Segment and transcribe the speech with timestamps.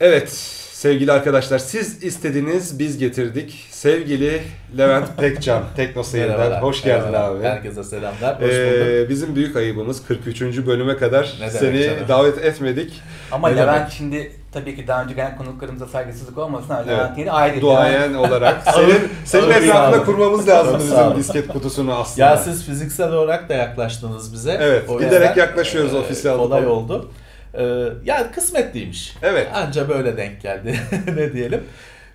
[0.00, 0.30] Evet
[0.72, 3.66] sevgili arkadaşlar siz istediniz biz getirdik.
[3.70, 4.42] Sevgili
[4.78, 7.36] Levent Pekcan Tekno Seyir'den hoş geldin merhabalar.
[7.36, 7.44] abi.
[7.44, 8.34] Herkese selamlar.
[8.36, 8.52] Hoş bulduk.
[8.54, 10.42] Ee, bizim büyük ayıbımız 43.
[10.66, 11.98] bölüme kadar Ne seni canım.
[12.08, 12.92] davet etmedik.
[13.32, 13.92] Ama Ne Levent demek?
[13.92, 16.98] şimdi tabii ki daha önce gelen konuklarımıza saygısızlık olmasın ama Evet.
[16.98, 17.60] Levent yeni ayrı.
[17.60, 22.26] Duayen olarak senin senin etrafında kurmamız lazım bizim disket kutusunu aslında.
[22.26, 24.58] Ya siz fiziksel olarak da yaklaştınız bize.
[24.60, 27.10] Evet, O giderek yaklaşıyoruz e, ofise alıp Kolay oldu.
[27.54, 27.62] Ee,
[28.04, 29.16] ya kısmetliymiş.
[29.22, 29.48] Evet.
[29.54, 30.80] Anca böyle denk geldi.
[31.16, 31.62] ne diyelim.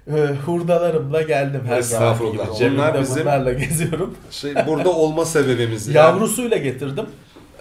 [0.07, 0.11] Ee,
[0.45, 2.41] hurdalarımla geldim her zaman gibi.
[2.41, 4.17] Onlar bizim- bunlarla geziyorum.
[4.31, 5.87] Şey, burada olma sebebimiz.
[5.87, 5.95] yani.
[5.97, 7.05] Yavrusuyla getirdim.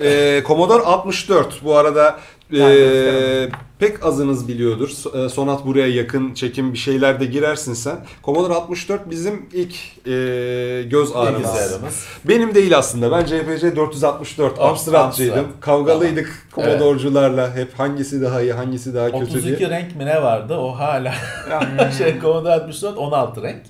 [0.01, 3.51] Ee, Commodore 64 bu arada e, Ben göstereyim.
[3.79, 4.91] Pek azınız biliyordur.
[5.25, 7.97] E, Sonat buraya yakın çekim bir şeyler de girersin sen.
[8.25, 9.75] Commodore 64 bizim ilk
[10.07, 12.07] e, göz ağrımız.
[12.25, 13.11] Benim değil aslında.
[13.13, 15.39] Ben CPC 464 Amstrad'cıydım.
[15.39, 15.61] Amstrad.
[15.61, 16.71] Kavgalıydık Tamam.
[16.71, 17.57] Commodore'cularla.
[17.57, 19.71] Hep hangisi daha iyi, hangisi daha kötü 32 diye.
[19.71, 20.55] renk mi ne vardı?
[20.57, 21.15] O hala
[21.99, 23.63] şey Commodore 64 16 renk.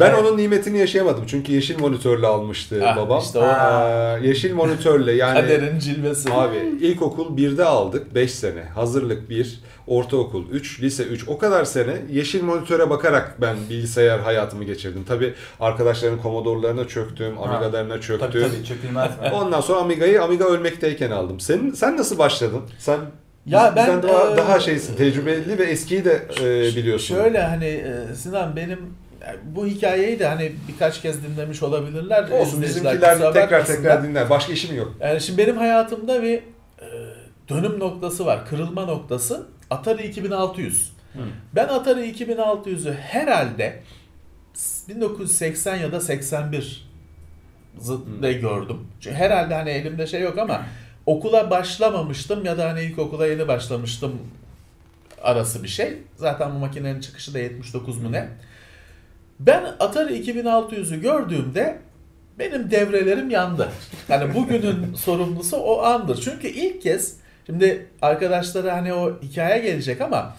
[0.00, 1.24] Ben onun nimetini yaşayamadım.
[1.26, 3.20] Çünkü yeşil monitörle almıştı Ah, babam.
[3.22, 6.32] işte o- Ee, yeşil monitörle yani Kaderin cilvesi.
[6.32, 8.62] Abi ilkokul 1'de aldık 5 sene.
[8.74, 9.47] Hazırlık 1,
[9.86, 11.28] ortaokul 3, lise 3.
[11.28, 15.04] O kadar sene yeşil monitöre bakarak ben bilgisayar hayatımı geçirdim.
[15.04, 17.38] Tabi arkadaşların Commodore'larına çöktüm.
[17.38, 18.30] Amiga'larına Tabii çöktüm.
[18.30, 19.30] tabii çökülmez mi?
[19.34, 21.40] Ondan sonra Amiga'yı Amiga ölmekteyken aldım.
[21.40, 22.60] Senin sen nasıl başladın?
[22.78, 22.98] Sen
[23.46, 27.14] Ya ben, daha, e, daha şeysin, tecrübeli ve eskiyi de e, biliyorsun.
[27.14, 28.78] Şöyle hani e, Sinan benim
[29.26, 32.30] yani bu hikayeyi de hani birkaç kez dinlemiş olabilirler.
[32.30, 34.30] Olsun bizimkiler tekrar tekrar dinler.
[34.30, 34.94] Başka işim yok.
[35.00, 36.42] Yani şimdi benim hayatımda bir e,
[37.48, 38.46] dönüm noktası var.
[38.46, 39.46] Kırılma noktası.
[39.70, 40.92] Atari 2600.
[41.12, 41.18] Hı.
[41.54, 43.82] Ben Atari 2600'ü herhalde
[44.88, 46.88] 1980 ya da 81
[48.22, 48.86] de gördüm.
[49.00, 50.66] Çünkü herhalde hani elimde şey yok ama
[51.06, 54.12] okula başlamamıştım ya da hani ilkokula yeni başlamıştım
[55.22, 55.98] arası bir şey.
[56.16, 58.28] Zaten bu makinenin çıkışı da 79 mu ne?
[59.40, 61.78] Ben Atari 2600'ü gördüğümde
[62.38, 63.68] benim devrelerim yandı.
[64.08, 66.20] Yani bugünün sorumlusu o andır.
[66.20, 67.16] Çünkü ilk kez
[67.48, 70.34] şimdi arkadaşlara hani o hikaye gelecek ama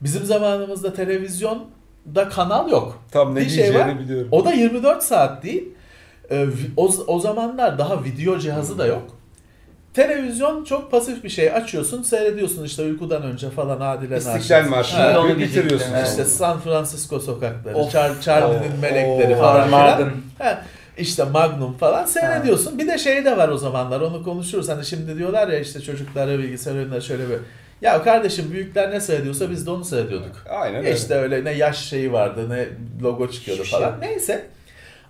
[0.00, 3.02] bizim zamanımızda televizyonda kanal yok.
[3.10, 3.98] Tam ne Bir şey diyeceğini var.
[4.00, 4.28] biliyorum.
[4.30, 5.68] O da 24 saat değil.
[6.30, 6.46] Ee,
[6.76, 9.02] O, o zamanlar daha video cihazı da yok.
[9.94, 11.50] Televizyon çok pasif bir şey.
[11.52, 14.70] Açıyorsun, seyrediyorsun işte uykudan önce falan Adile İstiklal Naşit.
[14.70, 15.92] Marşı'nı Ha, onu bitiriyorsun.
[16.04, 20.10] işte San Francisco sokakları, Of, Char- Charlie'nin melekleri falan filan.
[20.38, 20.62] Ha,
[20.98, 22.78] işte Magnum falan seyrediyorsun.
[22.78, 24.68] Bir de şey de var o zamanlar onu konuşuruz.
[24.68, 27.36] Hani şimdi diyorlar ya işte çocuklara bilgisayar oyunları şöyle bir.
[27.82, 30.44] Ya kardeşim büyükler ne seyrediyorsa biz de onu seyrediyorduk.
[30.50, 30.94] Aynen öyle.
[30.94, 32.66] işte öyle ne yaş şeyi vardı ne
[33.02, 34.00] logo çıkıyordu Hiçbir falan.
[34.00, 34.10] şey.
[34.10, 34.46] Neyse.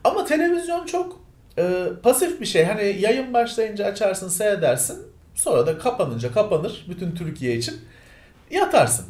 [0.05, 1.21] Ama televizyon çok
[1.59, 2.65] e, pasif bir şey.
[2.65, 4.99] Hani yayın başlayınca açarsın seyredersin.
[5.35, 7.75] Sonra da kapanınca kapanır bütün Türkiye için.
[8.51, 9.07] Yatarsın.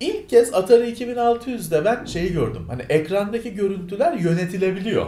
[0.00, 2.64] İlk kez Atari 2600'de ben şeyi gördüm.
[2.68, 5.06] Hani ekrandaki görüntüler yönetilebiliyor.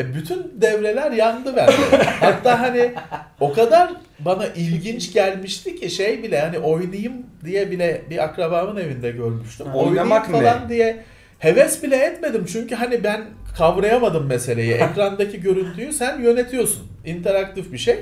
[0.00, 1.72] E bütün devreler yandı bende.
[2.20, 2.92] Hatta hani
[3.40, 7.12] o kadar bana ilginç gelmişti ki şey bile hani oynayayım
[7.44, 9.66] diye bile bir akrabamın evinde görmüştüm.
[9.66, 9.76] Ha.
[9.78, 10.96] Oynamak falan diye
[11.38, 13.20] heves bile etmedim çünkü hani ben
[13.58, 14.72] kavrayamadım meseleyi.
[14.72, 16.86] Ekrandaki görüntüyü sen yönetiyorsun.
[17.04, 17.98] İnteraktif bir şey.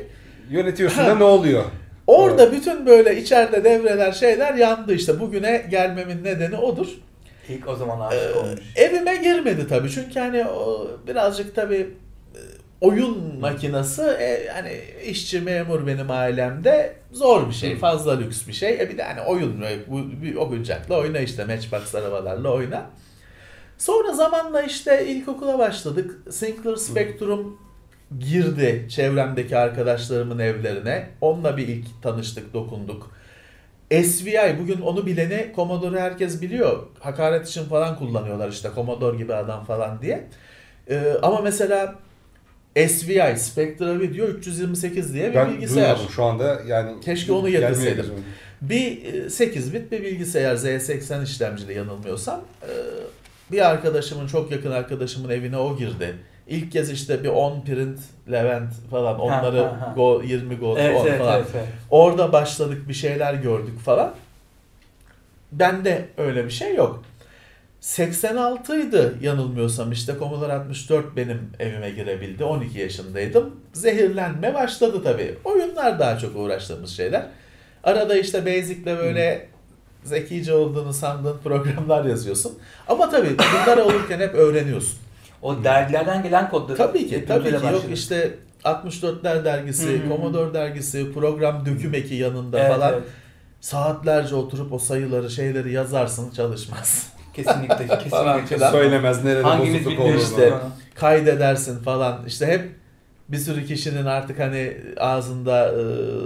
[0.51, 1.11] Yönetiyorsun Ha.
[1.11, 1.65] da ne oluyor?
[2.07, 5.21] Orada bütün böyle içeride devreler şeyler yandı işte.
[5.21, 6.87] Bugüne gelmemin nedeni odur.
[7.51, 8.61] İlk o zaman Ee, aşık olmuş.
[8.77, 9.91] evime girmedi tabii.
[9.91, 11.95] Çünkü hani o birazcık tabii
[12.35, 12.41] e,
[12.81, 17.77] oyun makinası e, hani işçi memur benim ailemde zor bir şey.
[17.77, 18.75] Fazla lüks bir şey.
[18.81, 22.87] E bir de hani oyun e, bu bir oyuncakla oyna işte Matchbox arabalarla oyna.
[23.79, 26.19] Sonra zamanla işte ilkokula başladık.
[26.33, 27.59] Sinclair Spectrum
[28.19, 31.09] girdi çevremdeki arkadaşlarımın evlerine.
[31.21, 33.11] Onunla bir ilk tanıştık, dokunduk.
[33.91, 36.87] SVI bugün onu bileni Commodore herkes biliyor.
[37.01, 40.25] Hakaret için falan kullanıyorlar işte Commodore gibi adam falan diye.
[40.91, 41.95] Ee, ama mesela
[42.89, 45.77] SVI Spectra Video 328 diye bir Ben bilgisayar.
[45.97, 47.01] duymadım şu anda yani.
[47.01, 48.05] Keşke onu getirseydim.
[48.63, 52.41] Bir e, 8 bit bir bilgisayar Z80 işlemcili yanılmıyorsam.
[52.63, 52.67] Ee,
[53.53, 56.15] Bir arkadaşımın çok yakın arkadaşımın evine o girdi.
[56.51, 57.99] İlk kez işte bir 10 print
[58.31, 59.93] Levent falan onları ha, ha.
[59.97, 61.37] Go 20 Go Evet, 10 evet, falan.
[61.37, 61.67] evet, evet.
[61.91, 64.15] Orada başladık bir şeyler gördük falan.
[65.53, 67.03] Bende öyle bir şey yok.
[67.81, 72.45] 86 idi yanılmıyorsam işte Commodore 64 benim evime girebildi.
[72.45, 73.57] 12 yaşındaydım.
[73.73, 75.35] Zehirlenme başladı tabii.
[75.45, 77.27] Oyunlar daha çok uğraştığımız şeyler.
[77.85, 79.49] Arada işte Basic'le böyle
[80.05, 82.59] zekice olduğunu sandığın programlar yazıyorsun.
[82.89, 84.99] Ama tabii bunlar olurken hep öğreniyorsun.
[85.43, 86.77] O dergilerden gelen kodları.
[86.79, 87.55] Tabii ki, tabii ki.
[87.55, 87.73] başladık.
[87.73, 88.35] Yok işte
[88.65, 90.09] 64'ler dergisi, Hı hı hı.
[90.09, 92.93] Commodore dergisi, program döküm eki yanında Evet, falan.
[92.93, 93.03] evet.
[93.61, 97.09] saatlerce oturup o sayıları şeyleri yazarsın çalışmaz.
[97.35, 97.99] Kesinlikle, Falan
[98.39, 98.57] kesinlikle.
[98.57, 98.71] filan.
[98.73, 100.17] Söylemez nerede Hangimiz bozukluk olduğunu.
[100.23, 100.53] işte.
[100.95, 102.25] Kaydedersin falan.
[102.27, 102.69] İşte hep
[103.29, 105.69] bir sürü kişinin artık hani ağzında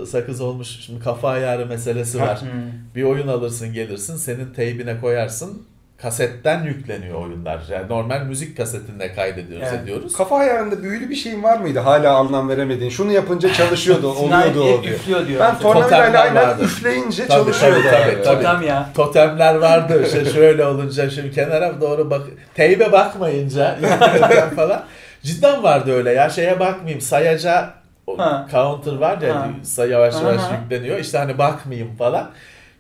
[0.03, 2.41] e, sakız olmuş şimdi kafa ayarı meselesi var.
[2.41, 2.49] Hmm.
[2.95, 5.63] Bir oyun alırsın gelirsin senin teybine koyarsın.
[6.05, 7.61] Kasetten yükleniyor oyunlar.
[7.71, 9.83] Yani normal müzik kasetinde kaydediyoruz Evet.
[9.83, 10.17] ediyoruz.
[10.17, 11.79] Kafa ayarında büyülü bir şeyin var mıydı?
[11.79, 12.91] Hala anlam veremediğin.
[12.91, 14.95] Şunu yapınca çalışıyordu, oluyordu o diyor.
[14.95, 15.41] üflüyor diyor.
[15.41, 16.63] Ben tornavidayla aynen vardı.
[16.65, 17.79] üfleyince Tabii, çalışıyordu.
[17.83, 18.23] tabii, tabii, abi.
[18.25, 18.43] tabii.
[18.45, 18.89] Totem ya.
[18.95, 22.23] Totemler vardı işte şöyle olunca şimdi kenara doğru bak
[22.55, 23.79] teybe bakmayınca
[24.57, 24.83] falan.
[25.23, 27.71] Cidden vardı öyle ya şeye bakmayayım sayaca
[28.07, 28.47] o Ha.
[28.53, 29.49] counter var ya Ha.
[29.63, 30.57] say yavaş yavaş Aha.
[30.63, 32.31] yükleniyor işte hani bakmayayım falan.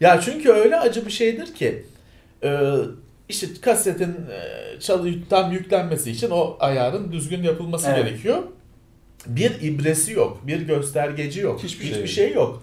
[0.00, 1.84] Ya çünkü öyle acı bir şeydir ki
[2.42, 2.48] e,
[3.28, 8.04] işte kasetin e, çalı tam yüklenmesi için o ayarın düzgün yapılması Evet.
[8.04, 8.38] gerekiyor.
[9.26, 12.62] Bir ibresi yok, bir göstergeci yok, Hiçbir hiçbir, şey şey, yok.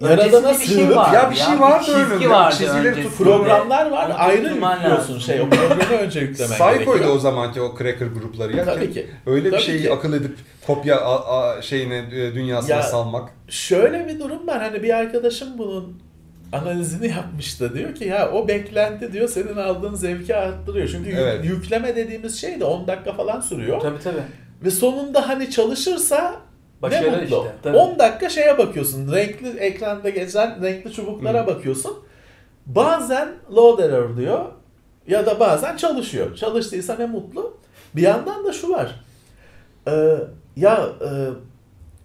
[0.00, 1.12] Yaradana bir şey sığınıp var.
[1.14, 1.84] Ya bir şey bir öyle.
[2.10, 3.02] çizgi vardı öncesinde.
[3.02, 7.14] tut- programlar var ayrı yüklüyorsun şey o programı önce yüklemen Psycho'ydu gerekiyor.
[7.16, 8.64] o zamanki o cracker grupları ya.
[8.64, 9.06] Tabii ki.
[9.26, 9.92] Öyle bir Tabii şeyi ki.
[9.92, 10.36] akıl edip
[10.66, 13.30] kopya a, a, şeyine e, dünyasına Ya- salmak.
[13.48, 16.02] Şöyle bir durum var hani bir arkadaşım bunun
[16.52, 20.88] analizini yapmıştı diyor ki ya o beklenti diyor senin aldığın zevki arttırıyor.
[20.88, 21.44] Çünkü Evet.
[21.44, 23.80] yükleme dediğimiz şey de 10 dakika falan sürüyor.
[23.80, 24.22] Tabii tabii.
[24.64, 26.34] Ve sonunda hani çalışırsa
[26.82, 27.24] Başarı ne mutlu.
[27.36, 27.52] işte.
[27.62, 27.76] Tabii.
[27.76, 29.12] 10 dakika şeye bakıyorsun.
[29.12, 31.46] Renkli ekranda gezen renkli çubuklara Hı.
[31.46, 31.98] bakıyorsun.
[32.66, 34.44] Bazen load error diyor
[35.08, 36.36] ya da bazen çalışıyor.
[36.36, 37.56] Çalıştıysa ne mutlu.
[37.96, 39.00] Bir yandan da şu var.
[39.88, 40.16] Ee,
[40.56, 41.08] ya e,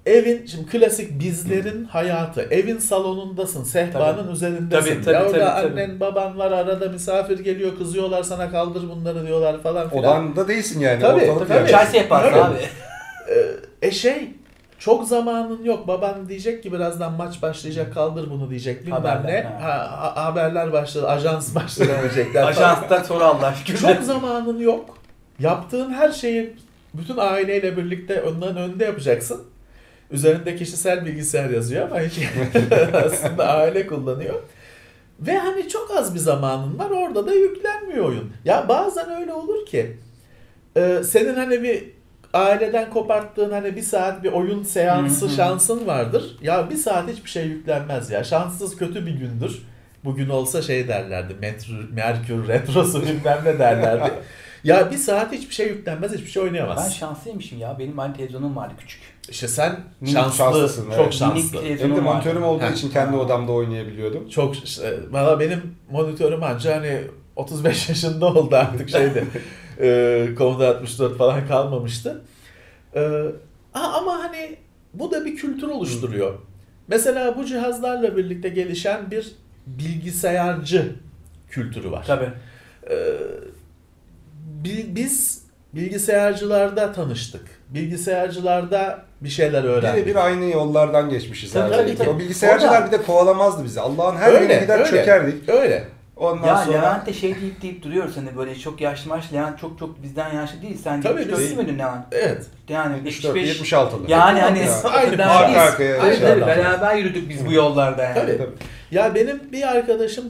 [0.05, 2.41] evin şimdi klasik bizlerin hayatı.
[2.41, 3.63] Evin salonundasın.
[3.63, 4.89] Sehpanın üzerindesin.
[4.93, 5.81] Tabii, tabii, ya orada tabii, tabii.
[5.81, 10.03] annen baban var arada misafir geliyor kızıyorlar sana kaldır bunları diyorlar falan filan.
[10.03, 11.01] Odanda değilsin yani.
[11.01, 11.57] Tabii, ortalık tabii.
[11.57, 11.71] yani.
[11.71, 12.39] Çay sehpası Tabii.
[12.39, 12.57] abi.
[13.81, 14.31] E şey
[14.79, 15.87] çok zamanın yok.
[15.87, 18.81] Baban diyecek ki birazdan maç başlayacak kaldır bunu diyecek.
[18.85, 19.41] Bilmem Haberler, ne.
[19.43, 19.61] ha.
[19.61, 21.07] Ha, ha- haberler başladı.
[21.07, 22.43] Ajans başladı diyecekler.
[22.43, 23.77] Ajanstan sonra Allah şükür.
[23.81, 24.97] Çok zamanın yok.
[25.39, 26.53] Yaptığın her şeyi
[26.93, 29.41] bütün aileyle birlikte önden önde yapacaksın.
[30.11, 32.19] Üzerinde kişisel bilgisayar yazıyor ama hiç
[32.93, 34.35] aslında aile kullanıyor.
[35.19, 38.31] Ve hani çok az bir zamanın var orada da yüklenmiyor oyun.
[38.45, 39.97] Ya bazen öyle olur ki
[40.77, 41.83] e, senin hani bir
[42.33, 46.37] aileden koparttığın hani bir saat bir oyun seansı şansın vardır.
[46.41, 48.23] Ya bir saat hiçbir şey yüklenmez ya.
[48.23, 49.61] Şanssız kötü bir gündür.
[50.05, 51.35] Bugün olsa şey derlerdi.
[51.41, 54.11] Merkür, Merkür retrosu bilmem ne derlerdi.
[54.63, 56.95] ya bir saat hiçbir şey yüklenmez, hiçbir şey Ben oynayamaz.
[56.95, 57.79] şanslıymışım ya.
[57.79, 59.01] Benim aynı televizyonum vardı küçük.
[59.29, 61.13] İşte sen Minik şanslı, şanslısın, çok evet.
[61.13, 61.61] şanslı.
[61.61, 62.69] Minik Benim de monitörüm olduğu Ha.
[62.69, 64.29] için kendi odamda oynayabiliyordum.
[64.29, 67.01] Çok işte, valla benim monitörüm anca hani
[67.35, 69.23] 35 yaşında oldu artık şeyde.
[69.79, 72.21] e, Commodore 64 falan kalmamıştı.
[72.95, 73.01] E,
[73.73, 74.55] a- ama hani
[74.93, 76.33] bu da bir kültür oluşturuyor.
[76.87, 79.31] Mesela bu cihazlarla birlikte gelişen bir
[79.67, 80.95] bilgisayarcı
[81.49, 82.03] kültürü var.
[82.07, 82.29] Tabii.
[82.89, 82.95] E,
[84.63, 85.43] bi- biz
[85.73, 87.41] bilgisayarcılarda tanıştık.
[87.69, 90.05] Bilgisayarcılarda bir şeyler öğrendik.
[90.05, 91.83] Birebir aynı yollardan geçmişiz Tabii, abi.
[91.83, 92.09] tabii, tabii.
[92.09, 93.81] O bilgisayarcılar Orada- bir de kovalamazdı bizi.
[93.81, 94.89] Allah'ın her Öyle, gider öyle.
[94.89, 95.49] çökerdik.
[95.49, 95.83] Öyle.
[96.15, 99.59] Ondan Ya sonra Levent de şey deyip deyip duruyor hani böyle çok yaşlı maç Levent
[99.59, 100.77] çok çok bizden yaşlı değil.
[100.83, 102.05] Sen Tabii, 74 biz- değil miydin Levent?
[102.11, 102.45] Evet.
[102.69, 103.73] Yani 74, 75.
[103.73, 104.11] 76'lı.
[104.11, 104.81] Yani hani Ya.
[104.83, 108.15] Aynı arka arkaya şey tabii, beraber yürüdük biz bu yollarda yani.
[108.15, 108.37] Tabii.
[108.37, 108.49] Tabii.
[108.91, 110.25] Ya benim bir arkadaşım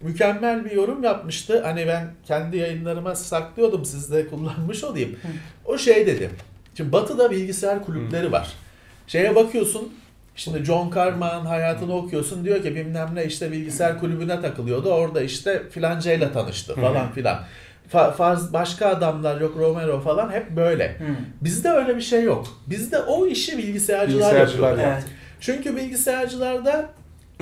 [0.00, 1.62] mükemmel bir yorum yapmıştı.
[1.64, 5.16] Hani ben kendi yayınlarıma saklıyordum siz de kullanmış olayım.
[5.64, 6.30] O şey dedi.
[6.76, 8.48] Şimdi Batı'da bilgisayar kulüpleri var.
[9.06, 9.92] Şeye bakıyorsun
[10.36, 14.92] Şimdi John Carmack'ın hayatını okuyorsun diyor ki bilmem ne işte bilgisayar kulübüne takılıyordu.
[14.92, 17.38] Orada işte filancayla tanıştı falan filan.
[17.92, 20.96] Fa- farz başka adamlar yok Romero falan hep böyle.
[21.40, 22.46] Bizde öyle bir şey yok.
[22.66, 24.88] Bizde o işi bilgisayarcılar, Bilgisayarcılar yapıyor.
[24.92, 25.04] Evet.
[25.40, 26.90] Çünkü bilgisayarcılarda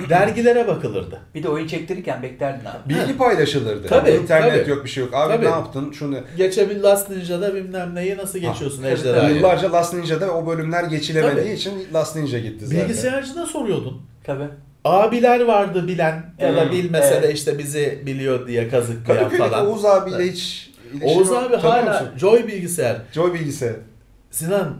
[0.09, 1.19] dergilere bakılırdı.
[1.35, 2.89] Bir de oyun çektirirken beklerdin abi.
[2.89, 3.87] Bilgi paylaşılırdı.
[3.87, 4.69] Tabii, İnternet tabii.
[4.69, 5.13] yok bir şey yok.
[5.13, 5.45] Abi Tabii.
[5.45, 5.91] ne yaptın?
[5.91, 9.35] Şunu Geçebil Last Ninja'da bilmem neyi nasıl geçiyorsun ejderhayı.
[9.35, 11.53] Yıllarca Last Ninja'da o bölümler geçilemediği Tabii.
[11.53, 12.83] için Last Ninja gitti zaten.
[12.83, 14.01] Bilgisayarcıda soruyordun.
[14.23, 14.47] Tabii.
[14.85, 17.37] Abiler vardı bilen ya da Evet, bilmese de evet.
[17.37, 19.67] işte bizi biliyor diye kazıklayan Kadıköy'deki falan.
[19.67, 21.37] Oğuz abiyle hiç ilişkin Oğuz yok.
[21.43, 22.17] abi Tanıyor hala musun?
[22.17, 22.97] Joy bilgisayar.
[23.13, 23.75] Joy bilgisayar.
[24.31, 24.75] Sinan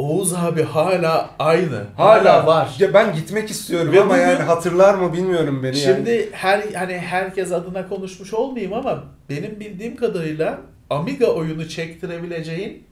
[0.00, 1.84] Oğuz abi hala aynı.
[1.96, 2.76] Hala, var.
[2.78, 5.96] Ya ben gitmek istiyorum Ve ama bugün- yani hatırlar mı bilmiyorum beni yani.
[5.96, 10.58] Şimdi her hani herkes adına konuşmuş olmayayım ama benim bildiğim kadarıyla
[10.90, 12.84] Amiga oyunu çektirebileceğin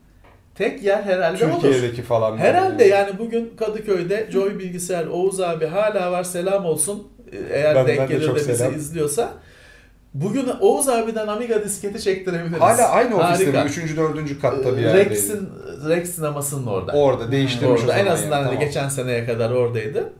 [0.54, 1.60] tek yer herhalde olur.
[1.62, 2.36] Türkiye'deki falan.
[2.38, 7.08] Herhalde yani bugün Kadıköy'de Joy Bilgisayar Oğuz abi hala var selam olsun.
[7.52, 8.74] Eğer Ben- denk de gelir çok de bizi selam.
[8.74, 9.32] izliyorsa.
[10.14, 12.60] Bugün Oğuz abiden Amiga disketi çektirebiliriz.
[12.60, 13.68] Hala aynı ofiste mi?
[13.68, 15.10] Üçüncü, dördüncü katta bir Ee, yerdeydi.
[15.10, 15.48] Rex'in
[15.88, 16.92] Rex sinemasının orada.
[16.92, 18.68] Orada değiştirmiş Orada en azından yani, hani tamam.
[18.68, 20.12] geçen seneye kadar oradaydı.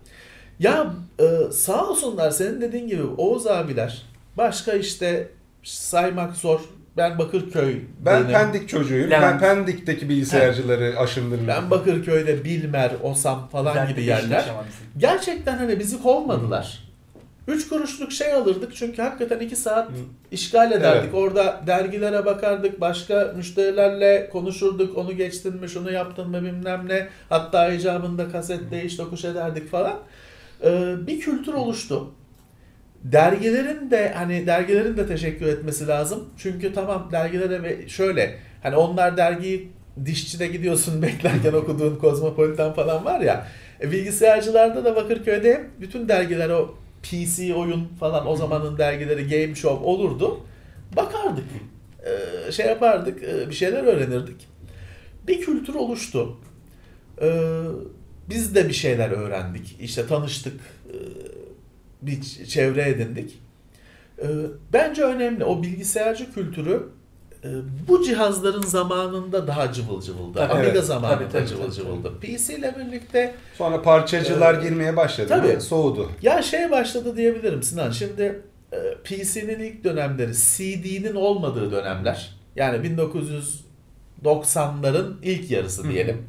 [0.59, 0.87] Ya
[1.21, 4.03] e, sağ olsunlar senin dediğin gibi Oğuz abiler
[4.37, 5.29] başka işte
[5.63, 6.61] saymak zor.
[6.97, 8.33] Ben Bakırköy Ben benim.
[8.33, 9.11] Pendik çocuğuyum.
[9.11, 9.43] Levent.
[9.43, 11.49] Ben Pendik'teki bilgisayarcıları aşındırdım.
[11.49, 14.45] ben Bakırköy'de Bilmer, Osam falan Özellikle gibi yerler.
[14.99, 16.88] Gerçekten hani bizi kovmadılar.
[17.49, 19.91] Üç kuruşluk şey alırdık çünkü hakikaten iki saat
[20.31, 21.03] işgal ederdik.
[21.05, 21.15] Evet.
[21.15, 24.99] Orada dergilere bakardık, başka müşterilerle konuşurduk.
[24.99, 27.09] Onu geçtin mi, şunu yaptın mı bilmem ne.
[27.29, 29.99] Hatta icabında kaset değiş tokuş ederdik falan.
[30.65, 32.11] Ee, bir kültür oluştu.
[33.05, 36.29] Dergilerin de hani dergilerin de teşekkür etmesi lazım.
[36.39, 39.73] Çünkü tamam dergilere ve şöyle hani onlar dergiyi
[40.05, 43.47] dişçide gidiyorsun beklerken okuduğun Kozmopolitan falan var ya.
[43.81, 49.85] E, bilgisayarcılarda da Bakırköy'de bütün dergiler o PC oyun falan o zamanın dergileri Game Show
[49.85, 50.41] olurdu.
[50.97, 51.45] Bakardık.
[52.07, 54.49] Ee, şey yapardık, e, bir şeyler öğrenirdik.
[55.29, 56.37] Bir kültür oluştu.
[57.23, 57.63] Ee,
[58.31, 59.77] biz de bir şeyler öğrendik.
[59.81, 60.61] İşte tanıştık.
[60.89, 60.95] e,
[62.03, 63.39] Bir çevre edindik.
[64.23, 64.27] Ee,
[64.73, 65.45] Bence önemli.
[65.45, 66.83] O bilgisayarcı kültürü
[67.45, 67.49] e,
[67.89, 70.39] bu cihazların zamanında daha cıvıl cıvıldı.
[70.39, 70.85] Tabii, Amiga evet.
[70.85, 72.13] zamanında Tabii, tabii, cıvıl tabii, cıvıldı.
[72.21, 75.29] PC ile birlikte Sonra parçacılar Ee, girmeye başladı.
[75.29, 75.49] tabii.
[75.49, 75.61] Tabii.
[75.61, 76.11] Soğudu.
[76.23, 77.91] Ya şey başladı diyebilirim Sinan.
[77.91, 78.43] Şimdi
[78.73, 82.31] e, PC'nin ilk dönemleri, CD'nin olmadığı dönemler.
[82.57, 82.87] Yani
[84.25, 85.93] 1990'ların ilk yarısı Hı hı.
[85.93, 86.27] diyelim.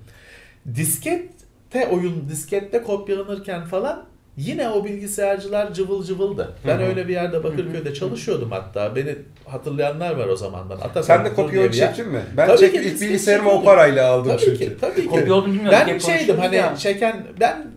[0.76, 4.06] Diskette oyun, diskette kopyalanırken falan
[4.40, 6.54] yine o bilgisayarcılar cıvıl cıvıldı.
[6.68, 6.88] Ben Hı hı.
[6.88, 8.96] öyle bir yerde Bakırköy'de çalışıyordum hatta.
[8.96, 9.16] Beni
[9.46, 10.78] hatırlayanlar var o zamandan.
[10.78, 11.88] Ata Sen de Kontrol kopya diye bir yer.
[11.88, 12.22] çektin mi?
[12.38, 12.82] Ben Tabii çektim.
[12.84, 14.58] ki, İlk bilgisayarımı o parayla aldım Tabii çünkü.
[14.58, 15.08] ki, tabii ki.
[15.08, 15.80] Kopya olduğunu bilmiyorduk.
[15.80, 16.76] Ben hep şeydim hani ya.
[16.78, 17.68] çeken ben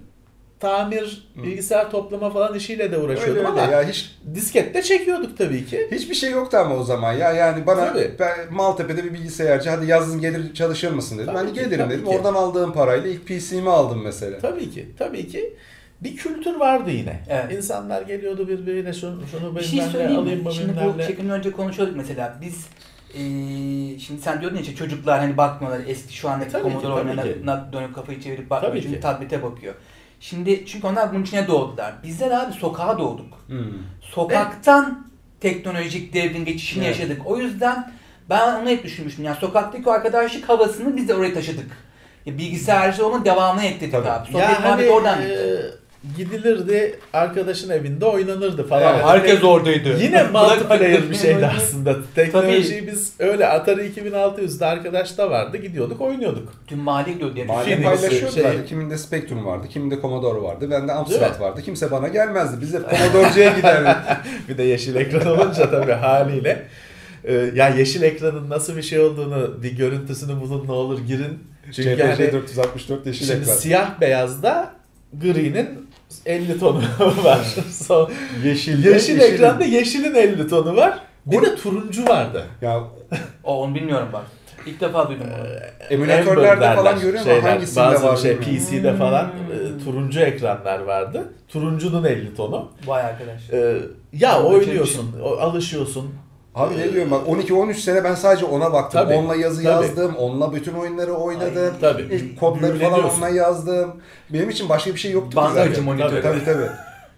[0.60, 5.66] tamir bilgisayar toplama falan işiyle de Öyle uğraşıyordum öyle ama ya hiç diskette çekiyorduk tabii
[5.66, 5.88] ki.
[5.92, 8.10] hiçbir şey yoktu ama o zaman ya yani bana Tabii.
[8.18, 11.26] ben Maltepe'de bir bilgisayarcı hadi yazın gelir çalışır mısın dedim.
[11.34, 12.04] Tabii ben de ki, gelirim dedim.
[12.04, 12.10] ki.
[12.10, 14.38] Oradan aldığım parayla ilk PC'mi aldım mesela.
[14.38, 15.54] Tabii ki, tabii ki.
[16.04, 17.20] Bir kültür vardı yine.
[17.28, 17.52] Evet.
[17.52, 21.96] İnsanlar geliyordu birbirine şunu, şunu Bir şey söyleyeyim alayım mı Şimdi bu çekimden önce konuşuyorduk
[21.96, 22.38] mesela.
[22.40, 22.66] Biz
[23.14, 27.72] eee şimdi sen diyordun ya işte çocuklar hani bakmıyorlar eski şu andaki ki, Commodore oyunlarına
[27.72, 28.82] dönüp kafayı çevirip bakmıyor.
[28.82, 29.74] Çünkü tablete bakıyor.
[30.20, 31.94] Şimdi çünkü onlar bunun içine doğdular.
[32.02, 33.44] Bizler abi sokağa doğduk.
[33.46, 33.58] Hmm.
[34.00, 35.06] Sokaktan
[35.40, 36.98] teknolojik devrin geçişini Evet.
[36.98, 37.26] yaşadık.
[37.26, 37.92] O yüzden
[38.30, 39.24] ben onu hep düşünmüştüm.
[39.24, 41.70] Yani sokaktaki o arkadaşlık havasını biz de oraya taşıdık.
[42.26, 44.08] Ya bilgisayarcı olma devamını ekledik Tabii.
[44.08, 44.26] abi.
[44.26, 45.78] Sohbet Ya hani oradan e, gitti.
[46.16, 48.94] Gidilirdi arkadaşın evinde oynanırdı falan.
[48.94, 49.98] Evet, Herkes oradaydı.
[50.02, 51.96] Yine multiplayer bir şeydi aslında.
[52.14, 55.56] Teknolojiyi biz öyle Atari 2600'de arkadaş da vardı.
[55.56, 56.52] Gidiyorduk oynuyorduk.
[56.66, 58.52] Tüm mahalle gidiyordu diye Mahalle paylaşıyordular.
[58.52, 60.70] şey- Kiminde Spectrum vardı, kiminde Commodore vardı.
[60.70, 61.62] Bende Amstrad vardı.
[61.64, 62.56] Kimse bana gelmezdi.
[62.60, 63.96] Biz hep Commodore'cuya giderdik.
[64.48, 66.62] bir de yeşil ekran olunca tabii haliyle.
[67.24, 71.38] Ee, ya yeşil ekranın nasıl bir şey olduğunu bir görüntüsünü bulun ne olur girin.
[71.72, 73.54] Çünkü CPC hani 464 yeşil şimdi ekran.
[73.54, 74.72] siyah beyazda
[75.20, 75.68] gri'nin
[76.26, 76.82] 50 tonu
[77.24, 77.40] var.
[77.70, 78.10] Son,
[78.44, 80.98] Yeşil, yeşil ekranda yeşilin 50 tonu var.
[81.26, 82.44] Bir O- de turuncu vardı.
[82.62, 82.80] Ya
[83.44, 84.22] O onu bilmiyorum bak.
[84.66, 85.48] İlk defa duydum bunu.
[85.90, 88.36] emülatörlerde Amber falan şeyler, ama hangisinde bazı var şey.
[88.36, 89.80] PC'de falan Hmm.
[89.80, 91.32] e, turuncu ekranlar vardı.
[91.48, 92.68] Turuncunun 50 tonu.
[92.86, 93.50] Vay arkadaş.
[93.52, 93.76] Ee,
[94.12, 96.14] ya Ben oynuyorsun, o- alışıyorsun.
[96.54, 99.00] Abi ne diyorum bak 12-13 sene ben sadece ona baktım.
[99.00, 99.84] Tabii, onunla yazı tabii.
[99.84, 100.14] yazdım.
[100.16, 101.74] Onunla bütün oyunları oynadım.
[101.74, 102.36] Ay, tabii.
[102.36, 103.08] Kodları falan Büyüleniyorsun.
[103.22, 103.92] onunla yazdım.
[104.30, 105.84] Benim için başka bir şey yoktu zaten.
[105.84, 106.22] monitörü.
[106.22, 106.66] Tabii tabii.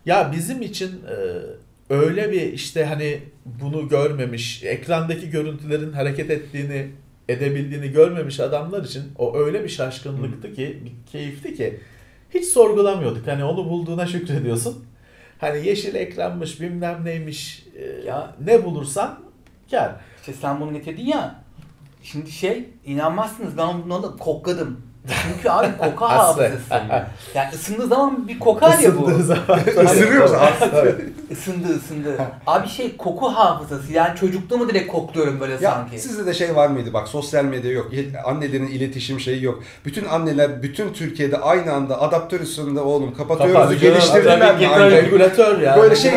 [0.06, 1.16] Ya bizim için e,
[1.94, 6.86] öyle bir işte hani bunu görmemiş, ekrandaki görüntülerin hareket ettiğini,
[7.28, 11.80] edebildiğini görmemiş adamlar için o öyle bir şaşkınlıktı ki, bir keyifti ki
[12.34, 13.26] hiç sorgulamıyorduk.
[13.26, 14.84] Hani onu bulduğuna şükrediyorsun.
[15.44, 18.34] Hani yeşil ekranmış, bilmem neymiş, e, Ya.
[18.44, 19.18] ne bulursan
[19.70, 19.94] kar.
[20.20, 21.34] İşte sen bunu getirdin ya.
[22.02, 24.80] Şimdi şey inanmazsınız ben bunu alıp kokladım.
[25.08, 26.50] Çünkü abi koku Hasret.
[26.52, 26.82] hafızası.
[27.34, 29.10] yani ısındığı zaman bir kokar ya bu.
[29.10, 29.60] Isındığı zaman.
[29.84, 30.38] Isırıyor musun?
[30.70, 30.94] Tabii.
[31.30, 32.16] Isındı ısındı.
[32.46, 35.98] Abi şey koku hafızası yani çocukluğumu direkt kokluyorum böyle Ya sanki.
[35.98, 37.90] sizde de şey var mıydı bak sosyal medya yok.
[38.24, 39.62] Annelerin iletişim şeyi yok.
[39.84, 44.90] Bütün anneler bütün Türkiye'de aynı anda adaptör üstünde oğlum kapatıyoruz Kapat, geliştirdiler mi?
[44.90, 45.76] regülatör ya.
[45.76, 46.12] Böyle şey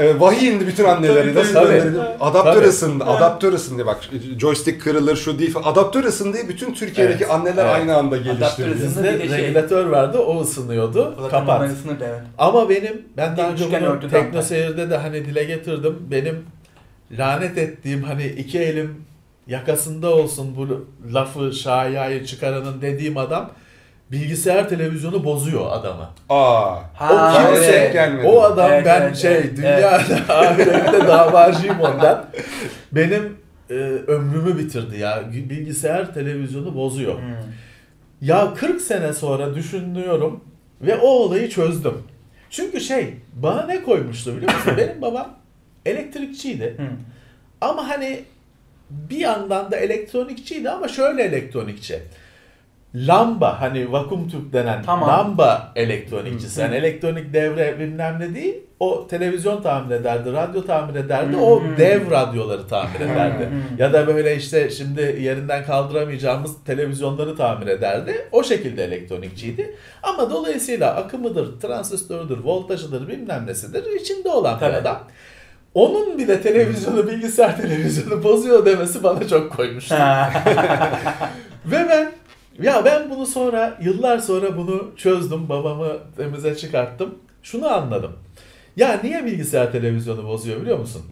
[0.00, 1.34] e, vahiy indi bütün annelere.
[1.34, 1.82] Nasıl tabii.
[2.20, 2.68] adaptör Tabii.
[2.68, 3.86] ısındı, adaptör ısındı.
[3.86, 3.98] Bak
[4.38, 5.54] joystick kırılır şu değil.
[5.64, 7.69] Adaptör ısındı diye bütün Türkiye'deki Evet, anneler.
[7.72, 8.70] Aynı anda Adaptör geliştirdi.
[8.70, 9.04] ısındı.
[9.04, 11.14] Bizde bir de şey- regülatör vardı, o ısınıyordu.
[11.16, 11.60] Zaten Kapat.
[11.60, 12.20] normal ısınırdı, evet.
[12.38, 14.42] Ama benim, ben daha önce bunu Tekno.
[14.42, 15.98] Seyir'de de hani dile getirdim.
[16.10, 16.44] Benim
[17.18, 19.04] lanet ettiğim hani iki elim
[19.46, 23.50] yakasında olsun bu lafı şayayı çıkaranın dediğim adam
[24.12, 26.08] bilgisayar televizyonu bozuyor adamı.
[26.28, 26.74] Aa.
[26.94, 27.92] Ha, o kimse, evet.
[27.92, 28.26] gelmedi.
[28.28, 29.96] o adam Evet, ben evet, şey evet, dünyada
[30.28, 32.24] ahirette davacıyım ondan.
[32.92, 33.36] Benim
[33.70, 33.74] e,
[34.06, 35.24] ömrümü bitirdi ya.
[35.32, 37.18] Bilgisayar televizyonu bozuyor.
[37.18, 37.36] Hmm.
[38.20, 40.44] Ya 40 sene sonra düşünüyorum.
[40.80, 41.94] Ve o olayı çözdüm.
[42.50, 44.72] Çünkü şey bana ne koymuştu biliyor musun?
[44.76, 45.38] Benim babam
[45.86, 46.74] elektrikçiydi.
[46.76, 46.86] Hı.
[47.60, 48.24] Ama hani
[48.90, 52.02] bir yandan da elektronikçiydi ama şöyle elektronikçi.
[52.94, 55.08] Lamba hani vakum tüp denen Tamam.
[55.08, 55.72] lamba
[56.60, 56.64] hı.
[56.64, 58.54] Yani elektronik devre bilmem ne değil.
[58.80, 61.36] O televizyon tamir ederdi, radyo tamir ederdi.
[61.36, 63.48] O dev radyoları tamir ederdi.
[63.78, 68.28] ya da böyle işte şimdi yerinden kaldıramayacağımız televizyonları tamir ederdi.
[68.32, 69.74] O şekilde elektronikçiydi.
[70.02, 74.72] Ama dolayısıyla akımıdır, transistörüdür, voltajıdır bilmem nesidir içinde olan Tabii.
[74.72, 74.98] bir adam.
[75.74, 79.94] Onun bile televizyonu, bilgisayar televizyonu bozuyor demesi bana çok koymuştu.
[81.66, 82.12] Ve ben
[82.62, 85.48] ya ben bunu sonra yıllar sonra bunu çözdüm.
[85.48, 87.14] Babamı temize çıkarttım.
[87.42, 88.12] Şunu anladım.
[88.76, 91.02] Ya niye bilgisayar televizyonu bozuyor biliyor musun?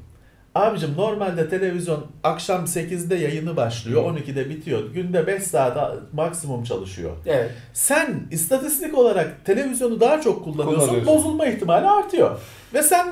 [0.54, 4.92] Abicim normalde televizyon akşam 8'de yayını başlıyor, 12'de bitiyor.
[4.94, 7.10] Günde 5 saat maksimum çalışıyor.
[7.26, 7.50] evet.
[7.72, 11.14] Sen istatistik olarak televizyonu daha çok kullanıyorsun, Kullanıyorsun.
[11.14, 12.40] bozulma ihtimali artıyor.
[12.74, 13.06] Ve sen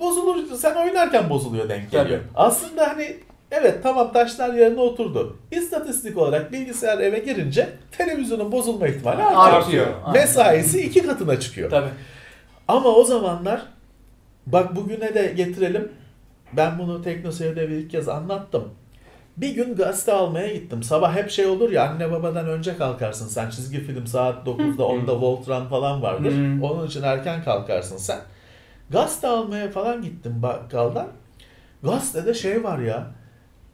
[0.00, 2.18] bozulur, sen oynarken bozuluyor denk geliyor.
[2.20, 2.28] Tabii.
[2.34, 3.16] Aslında hani
[3.50, 5.36] evet tamam taşlar yerine oturdu.
[5.50, 9.86] İstatistik olarak bilgisayar eve girince televizyonun bozulma ihtimali artıyor.
[9.86, 9.86] Artıyor.
[10.12, 11.70] Mesaisi iki katına çıkıyor.
[11.70, 11.90] Tabii.
[12.68, 13.62] Ama o zamanlar
[14.46, 15.92] bak bugüne de getirelim.
[16.52, 18.68] Ben bunu Teknoseyir'de bir ilk kez anlattım.
[19.36, 20.82] Bir gün gazete almaya gittim.
[20.82, 23.50] Sabah hep şey olur ya anne babadan önce kalkarsın sen.
[23.50, 26.34] Çizgi film saat 9'da 10'da Voltran falan vardır.
[26.62, 28.18] Onun için erken kalkarsın sen.
[28.90, 31.08] Gazete almaya falan gittim bakkaldan.
[31.82, 33.06] Gazetede şey var ya.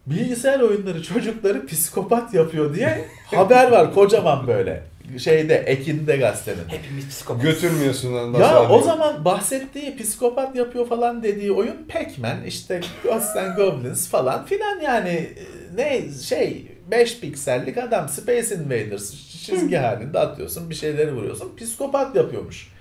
[0.06, 4.82] Bilgisayar oyunları çocukları psikopat yapıyor diye haber var kocaman böyle.
[5.18, 6.68] Şeyde Ekin'de gazetenin.
[6.68, 7.42] Hepimiz psikopat.
[7.42, 8.68] Götürmüyorsun ondan Ya sonra.
[8.68, 14.80] o zaman bahsettiği psikopat yapıyor falan dediği oyun Pac-Man işte Ghosts and Goblins falan filan
[14.80, 21.56] yani e, ne şey 5 piksellik adam Space Invaders çizgi halinde atıyorsun bir şeyleri vuruyorsun
[21.56, 22.72] psikopat yapıyormuş.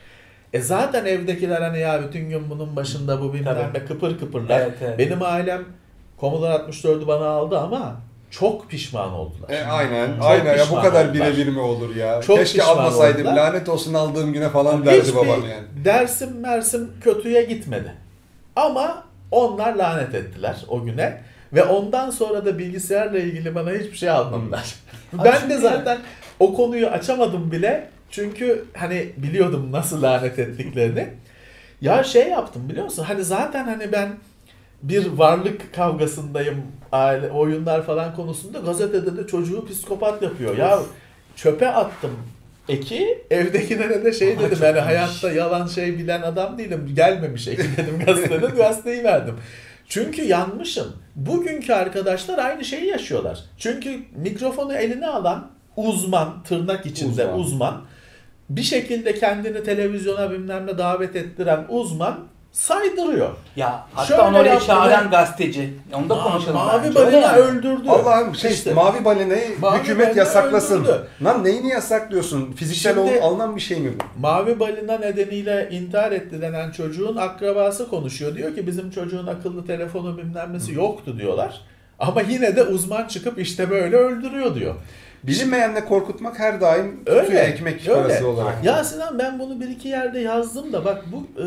[0.53, 4.59] E zaten evdekiler hani ya bütün gün bunun başında bu bilmem ne kıpır kıpırlar.
[4.59, 4.99] Evet, evet.
[4.99, 5.63] Benim ailem
[6.19, 7.95] Commodore 64'ü bana aldı ama
[8.31, 9.49] çok pişman oldular.
[9.49, 12.21] E, aynen, Çok aynen ya bu kadar birebir mi olur ya?
[12.21, 13.27] Çok Keşke almasaydım.
[13.27, 13.35] oldular.
[13.47, 15.85] Lanet olsun aldığım güne falan derdi Hiçbir babam yani.
[15.85, 17.93] dersim mersim kötüye gitmedi.
[18.55, 21.21] Ama onlar lanet ettiler o güne.
[21.53, 24.75] Ve ondan sonra da bilgisayarla ilgili bana hiçbir şey almadılar.
[25.17, 25.97] Abi ben de zaten
[26.39, 27.89] o konuyu açamadım bile.
[28.09, 31.07] Çünkü hani biliyordum nasıl lanet ettiklerini.
[31.81, 33.03] Ya şey yaptım biliyor musun?
[33.07, 34.09] Hani zaten hani ben
[34.83, 40.57] bir varlık kavgasındayım aile oyunlar falan konusunda gazetede de çocuğu psikopat yapıyor.
[40.57, 40.79] Ya
[41.35, 42.11] çöpe attım
[42.69, 47.63] eki evdekilere de şey Ama dedim yani hayatta yalan şey bilen adam değilim gelmemiş eki
[47.77, 49.35] dedim gazetede gazeteyi verdim.
[49.87, 50.87] Çünkü yanmışım.
[51.15, 53.39] Bugünkü arkadaşlar aynı şeyi yaşıyorlar.
[53.57, 57.39] Çünkü mikrofonu eline alan uzman tırnak içinde Uzman.
[57.39, 57.81] uzman
[58.49, 62.19] bir şekilde kendini televizyona bilmem ne davet ettiren uzman
[62.53, 63.29] saydırıyor.
[63.55, 65.73] Ya hatta Şöyle onu oraya yaptı çağıran ve- gazeteci.
[65.93, 66.57] Onu da Ma- konuşalım.
[66.57, 66.99] Mavi bence.
[66.99, 67.39] Öyle balina yani.
[67.39, 67.89] öldürdü.
[67.89, 68.73] Allah'ım şey, İşte.
[68.73, 70.81] mavi balinayı Mavi hükümet balina yasaklasın.
[70.83, 71.07] öldürdü.
[71.23, 72.51] Lan neyini yasaklıyorsun?
[72.51, 74.21] Fiziksel Şimdi- ol- alınan bir şey mi bu?
[74.21, 78.35] Mavi balina nedeniyle intihar etti denen çocuğun akrabası konuşuyor.
[78.35, 81.61] Diyor ki bizim çocuğun akıllı telefonu bilmem nesi yoktu diyorlar.
[81.99, 84.75] Ama yine de uzman çıkıp işte böyle öldürüyor diyor.
[85.23, 88.01] Bilinmeyenle korkutmak her daim Öyle, tutuyor ekmek öyle.
[88.01, 88.63] parası olarak.
[88.65, 91.45] Ya Sinan ben bunu bir iki yerde yazdım da bak bu e,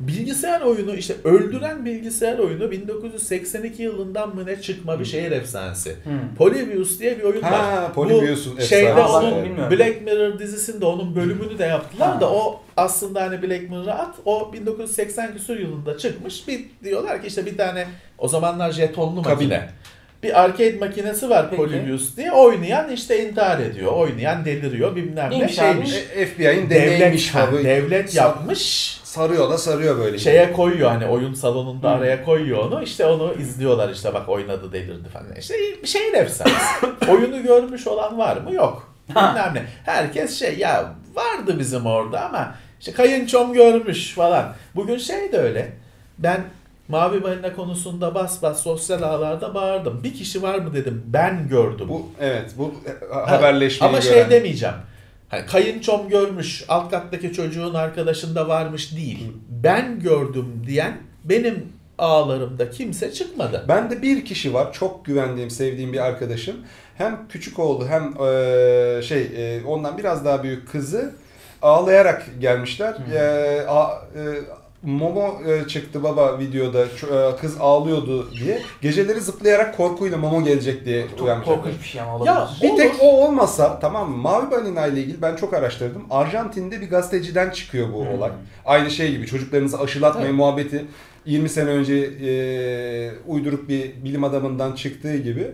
[0.00, 5.90] bilgisayar oyunu işte öldüren bilgisayar oyunu 1982 yılından mı ne çıkma bir şehir efsanesi.
[5.90, 6.36] Hı.
[6.38, 7.50] Polybius diye bir oyun var.
[7.50, 9.12] Ha, Polybius'un Bu şeyde efsanesi.
[9.12, 9.78] onun bilmiyorum.
[9.78, 12.20] Black Mirror dizisinde onun bölümünü de yaptılar Ha.
[12.20, 16.48] da o aslında hani Black Mirror'a at o 1980 küsur yılında çıkmış.
[16.48, 17.86] Bir diyorlar ki işte bir tane
[18.18, 19.68] o zamanlar jetonlu makine.
[20.22, 21.62] Bir arcade makinesi var Peki.
[21.62, 22.32] Polybius diye.
[22.32, 23.92] Oynayan işte intihar ediyor.
[23.92, 25.94] Oynayan deliriyor bilmem ne şeymiş.
[26.16, 27.34] E, FBI'nin Devlet,
[27.64, 28.99] devlet yapmış.
[29.10, 30.18] Sarıyor da sarıyor böyle.
[30.18, 31.94] Şeye koyuyor hani oyun salonunda Hı.
[31.94, 32.82] araya koyuyor onu.
[32.82, 35.36] İşte onu izliyorlar işte bak oynadı delirdi falan.
[35.38, 36.86] İşte bir şeyin efsanesi.
[37.10, 38.54] Oyunu görmüş olan var mı?
[38.54, 38.94] Yok.
[39.08, 39.62] Bilmem ne.
[39.84, 44.52] Herkes şey ya vardı bizim orada ama işte kayınçom görmüş falan.
[44.74, 45.72] Bugün şey de öyle.
[46.18, 46.40] Ben
[46.88, 50.00] Mavi Balina konusunda bas bas sosyal ağlarda bağırdım.
[50.04, 51.02] Bir kişi var mı dedim.
[51.06, 51.86] Ben gördüm.
[51.88, 52.74] Bu evet bu
[53.12, 54.12] Ha, haberleşmeyi Ama gören.
[54.12, 54.74] şey demeyeceğim.
[55.30, 59.32] Hani kayınçom görmüş, alt kattaki çocuğun arkadaşında varmış değil.
[59.48, 63.64] Ben gördüm diyen benim ağlarımda kimse çıkmadı.
[63.68, 66.56] Ben de bir kişi var çok güvendiğim, sevdiğim bir arkadaşım.
[66.98, 71.12] Hem küçük oğlu hem e, şey e, ondan biraz daha büyük kızı
[71.62, 72.94] ağlayarak gelmişler.
[73.14, 73.20] E,
[73.68, 74.22] a- e,
[74.82, 81.06] Momo e, çıktı baba videoda e, kız ağlıyordu diye geceleri zıplayarak korkuyla Momo gelecek diye
[81.10, 81.56] Çok uyanmışlar.
[81.56, 82.30] korkunç bir şey ama olabilir.
[82.32, 84.16] Ya, Bir tek o olmasa tamam mı?
[84.16, 86.02] Mavi balina ile ilgili ben çok araştırdım.
[86.10, 88.14] Arjantin'de bir gazeteciden çıkıyor bu Hmm.
[88.14, 88.30] olay.
[88.66, 90.36] Aynı şey gibi çocuklarınızı aşılatmayın Tabii.
[90.36, 90.84] muhabbeti
[91.26, 92.30] 20 sene önce e,
[93.26, 95.46] uyduruk bir bilim adamından çıktığı gibi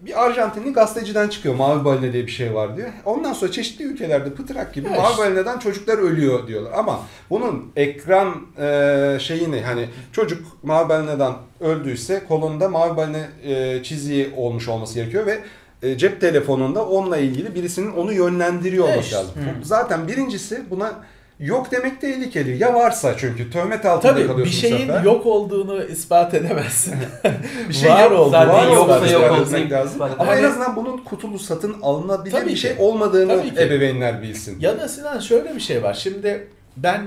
[0.00, 2.88] bir Arjantinli gazeteciden çıkıyor mavi balina diye bir şey var diyor.
[3.04, 6.72] Ondan sonra çeşitli ülkelerde pıtırak gibi Ya mavi balinadan çocuklar ölüyor diyorlar.
[6.72, 14.32] Ama bunun ekran e, şeyini hani çocuk mavi balinadan öldüyse kolunda mavi balina e, çiziği
[14.36, 15.38] olmuş olması gerekiyor ve
[15.82, 19.12] e, cep telefonunda onunla ilgili birisinin onu yönlendiriyor olması Evet.
[19.12, 19.34] lazım.
[19.34, 19.64] Hı.
[19.66, 20.92] Zaten birincisi buna
[21.40, 22.62] yok demek tehlikeli.
[22.62, 25.02] Ya varsa çünkü töhmet altında Tabii bir kalıyorsun bu şeyin sefer.
[25.02, 26.94] yok olduğunu ispat edemezsin.
[27.68, 29.92] bir şey var yok, olduğunu zaten var yoksa yok olduğunu lazım.
[29.92, 32.60] ispat Ama en Hani- azından bunun kutulu satın alınabilir Tabii bir ki.
[32.60, 33.60] şey olmadığını Tabii ki.
[33.60, 34.60] ebeveynler bilsin.
[34.60, 35.94] ya da Sinan şöyle bir şey var.
[35.94, 37.06] Şimdi ben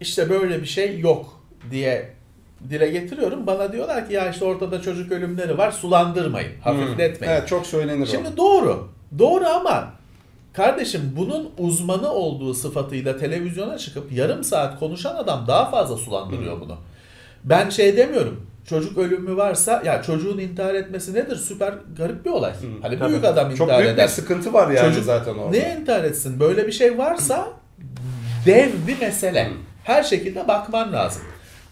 [0.00, 2.08] işte böyle bir şey yok diye
[2.70, 3.46] dile getiriyorum.
[3.46, 7.32] Bana diyorlar ki ya işte ortada çocuk ölümleri var sulandırmayın, hafifletmeyin.
[7.34, 8.36] Evet çok söylenir Şimdi o.
[8.36, 8.88] doğru.
[9.18, 9.92] Doğru ama
[10.58, 16.76] kardeşim bunun uzmanı olduğu sıfatıyla televizyona çıkıp yarım saat konuşan adam daha fazla sulandırıyor bunu.
[17.44, 18.46] Ben şey demiyorum.
[18.68, 21.36] Çocuk ölümü varsa ya çocuğun intihar etmesi nedir?
[21.36, 22.52] Süper garip bir olay.
[22.82, 23.10] Hani Tabii.
[23.10, 24.06] büyük adam Çok intihar büyük eder.
[24.06, 25.50] bir sıkıntı var yani Çocuk zaten orada.
[25.50, 26.40] Ne intihar etsin?
[26.40, 27.48] Böyle bir şey varsa
[28.46, 29.46] dev bir mesele.
[29.46, 29.52] Hı.
[29.84, 31.22] Her şekilde bakman lazım.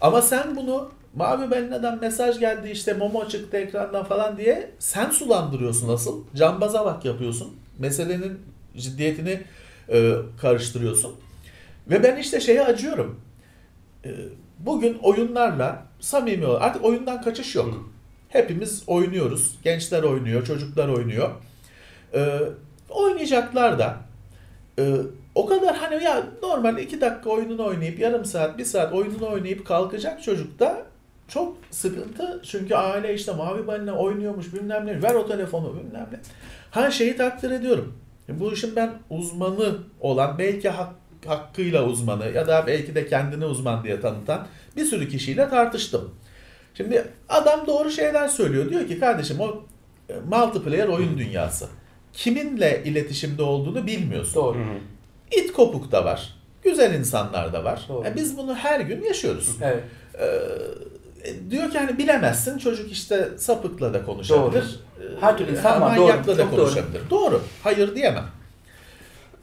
[0.00, 5.88] Ama sen bunu Mavi Balina'dan mesaj geldi işte Momo çıktı ekrandan falan diye sen sulandırıyorsun
[5.88, 6.24] asıl.
[6.36, 7.56] Cambaza bak yapıyorsun.
[7.78, 9.42] Meselenin ciddiyetini
[9.88, 11.16] e, karıştırıyorsun.
[11.90, 13.20] Ve ben işte şeye acıyorum.
[14.04, 14.10] E,
[14.58, 16.56] bugün oyunlarla samimi ol.
[16.60, 17.74] Artık oyundan kaçış yok.
[17.74, 17.78] Hı.
[18.28, 19.58] Hepimiz oynuyoruz.
[19.64, 21.30] Gençler oynuyor, çocuklar oynuyor.
[22.14, 22.40] E,
[22.90, 23.96] oynayacaklar da
[24.78, 24.96] e,
[25.34, 29.66] o kadar hani ya normal iki dakika oyununu oynayıp yarım saat, bir saat oyununu oynayıp
[29.66, 30.86] kalkacak çocuk da
[31.28, 32.40] çok sıkıntı.
[32.44, 35.02] Çünkü aile işte mavi balina oynuyormuş bilmem ne.
[35.02, 36.18] Ver o telefonu bilmem ne.
[36.70, 37.98] Ha şeyi takdir ediyorum.
[38.28, 40.94] Bu işin ben uzmanı olan belki hak,
[41.26, 46.14] hakkıyla uzmanı ya da belki de kendini uzman diye tanıtan bir sürü kişiyle tartıştım.
[46.74, 48.70] Şimdi adam doğru şeyler söylüyor.
[48.70, 49.62] Diyor ki kardeşim o
[50.08, 51.68] e, multiplayer oyun dünyası.
[52.12, 54.34] Kiminle iletişimde olduğunu bilmiyorsun.
[54.34, 54.58] Doğru.
[55.36, 56.34] İt kopuk da var.
[56.62, 57.86] Güzel insanlar da var.
[57.88, 58.06] Doğru.
[58.06, 59.56] E biz bunu her gün yaşıyoruz.
[59.62, 59.84] Evet.
[60.20, 60.24] Ee,
[61.50, 64.80] diyor ki hani bilemezsin çocuk işte sapıkla da konuşabilir.
[65.00, 66.60] Ee, Her türlü insan var, Manyakla doğru, da çok doğru.
[66.60, 67.00] konuşabilir.
[67.10, 67.42] Doğru.
[67.62, 68.24] Hayır diyemem.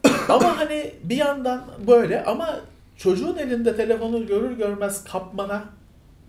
[0.28, 2.60] ama hani bir yandan böyle ama
[2.96, 5.64] çocuğun elinde telefonu görür görmez kapmana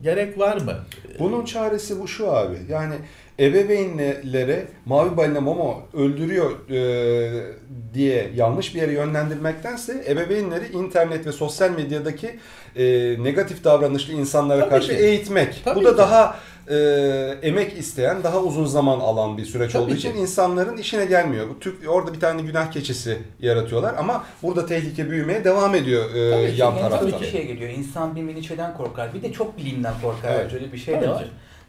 [0.02, 0.74] gerek var mı?
[1.20, 2.58] Bunun çaresi bu şu abi.
[2.70, 2.96] Yani
[3.39, 7.56] ebeveynlere mavi balina Momo öldürüyor e,
[7.93, 12.39] diye yanlış bir yere yönlendirmektense ebeveynleri internet ve sosyal medyadaki
[12.76, 12.84] e,
[13.24, 14.98] negatif davranışlı insanlara Tabii karşı ki.
[14.98, 15.62] eğitmek.
[15.65, 15.98] Tabii bu da ki.
[15.98, 16.76] daha e,
[17.41, 20.17] emek isteyen, daha uzun zaman alan bir süreç Tabii olduğu için ki.
[20.19, 21.50] insanların işine gelmiyor.
[21.50, 26.32] Bu Türk orada bir tane günah keçisi yaratıyorlar ama burada tehlike büyümeye devam ediyor e,
[26.32, 27.10] Tabii yan Yani taraftan.
[27.12, 27.69] tabii ki şey geliyor.
[27.69, 29.13] İnsan bir miniçeden korkar.
[29.13, 30.34] Bir de çok bilimden korkar.
[30.36, 30.54] Evet.
[30.54, 31.24] Öyle bir şey Tabii de ki.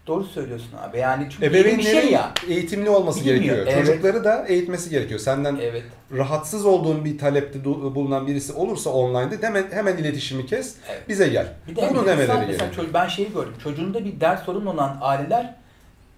[0.07, 0.99] Doğru söylüyorsun abi.
[0.99, 2.33] Yani çünkü yeni bir Ebeveynlerin şey ya.
[2.49, 3.67] eğitimli olması Bilmiyor, gerekiyor.
[3.67, 3.87] evet.
[3.87, 5.21] Çocukları da eğitmesi gerekiyor.
[5.21, 5.83] Senden Evet.
[6.13, 10.75] rahatsız olduğun bir talepte bulunan birisi olursa online'da hemen, hemen iletişimi kes.
[10.91, 11.09] Evet.
[11.09, 11.53] Bize gel.
[11.69, 12.73] Bir de Bunu demeleri gerekiyor.
[12.77, 13.55] çocuk, ben şeyi gördüm.
[13.63, 15.55] Çocuğunda bir ders sorunu olan aileler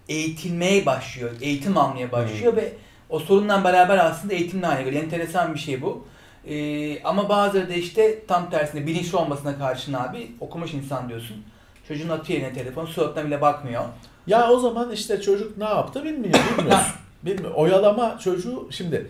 [0.09, 1.31] eğitilmeye başlıyor.
[1.41, 2.73] Eğitim almaya başlıyor ve
[3.09, 5.03] o sorunla beraber aslında eğitimle hale geliyor.
[5.03, 6.05] Enteresan bir şey bu.
[6.49, 11.43] Ee, ama bazıları da işte tam tersine bilinçli olmasına karşın abi okumuş insan diyorsun.
[11.89, 13.83] Çocuğun atıyor eline telefon suratına bile bakmıyor.
[14.27, 16.91] Ya o zaman işte çocuk ne yaptı bilmiyor, bilmiyorsun.
[17.23, 17.51] Bilmiyor.
[17.55, 19.07] Oyalama çocuğu şimdi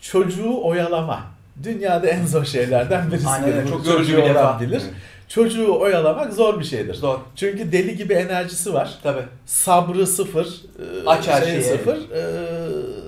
[0.00, 1.20] çocuğu oyalama
[1.62, 3.28] dünyada en zor şeylerden birisi.
[3.28, 4.60] Aynen çok yorucu bir defa.
[4.60, 4.82] bilir.
[5.28, 6.94] Çocuğu oyalamak zor bir şeydir.
[6.94, 7.18] Zor.
[7.36, 8.98] Çünkü deli gibi enerjisi var.
[9.02, 9.22] Tabii.
[9.46, 10.46] Sabrı sıfır.
[10.46, 11.96] e, Aç her şeyi sıfır.
[12.10, 12.22] E,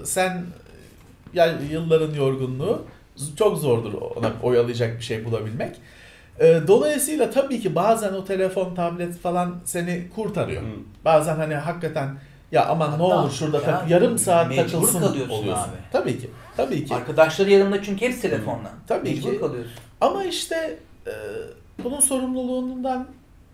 [0.05, 0.47] sen
[1.35, 2.83] yani yılların yorgunluğu
[3.39, 5.77] çok zordur ona oyalayacak bir şey bulabilmek.
[6.41, 10.63] E, dolayısıyla tabii ki bazen o telefon, tablet falan seni kurtarıyor.
[10.63, 10.67] Hı.
[11.05, 12.17] Bazen hani hakikaten
[12.53, 15.63] ya aman ne Hatta olur şurada ya tak- yarım saat takılsın kalıyorsun oluyorsun.
[15.63, 15.77] abi.
[15.93, 16.31] Tabii ki.
[16.57, 16.95] Tabii ki.
[16.95, 18.71] Arkadaşları yanında çünkü hepsi telefonla.
[18.87, 19.41] Tabii Mecbur ki.
[19.41, 19.73] kalıyorsun.
[20.01, 21.13] Ama işte e,
[21.85, 23.07] bunun sorumluluğundan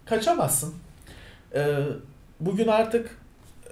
[0.04, 0.74] kaçamazsın.
[1.54, 1.76] E,
[2.40, 3.06] bugün artık
[3.66, 3.70] e,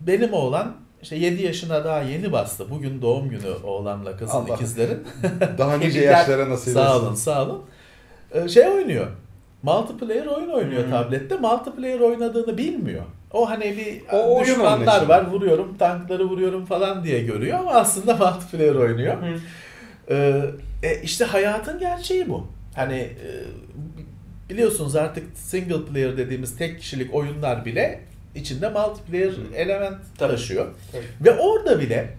[0.00, 2.70] benim oğlan işte 7 yaşına daha yeni bastı.
[2.70, 4.54] Bugün doğum günü oğlanla kızın Allah.
[4.54, 5.04] ikizlerin.
[5.58, 6.72] Daha nice yaşlara nasip etsin.
[6.80, 7.62] sağ olun, sağ olun.
[8.34, 9.06] E, şey oynuyor.
[9.62, 10.90] Multiplayer oyun oynuyor Hmm.
[10.90, 11.36] tablette.
[11.36, 13.02] Multiplayer oynadığını bilmiyor.
[13.32, 18.74] O hani bir O düşmanlar var, vuruyorum, tankları vuruyorum falan diye görüyor ama aslında multiplayer
[18.74, 19.16] oynuyor.
[19.22, 19.38] Hı.
[20.10, 20.42] Ee,
[20.82, 22.46] e, işte hayatın gerçeği bu.
[22.74, 23.28] Hani e,
[24.50, 28.00] biliyorsunuz artık single player dediğimiz tek kişilik oyunlar bile
[28.34, 30.30] içinde multiplayer element Tabii.
[30.32, 30.66] taşıyor.
[30.92, 31.04] Tabii.
[31.24, 32.10] Ve orada bile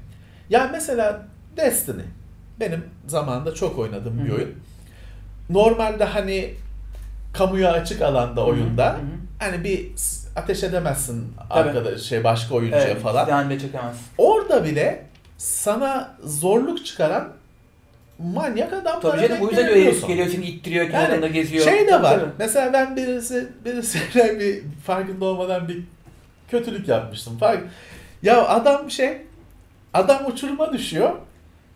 [0.50, 2.02] yani mesela Destiny
[2.60, 4.36] benim zamanında çok oynadığım bir Hı hı.
[4.36, 4.50] oyun.
[5.50, 6.54] Normalde hani
[7.34, 9.02] kamuya açık alanda oyunda Hı hı.
[9.40, 9.92] hani bir
[10.36, 11.70] ateş edemezsin Tabii.
[11.70, 13.28] arkadaş şey başka oyuncuya Evet, falan.
[13.30, 13.96] Yani çekemez.
[14.18, 15.06] Orada bile
[15.38, 17.34] sana zorluk çıkaran
[18.20, 21.66] manyak adamlara Tabii canım bu yüzden öyle geliyor seni ittiriyor Yani kenarında geziyor.
[21.66, 22.20] Şey de var.
[22.20, 22.30] tabii.
[22.40, 25.84] Mesela ben birisi birisiyle bir farkında olmadan bir
[26.52, 27.38] kötülük yapmıştım.
[27.38, 27.64] Fark
[28.24, 29.18] ya adam şey
[29.94, 31.12] adam uçuruma düşüyor.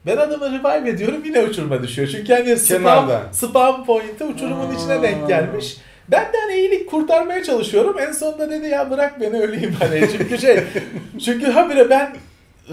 [0.06, 2.08] Ben adamı revive ediyorum yine uçuruma düşüyor.
[2.12, 3.22] Çünkü hani spam, Kenarda.
[3.32, 5.78] spam point'i uçurumun içine denk gelmiş.
[6.12, 7.96] Ben de hani iyilik kurtarmaya çalışıyorum.
[8.00, 10.10] En sonunda dedi ya bırak beni öleyim hani.
[10.18, 10.60] Çünkü şey
[11.26, 12.16] çünkü habire ben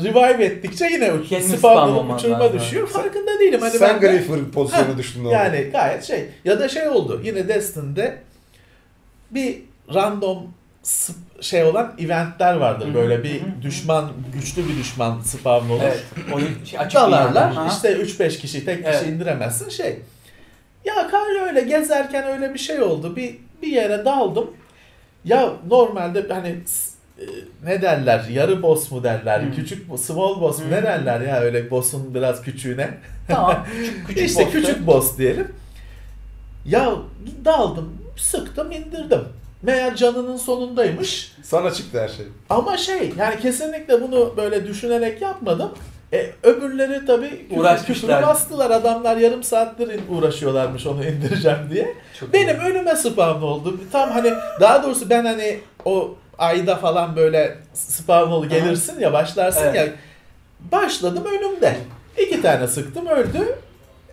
[0.05, 2.87] revive ettikçe yine uç, spam uçuruma düşüyor.
[2.89, 3.61] Farkında değilim.
[3.61, 5.35] Hani Sen ben Griefer pozisyonu düştün orada.
[5.35, 6.25] yani gayet şey.
[6.45, 7.21] Ya da şey oldu.
[7.25, 8.19] Yine Destiny'de
[9.31, 9.59] bir
[9.95, 10.47] random
[10.85, 12.95] sp- şey olan eventler vardır.
[12.95, 15.83] Böyle bir düşman, güçlü bir düşman spawn olur.
[15.83, 16.05] Evet.
[16.35, 17.51] Oyun şey, açık Dalarlar.
[17.51, 17.69] Aha.
[17.69, 19.09] İşte 3-5 kişi tek kişi Evet.
[19.09, 19.99] indiremezsin şey.
[20.85, 23.17] Ya kar öyle gezerken öyle bir şey oldu.
[23.17, 24.51] Bir bir yere daldım.
[25.25, 26.49] Ya normalde hani
[27.19, 27.25] e,
[27.65, 28.25] ne derler?
[28.31, 29.41] Yarı boss mu derler?
[29.43, 29.55] Hı.
[29.55, 30.71] Küçük small boss mu Hı.
[30.71, 32.91] ne derler ya öyle boss'un biraz küçüğüne?
[33.29, 33.67] Tamam.
[33.79, 34.59] Küçük, küçük işte boss'tu.
[34.59, 35.49] küçük boss diyelim.
[36.67, 36.93] Ya
[37.45, 39.21] daldım, sıktım, indirdim.
[39.67, 41.33] Meğer canının sonundaymış.
[41.43, 42.27] Sana çıktı her şey.
[42.51, 45.73] Ama şey yani kesinlikle bunu böyle düşünerek yapmadım.
[46.13, 47.49] E, öbürleri tabii
[47.87, 48.71] küfürü bastılar.
[48.71, 51.95] Adamlar yarım saattir uğraşıyorlarmış onu indireceğim diye.
[52.21, 52.71] Çok Benim iyi.
[52.71, 53.81] önüme spawn oldu.
[53.93, 59.65] Tam hani daha doğrusu ben hani o ayda falan böyle spawn ol gelirsin ya başlarsın
[59.65, 59.77] Evet.
[59.77, 59.87] ya.
[60.73, 61.77] Başladım önümde.
[62.19, 63.59] İki tane sıktım öldü.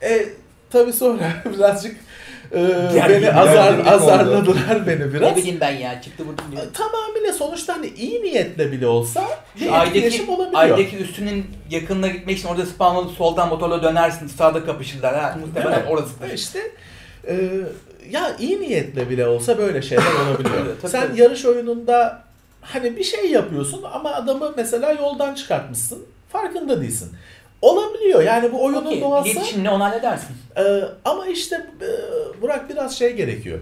[0.02, 0.26] E
[0.70, 1.24] tabii sonra
[1.58, 1.96] birazcık
[2.54, 2.60] e,
[2.94, 3.90] Gergin, beni azar, gerginlik oldu.
[3.96, 5.32] azarladılar beni biraz.
[5.32, 6.64] Ne bileyim ben ya çıktı vurdum diyor.
[6.74, 9.24] Tamamıyla sonuçta hani iyi niyetle bile olsa
[9.62, 10.62] bir aydaki, olabiliyor.
[10.62, 14.28] aydaki üstünün yakınına gitmek için orada spawn olup soldan motorla dönersin.
[14.28, 15.16] Sağda kapışırlar.
[15.16, 15.92] Ha, muhtemelen Evet.
[15.92, 16.30] orasıdır.
[16.34, 16.60] İşte
[17.28, 17.50] e,
[18.10, 20.66] ya iyi niyetle bile olsa böyle şeyler olabiliyor.
[20.82, 21.22] Tabii, Sen tabii.
[21.22, 22.24] yarış oyununda
[22.62, 26.00] hani bir şey yapıyorsun ama adamı mesela yoldan çıkartmışsın.
[26.30, 27.10] Farkında değilsin.
[27.64, 29.30] Olabiliyor yani bu oyunun Okey, doğası.
[29.30, 30.36] İletişimle onu halledersin.
[30.58, 30.64] E,
[31.06, 31.90] ama işte e,
[32.42, 33.60] Burak biraz şey gerekiyor.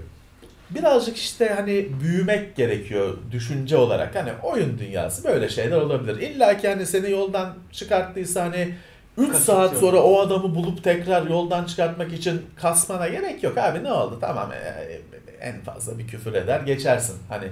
[0.70, 4.16] Birazcık işte hani büyümek gerekiyor düşünce olarak.
[4.16, 6.22] Hani oyun dünyası böyle şeyler olabilir.
[6.22, 8.76] İlla ki hani seni yoldan çıkarttıysa hani
[9.18, 13.84] 3 Kasıt saat sonra o adamı bulup tekrar yoldan çıkartmak için kasmana gerek yok abi
[13.84, 15.02] ne oldu tamam e,
[15.42, 17.48] en fazla bir küfür eder geçersin hani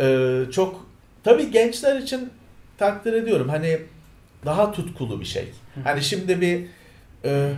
[0.00, 0.86] e, çok
[1.24, 2.30] tabii gençler için
[2.78, 3.78] takdir ediyorum hani
[4.44, 5.80] daha tutkulu bir şey Hı.
[5.84, 6.66] hani şimdi bir
[7.24, 7.52] e, e,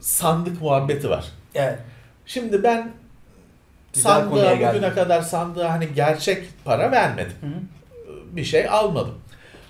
[0.00, 1.78] sandık muhabbeti var Evet.
[2.26, 2.90] şimdi ben
[3.94, 7.46] Güzel sandığa bugüne kadar sandığa hani gerçek para vermedim Hı
[8.36, 9.14] bir şey almadım.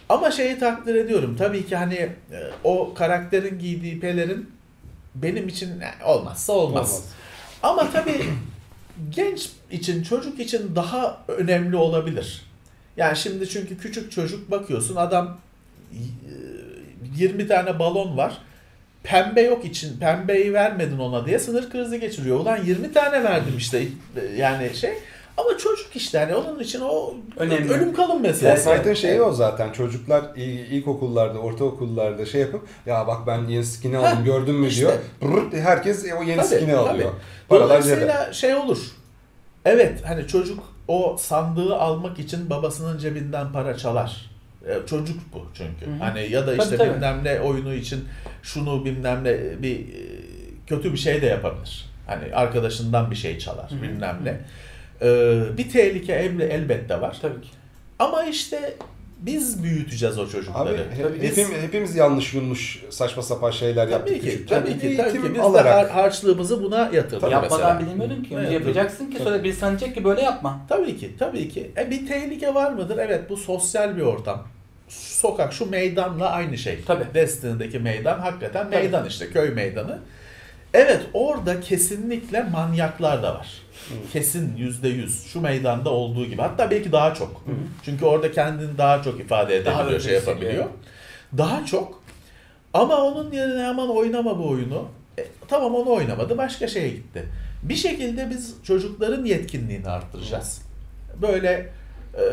[0.09, 1.37] Ama şeyi takdir ediyorum.
[1.39, 2.13] Tabii ki hani e,
[2.65, 4.51] o karakterin giydiği pelerin
[5.15, 6.91] benim için e, olmazsa olmaz.
[6.91, 7.05] Olmaz.
[7.63, 8.25] Ama tabii
[9.11, 12.43] genç için, çocuk için daha önemli olabilir.
[12.97, 15.39] Yani şimdi çünkü küçük çocuk bakıyorsun adam
[17.17, 18.39] 20 tane balon var.
[19.03, 22.41] Pembe yok için, pembeyi vermedin ona diye sınır krizi geçiriyor.
[22.41, 23.79] Ulan 20 tane verdim işte
[24.17, 24.93] e, yani şey.
[25.37, 27.73] Ama çocuk işte hani onun için o Önemli.
[27.73, 28.65] ölüm kalım meselesi.
[28.65, 29.73] Fortnite'ın şeyi o zaten.
[29.73, 34.81] Çocuklar il- ilkokullarda, ortaokullarda şey yapıp ya bak ben yeni skin'i aldım gördün mü işte.
[34.81, 34.93] diyor.
[35.23, 37.11] Brrrt, herkes o yeni Tabii, skin'i alıyor.
[37.49, 37.91] Paralar cebe.
[37.97, 38.79] Dolayısıyla şey olur.
[39.65, 44.31] Evet hani çocuk o sandığı almak için babasının cebinden para çalar.
[44.69, 45.87] E, Çocuk bu çünkü.
[45.87, 45.99] Hı hı.
[45.99, 46.91] Hani ya da işte tabii.
[46.95, 48.05] bilmem ne oyunu için
[48.43, 49.83] şunu bilmem ne bir e,
[50.67, 51.87] kötü bir şey de yapabilir.
[52.07, 53.83] Hani arkadaşından bir şey çalar Hı hı.
[53.83, 54.41] bilmem ne.
[55.09, 57.17] E, bir tehlike el- elbette var.
[57.23, 57.49] Tabii ki.
[57.99, 58.75] Ama işte
[59.21, 60.77] biz büyüteceğiz o Abi çocukları.
[60.79, 64.63] he- Biz- hepim, hepimiz yanlış yunmuş saçma sapan şeyler yaptık Tabii ki, küçükken.
[64.63, 65.25] tabii ki, tabii ki.
[65.29, 65.91] Biz de alarak.
[65.91, 67.35] har- harçlığımızı buna yatırdık Tabii.
[67.43, 67.69] mesela.
[67.69, 68.37] Yapmadan bilmiyordum ki.
[68.37, 70.61] Önce yapacaksın ki sonra biri sana diyecek ki böyle yapma.
[70.69, 71.71] Tabii ki, tabii ki.
[71.79, 72.99] E bir tehlike var mıdır?
[72.99, 74.47] Evet, bu sosyal bir ortam.
[74.89, 76.85] Sokak, şu meydanla aynı şey.
[76.87, 77.05] Tabii.
[77.15, 78.77] Destiny'deki meydan hakikaten Tabii.
[78.77, 79.99] meydan işte, köy meydanı.
[80.75, 83.49] Evet, orada kesinlikle manyaklar da var.
[84.13, 85.27] Kesin yüzde yüz.
[85.27, 86.43] Şu meydanda olduğu gibi.
[86.43, 87.29] Hatta belki daha çok.
[87.29, 87.57] Hı hı.
[87.85, 90.65] Çünkü orada kendini daha çok ifade Daha edebiliyor, şey ötesi, yapabiliyor.
[91.39, 92.03] Daha çok.
[92.75, 94.89] Ama onun yerine aman oynama bu oyunu.
[95.19, 97.25] E, tamam onu oynamadı, başka şeye gitti.
[97.63, 100.63] Bir şekilde biz çocukların yetkinliğini arttıracağız.
[101.23, 101.73] Böyle
[102.15, 102.25] e,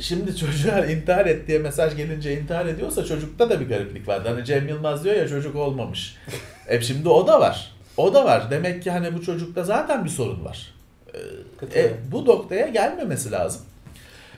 [0.00, 4.22] şimdi çocuğa intihar et diye mesaj gelince intihar ediyorsa çocukta da bir gariplik var.
[4.26, 6.16] Hani Cem Yılmaz diyor ya çocuk olmamış.
[6.68, 7.72] e şimdi o da var.
[7.96, 8.50] O da var.
[8.50, 10.74] Demek ki hani bu çocukta zaten bir sorun var.
[11.14, 11.18] E,
[11.60, 11.96] Katılıyorum.
[12.12, 13.62] bu noktaya gelmemesi lazım.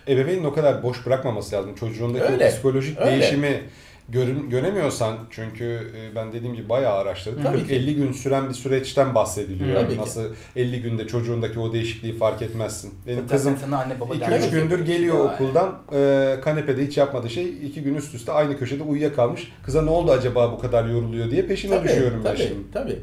[0.09, 1.75] Ebeveynin o kadar boş bırakmaması lazım.
[1.75, 3.11] Çocuğundaki o Öyle, psikolojik öyle.
[3.11, 3.62] değişimi
[4.09, 7.42] görün, göremiyorsan çünkü e, ben dediğim gibi bayağı araştırdım.
[7.42, 7.75] Tabii ki.
[7.75, 9.81] 40-50 gün süren bir süreçten bahsediliyor.
[9.81, 10.01] Tabii ki.
[10.01, 10.25] Nasıl
[10.57, 12.94] 50 günde çocuğundaki o değişikliği fark etmezsin.
[13.07, 14.51] Benim Zaten kızım sana anne baba 2-3 derdi.
[14.51, 19.53] gündür geliyor okuldan e, kanepede hiç yapmadığı şey 2 gün üst üste aynı köşede uyuyakalmış.
[19.62, 22.73] Kıza ne oldu acaba bu kadar yoruluyor diye peşine düşüyorum ben tabii, şimdi.
[22.73, 22.99] Tabii.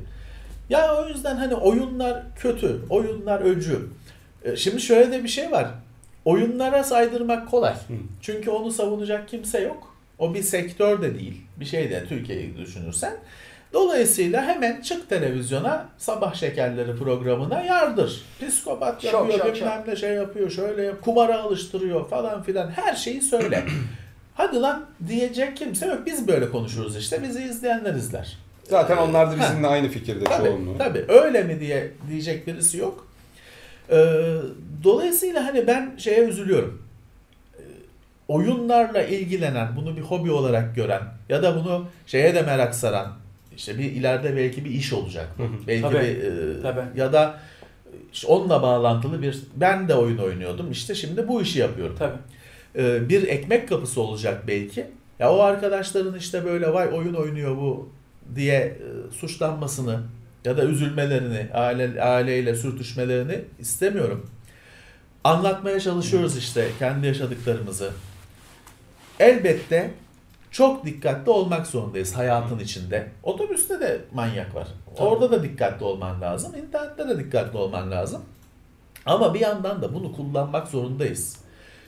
[0.70, 3.80] Ya o yüzden hani oyunlar kötü, oyunlar öcü.
[4.44, 5.68] E, Şimdi şöyle de bir şey var.
[6.26, 7.74] Oyunlara saydırmak kolay.
[8.22, 9.95] Çünkü onu savunacak kimse yok.
[10.20, 11.42] O bir sektör de değil.
[11.60, 13.14] Bir şey de Türkiye'yi düşünürsen.
[13.74, 18.22] Dolayısıyla hemen çık televizyona sabah şekerleri programına yardır.
[18.48, 22.70] Psikopat Şok, yapıyor, şok, bilmem ne şey yapıyor, şöyle yap, kumara alıştırıyor falan filan.
[22.72, 23.64] Her şeyi söyle.
[24.36, 26.02] Hadi lan diyecek kimse yok.
[26.06, 27.24] Biz böyle konuşuruz işte.
[27.24, 28.38] Bizi izleyenler izler.
[28.64, 29.50] Zaten onlar da Ha.
[29.50, 30.78] bizimle aynı fikirde Tabii, çoğunluğu.
[30.78, 31.06] tabii.
[31.08, 33.08] Öyle mi diye diyecek birisi yok.
[33.92, 33.96] Ee,
[34.84, 36.85] dolayısıyla hani ben şeye üzülüyorum.
[38.28, 43.14] Oyunlarla ilgilenen, bunu bir hobi olarak gören ya da bunu şeye de merak saran,
[43.58, 45.28] işte bir ileride belki bir iş olacak.
[45.38, 45.68] Hı hı.
[45.68, 47.00] belki Tabii, bir e, tabii.
[47.00, 47.40] ya da
[48.14, 50.72] işte onunla bağlantılı bir ben de oyun oynuyordum.
[50.72, 51.96] İşte şimdi bu işi yapıyorum.
[52.00, 52.18] Tabii.
[52.78, 54.86] Ee, bir ekmek kapısı olacak belki.
[55.20, 57.90] Ya o arkadaşların işte böyle vay oyun oynuyor bu
[58.36, 58.78] diye e,
[59.16, 60.00] suçlanmasını
[60.46, 64.30] ya da üzülmelerini, aile, aileyle sürtüşmelerini istemiyorum.
[65.24, 67.92] Anlatmaya çalışıyoruz işte kendi yaşadıklarımızı.
[69.20, 69.92] Elbette
[70.52, 73.08] çok dikkatli olmak zorundayız hayatın içinde.
[73.24, 74.68] Otobüste de manyak var.
[74.96, 75.08] Tabii.
[75.08, 76.56] Orada da dikkatli olman lazım.
[76.56, 78.22] İnternette de dikkatli olman lazım.
[79.06, 81.38] Ama bir yandan da bunu kullanmak zorundayız.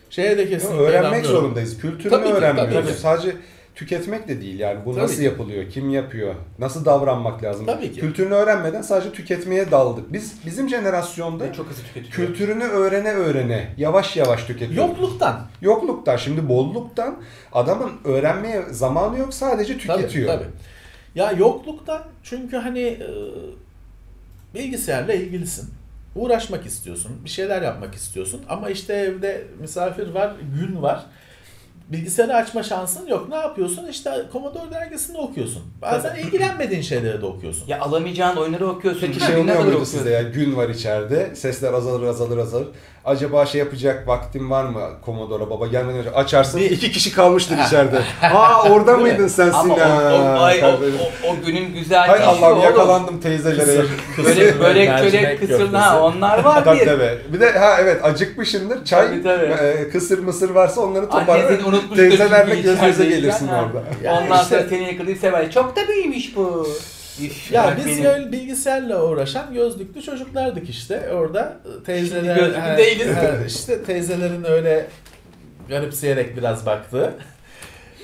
[0.10, 1.42] Şeye de kesinlikle öğrenmek inanmıyorum.
[1.42, 1.78] zorundayız.
[1.78, 2.74] Kültürünü Tabii ki, öğrenmiyoruz.
[2.74, 2.94] tabii ki.
[2.94, 3.36] Sadece
[3.78, 4.86] tüketmek de değil yani.
[4.86, 5.24] Bu Tabii nasıl ki.
[5.24, 5.70] yapılıyor?
[5.70, 6.36] Kim yapıyor?
[6.60, 7.66] Nasıl davranmak lazım?
[7.66, 8.00] Tabii ki.
[8.00, 10.14] Kültürünü öğrenmeden sadece tüketmeye daldık.
[10.14, 12.12] Biz bizim jenerasyonda Ve çok hızlı tüketiliyor.
[12.28, 14.78] kültürünü öğrene öğrene yavaş yavaş tüketiyoruz.
[14.78, 15.42] Yokluktan.
[15.62, 17.18] Yokluktan şimdi bolluktan
[17.54, 20.28] adamın öğrenmeye zamanı yok sadece tüketiyor.
[20.28, 20.54] Tabii, tabii.
[21.16, 23.08] Ya yokluktan çünkü hani e,
[24.56, 25.70] bilgisayarla ilgilisin.
[26.16, 27.12] Uğraşmak istiyorsun.
[27.26, 28.42] Bir şeyler yapmak istiyorsun.
[28.50, 31.06] Ama işte evde misafir var, gün var.
[31.92, 33.30] Bilgisayarı açma şansın yok.
[33.30, 33.88] Ne yapıyorsun?
[33.88, 35.62] İşte Commodore dergisini okuyorsun.
[35.82, 37.68] Bazen ilgilenmediğin şeyleri de okuyorsun.
[37.68, 39.02] Ya alamayacağın oyunları okuyorsun.
[39.08, 40.22] Peki şey ne olmuyor muydu sizde ya?
[40.22, 41.36] Gün var içeride.
[41.36, 42.68] Sesler azalır azalır azalır.
[43.06, 46.60] Acaba şey yapacak vaktin var mı Commodore baba gelmeden önce açarsın.
[46.60, 48.00] Bir- iki kişi kalmıştır içeride.
[48.34, 50.14] Aa orada mıydın sen Ama Sinan?
[50.14, 50.86] o, o, ay, o, Tabii.
[51.26, 53.86] o, o günün güzel Hay Allah'ım yakalandım teyzelere.
[54.26, 56.86] Böyle börek Mercimek çörek kısır ha onlar var tabii bir.
[56.86, 57.18] tabii.
[57.34, 58.86] Bir de ha evet acıkmışındır.
[58.86, 59.46] Çay, Tabii, tabii.
[59.46, 61.50] e, kısır mısır varsa onları Anne toparla.
[61.80, 62.10] Seni unutmuştur.
[62.18, 63.84] Teyzelerle göz göze gelirsin orada.
[64.04, 65.52] Ya Ondan işte- sonra seni yakalayıp sever.
[65.52, 66.68] Çok da büyümüş bu.
[67.24, 71.10] Üf, Ya biz benim- böyle bilgisayarla uğraşan gözlüklü çocuklardık işte.
[71.14, 72.22] Orada teyzeler...
[72.36, 73.08] Şimdi gözlüklü Ha, değiliz.
[73.16, 74.86] ha, işte teyzelerin öyle
[75.70, 77.14] garipseyerek biraz baktığı.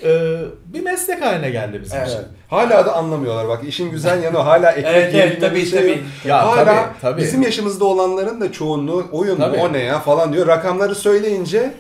[0.04, 2.08] Ee, bir meslek haline geldi bizim Evet.
[2.10, 2.20] için.
[2.50, 4.46] Hala da anlamıyorlar bak işin güzel yanı o.
[4.46, 6.04] hala ekmek Evet, evet, tabii, bir şey tabii.
[6.26, 7.22] Ya Hala tabii, tabii.
[7.22, 9.58] bizim yaşımızda olanların da çoğunluğu oyun mu Tabii.
[9.58, 10.48] o ne ya falan diyor.
[10.48, 11.74] Rakamları söyleyince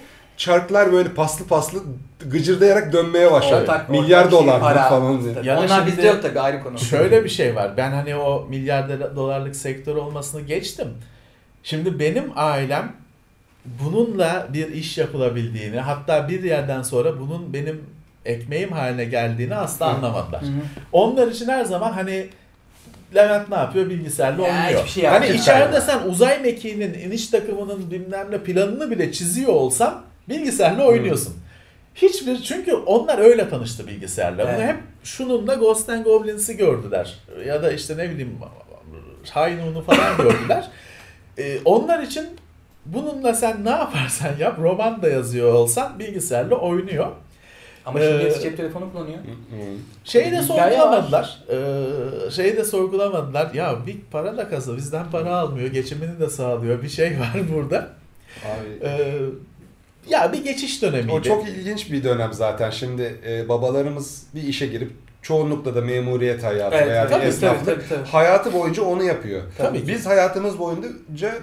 [0.44, 1.80] çarklar böyle paslı paslı
[2.26, 3.66] gıcırdayarak dönmeye başladı.
[3.66, 5.34] Ortak- Milyar şey, dolar falan diye.
[5.34, 5.48] Tabii.
[5.48, 6.80] Ya da Onlar bizde yok tabii ayrı konu.
[6.80, 7.72] Şöyle bir şey var.
[7.78, 10.88] Ben hani o milyar dola- dolarlık sektör olmasını geçtim.
[11.64, 12.92] Şimdi benim ailem
[13.66, 17.82] bununla bir iş yapılabildiğini, hatta bir yerden sonra bunun benim
[18.26, 20.42] ekmeğim haline geldiğini asla anlamadılar.
[20.42, 20.52] Hı hı.
[20.92, 22.28] Onlar için her zaman hani
[23.16, 23.90] Levent ne yapıyor?
[23.90, 24.88] Bilgisayarla Ya, oynuyor.
[24.88, 30.86] şey hani içeride sen uzay mekiğinin iniş takımının bilmem ne planını bile çiziyor olsan bilgisayarla
[30.88, 31.34] oynuyorsun.
[31.96, 34.44] Hiçbir çünkü onlar öyle tanıştı bilgisayarla.
[34.44, 34.68] Bunu Evet.
[34.70, 37.20] hep şununla Ghost and Goblins'i gördüler.
[37.48, 38.38] Ya da işte ne bileyim
[39.32, 40.70] Haynu'nu falan gördüler.
[41.38, 42.26] Ee, onlar için
[42.86, 47.08] bununla sen ne yaparsan yap roman da yazıyor olsan bilgisayarla oynuyor.
[47.86, 49.18] Ama şimdi Ee, cep telefonu kullanıyor.
[50.04, 51.40] Şeyi de sorgulamadılar.
[51.50, 53.54] Ee, şeyi de sorgulamadılar.
[53.54, 55.68] Ya bir para da kazı bizden para almıyor.
[55.68, 56.84] Geçimini de sağlıyor.
[56.84, 57.90] Bir şey var burada.
[58.46, 59.16] Abi, Ee,
[60.10, 61.12] ya bir geçiş dönemiydi.
[61.12, 62.70] o çok ilginç bir dönem zaten.
[62.70, 64.92] Şimdi e, babalarımız bir işe girip
[65.22, 68.10] çoğunlukla da memuriyet hayatı Evet, veya tabii, bir esnaflık tabii, tabii, tabii.
[68.10, 69.42] hayatı boyunca onu yapıyor.
[69.58, 69.88] Tabii ki.
[69.88, 70.90] Biz hayatımız boyunca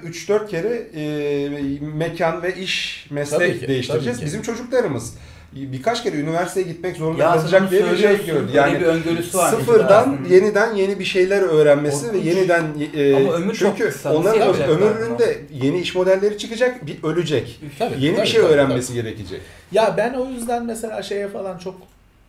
[0.07, 4.19] 3-4 kere e, mekan ve iş meslek Tabii ki, değiştireceğiz.
[4.19, 4.27] tabii ki.
[4.27, 5.15] Bizim çocuklarımız
[5.53, 8.51] birkaç kere üniversiteye gitmek zorunda Ya kalacak diye bir şey gördü.
[8.55, 9.51] Yani bir öngörüsü var.
[9.51, 12.25] sıfırdan yeniden yeni bir şeyler öğrenmesi ve Korkunç.
[12.27, 16.97] yeniden e, Ama ömür çok çünkü kısa, nasıl onların ömründe yeni iş modelleri çıkacak, bir
[17.05, 17.61] ölecek.
[17.79, 19.41] Tabii, Yeni tabii, bir şey tabii, öğrenmesi gerekecek.
[19.73, 21.75] Ya ben o yüzden mesela şeye falan çok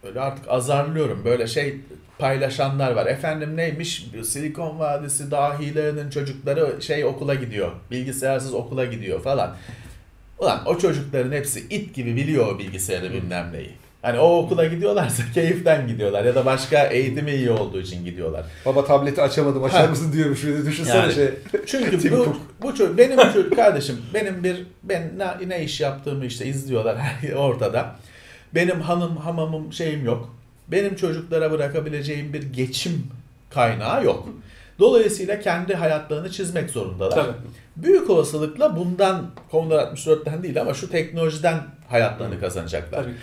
[0.03, 1.21] öyle artık azarlıyorum.
[1.25, 1.77] Böyle şey
[2.19, 3.05] paylaşanlar var.
[3.05, 4.05] Efendim neymiş?
[4.23, 7.71] Silikon Vadisi dahilerinin çocukları şey okula gidiyor.
[7.91, 9.55] Bilgisayarsız okula gidiyor falan.
[10.41, 13.71] Ulan o çocukların hepsi it gibi biliyor o bilgisayarı bilmem neyi.
[14.01, 18.45] Hani o okula gidiyorlarsa keyiften gidiyorlar ya da başka eğitimi iyi olduğu için gidiyorlar.
[18.65, 20.43] Baba tableti açamadım açar mısın diyormuş.
[20.43, 21.13] Bir de düşünsene Yani.
[21.13, 21.29] şey.
[21.65, 26.45] Çünkü bu, bu çocuk, benim çocuk kardeşim benim bir ben ne, ne iş yaptığımı işte
[26.45, 26.97] izliyorlar
[27.35, 27.95] ortada.
[28.55, 30.35] Benim hanım hamamım şeyim yok.
[30.67, 33.07] Benim çocuklara bırakabileceğim bir geçim
[33.49, 34.29] kaynağı yok.
[34.81, 37.11] Dolayısıyla kendi hayatlarını çizmek zorundalar.
[37.15, 37.33] Tabii.
[37.75, 41.57] Büyük olasılıkla bundan Commodore 64'ten değil ama şu teknolojiden
[41.89, 43.03] hayatlarını kazanacaklar.
[43.03, 43.13] Tabii.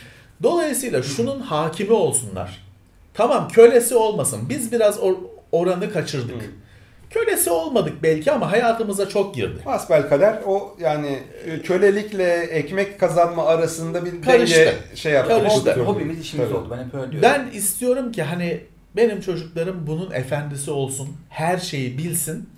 [0.42, 2.64] Dolayısıyla şunun hakimi olsunlar.
[3.14, 4.40] Tamam kölesi olmasın.
[4.48, 5.16] Biz biraz or-
[5.52, 6.42] oranı kaçırdık.
[6.42, 6.46] Hı.
[7.10, 9.60] Kölesi olmadık belki ama hayatımıza çok girdi.
[9.64, 14.56] Hasbel kader o yani e, kölelikle ekmek kazanma arasında bir Karıştı.
[14.58, 15.38] denge şey yaptı.
[15.38, 15.72] Karıştı.
[15.72, 16.58] Hobimiz işimiz Tabii.
[16.58, 16.68] oldu.
[16.70, 17.22] Ben hep öyle diyorum.
[17.22, 18.60] Ben istiyorum ki hani
[18.96, 21.08] benim çocuklarım bunun efendisi olsun.
[21.28, 22.48] Her şeyi bilsin.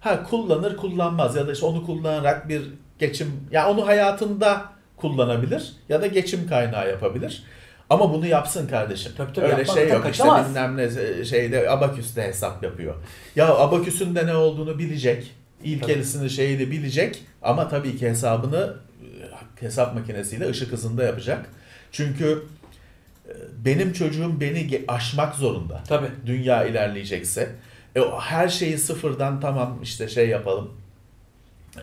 [0.00, 2.62] Ha kullanır kullanmaz ya da işte onu kullanarak bir
[2.98, 4.64] geçim ya onu hayatında
[4.96, 7.44] kullanabilir ya da geçim kaynağı yapabilir.
[7.90, 9.12] Ama bunu yapsın kardeşim.
[9.16, 12.94] Tabii tabii, Öyle şey yok işte bilmem ne e, şeyde abaküste hesap yapıyor.
[13.36, 15.34] Ya abaküsün de ne olduğunu bilecek.
[15.64, 18.76] İlkelisini şeyini bilecek ama tabii ki hesabını
[19.60, 21.46] e, hesap makinesiyle ışık hızında yapacak.
[21.92, 22.42] Çünkü
[23.64, 25.82] benim çocuğum beni aşmak zorunda.
[25.88, 26.08] Tabii.
[26.26, 27.50] Dünya ilerleyecekse.
[27.96, 30.70] E, her şeyi sıfırdan tamam işte şey yapalım.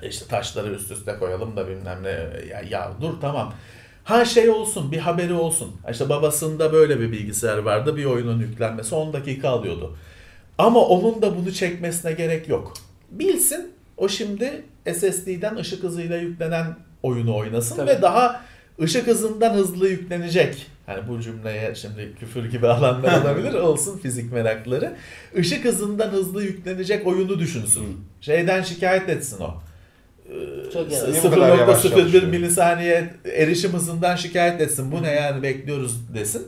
[0.01, 2.09] E, işte taşları üst üste koyalım da bilmem ne.
[2.49, 3.53] Ya, ya dur tamam.
[4.03, 5.75] Ha şey olsun bir haberi olsun.
[5.91, 7.97] İşte babasında böyle bir bilgisayar vardı.
[7.97, 9.97] Bir oyunun yüklenmesi 10 dakika alıyordu.
[10.57, 12.73] Ama onun da bunu çekmesine gerek yok.
[13.11, 14.63] Bilsin o şimdi
[14.93, 17.89] SSD'den ışık hızıyla yüklenen oyunu oynasın Tabii.
[17.89, 18.41] ve daha
[18.81, 20.67] ışık hızından hızlı yüklenecek.
[20.87, 24.95] Hani bu cümleye şimdi küfür gibi alanlar olabilir olsun fizik merakları.
[25.35, 28.05] Işık hızından hızlı yüklenecek oyunu düşünsün.
[28.21, 29.53] Şeyden şikayet etsin o.
[30.73, 32.23] Çok yavaş 0.01 çalışıyor?
[32.23, 34.91] milisaniye erişim hızından şikayet etsin.
[34.91, 36.47] Bu ne yani bekliyoruz desin.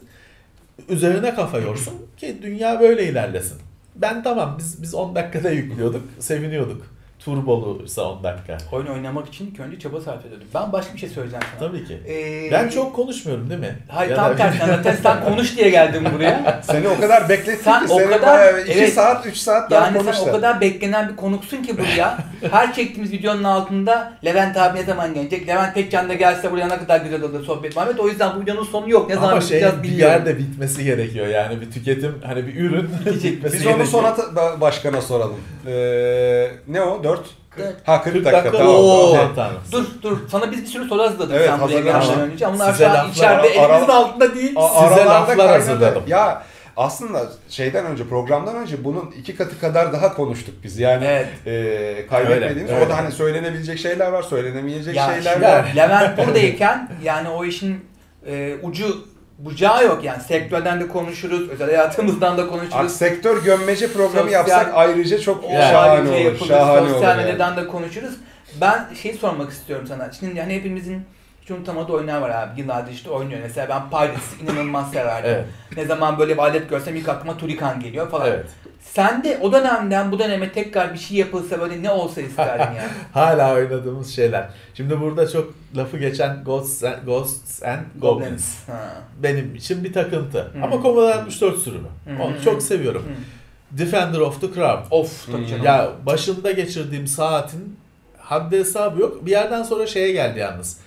[0.89, 3.57] Üzerine kafa yorsun ki dünya böyle ilerlesin.
[3.95, 6.98] Ben tamam biz biz 10 dakikada yüklüyorduk, seviniyorduk.
[7.25, 8.57] Turboluysa 10 dakika.
[8.71, 10.47] Oyun oynamak için önce çaba sarf ediyordum.
[10.55, 11.69] Ben başka bir şey söyleyeceğim sana.
[11.69, 11.97] Tabii ki.
[12.07, 13.75] Ee, Ben çok konuşmuyorum değil mi?
[13.87, 16.61] Hayır Ya tam da- tersine zaten sen konuş diye geldim buraya.
[16.71, 18.93] Seni o kadar beklettik Sen ki o seni kadar- bayağı 2 evet.
[18.93, 22.17] saat 3 saat daha Yani konuş sen o kadar beklenen bir konuksun ki buraya.
[22.51, 25.47] Her çektiğimiz videonun altında Levent abi ne zaman gelecek?
[25.47, 27.97] Levent Tekcan da gelse buraya ne kadar güzel olur sohbet Muhammed.
[27.97, 29.09] O yüzden bu videonun sonu yok.
[29.09, 33.43] Ne zaman Ama şey bir yerde bitmesi gerekiyor yani bir tüketim hani bir ürün bitmesi
[33.43, 33.85] Biz onu gerekiyor.
[33.87, 35.37] sonra ta- ba- başkana soralım.
[35.67, 37.03] Ee, ne o?
[37.09, 37.19] 4?
[37.57, 37.75] Evet.
[37.85, 38.57] Ha 40, 40 dakika, dakika.
[38.57, 38.75] tamam.
[38.75, 39.21] Oo, okey.
[39.35, 39.57] tanrım.
[39.71, 42.47] Dur dur sana biz bir sürü soru hazırladık Evet, sen buraya gelmeden önce.
[42.47, 44.53] Ama Onlar şu an içeride ara- elimizin altında değil.
[44.55, 46.03] A- Size laflar hazırladım.
[46.07, 46.43] Ya
[46.77, 50.79] aslında şeyden önce programdan önce bunun iki katı kadar daha konuştuk biz.
[50.79, 51.27] Yani Evet.
[51.45, 52.93] e, kaybetmediğimiz Öyle, orada öyle.
[52.93, 55.65] hani söylenebilecek şeyler var, söylenemeyecek Ya şeyler şimdi var.
[55.75, 57.85] Levent buradayken yani o işin
[58.27, 58.97] e, ucu
[59.39, 62.91] bucağı yok yani sektörden de konuşuruz, özel hayatımızdan da konuşuruz.
[62.91, 65.53] sektör gömmece programı Sosyal- yapsak ayrıca çok Yani.
[65.71, 66.19] şahane ayrıca olur.
[66.21, 66.89] yapılır, Şahane olur.
[66.89, 67.21] sosyal yani.
[67.21, 68.13] medyadan da konuşuruz.
[68.61, 70.11] Ben şey sormak istiyorum sana.
[70.19, 71.05] Şimdi hani hepimizin
[71.41, 72.61] hiç unutamadığı oyunlar var abi.
[72.61, 73.39] Yıllardır işte oynuyor.
[73.43, 75.31] Mesela ben Pirates inanılmaz severdim.
[75.31, 75.45] Evet.
[75.77, 78.27] Ne zaman böyle bir alet görsem ilk aklıma Turikan geliyor falan.
[78.27, 78.45] Evet.
[78.81, 82.89] Sen de o dönemden bu döneme tekrar bir şey yapılsa böyle ne olsa isterdin yani.
[83.13, 84.49] Hala oynadığımız şeyler.
[84.73, 88.67] Şimdi burada çok lafı geçen Ghosts and, Ghosts and Goblins.
[88.67, 88.79] Ha.
[89.23, 90.39] Benim için bir takıntı.
[90.39, 90.63] Hı.
[90.63, 91.87] Ama Commodore 64 sürümü.
[92.05, 92.23] Hı.
[92.23, 93.01] Onu çok seviyorum.
[93.03, 93.77] Hı.
[93.77, 94.81] Defender of the Crown.
[94.91, 95.47] Of tabii Hmm.
[95.47, 95.65] canım.
[95.65, 97.77] Ya başında geçirdiğim saatin
[98.17, 99.25] haddi hesabı yok.
[99.25, 100.77] Bir yerden sonra şeye geldi yalnız.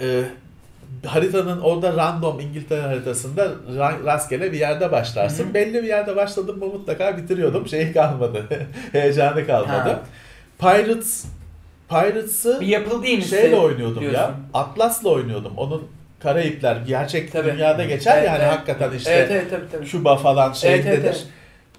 [0.00, 0.22] Ee,
[1.06, 5.44] haritanın orada random İngiltere haritasında ra- rastgele bir yerde başlarsın.
[5.44, 5.54] Hı hı.
[5.54, 7.68] Belli bir yerde başladım mı mutlaka bitiriyordum.
[7.68, 8.44] Şeyi kalmadı.
[8.92, 9.88] Heyecanı kalmadı.
[9.88, 10.02] Ha.
[10.58, 11.24] Pirates
[11.88, 13.24] Pirates'ı bir yapıl değil mi?
[13.24, 14.10] şeyle oynuyordum ya.
[14.10, 14.34] diyorsun.
[14.54, 15.52] Atlas'la oynuyordum.
[15.56, 15.88] Onun
[16.20, 17.52] Karayipler gerçek Tabii.
[17.52, 18.52] dünyada geçer Evet, ya hani evet.
[18.52, 19.86] hakikaten işte Evet evet tabii tabii.
[19.86, 20.90] Küba falan şeyindedir.
[20.92, 21.26] Evet, evet,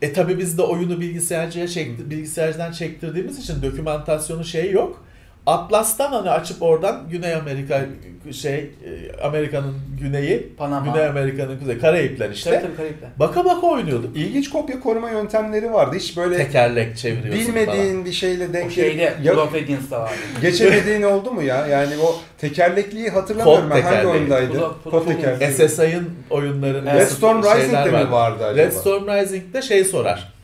[0.01, 5.03] E tabi biz de oyunu bilgisayarcıya çekti, bilgisayardan çektirdiğimiz için dokümantasyonu şey yok.
[5.47, 7.85] Atlas'tan hani açıp oradan Güney Amerika
[8.31, 10.91] şey e, Amerika'nın güneyi, Panama.
[10.91, 12.51] Güney Amerika'nın kuzeyi, Karayipler işte.
[12.51, 13.09] Tabii tabii Karayipler.
[13.19, 14.17] Baka baka oynuyorduk.
[14.17, 15.95] İlginç kopya koruma yöntemleri vardı.
[15.95, 20.13] Hiç böyle Tekerlek çeviriyorsun bilmediğin bir şeyle O denk şeyde ya, of Legionds'da vardı.
[20.41, 21.67] geçemediğin oldu mu ya?
[21.67, 24.57] Yani o tekerlekliği hatırlamıyorum Kod ben hangi oyundaydı?
[24.85, 25.51] Kod- tekerleği.
[25.69, 28.65] SSI'ın oyunlarında Red Storm Rising'de mi vardı acaba?
[28.67, 30.36] Red Storm Rising'de şey sorar.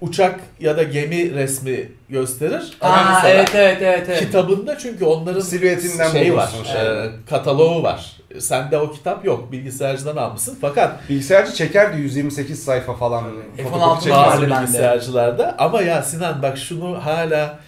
[0.00, 2.76] Uçak ya da gemi resmi gösterir.
[2.80, 4.18] Aa evet evet evet evet.
[4.18, 6.82] Kitabında çünkü onların Silüetinden şey var, şey.
[6.82, 8.16] e, kataloğu var.
[8.30, 9.52] E, sende o kitap yok.
[9.52, 10.58] Bilgisayarcıdan almışsın.
[10.60, 13.24] Fakat Bilgisayarcı çekerdi 128 sayfa falan.
[13.56, 14.18] Fotokopi F16 çekerdi.
[14.18, 17.58] vardı bilgisayarcılarda ama ya Sinan bak şunu hala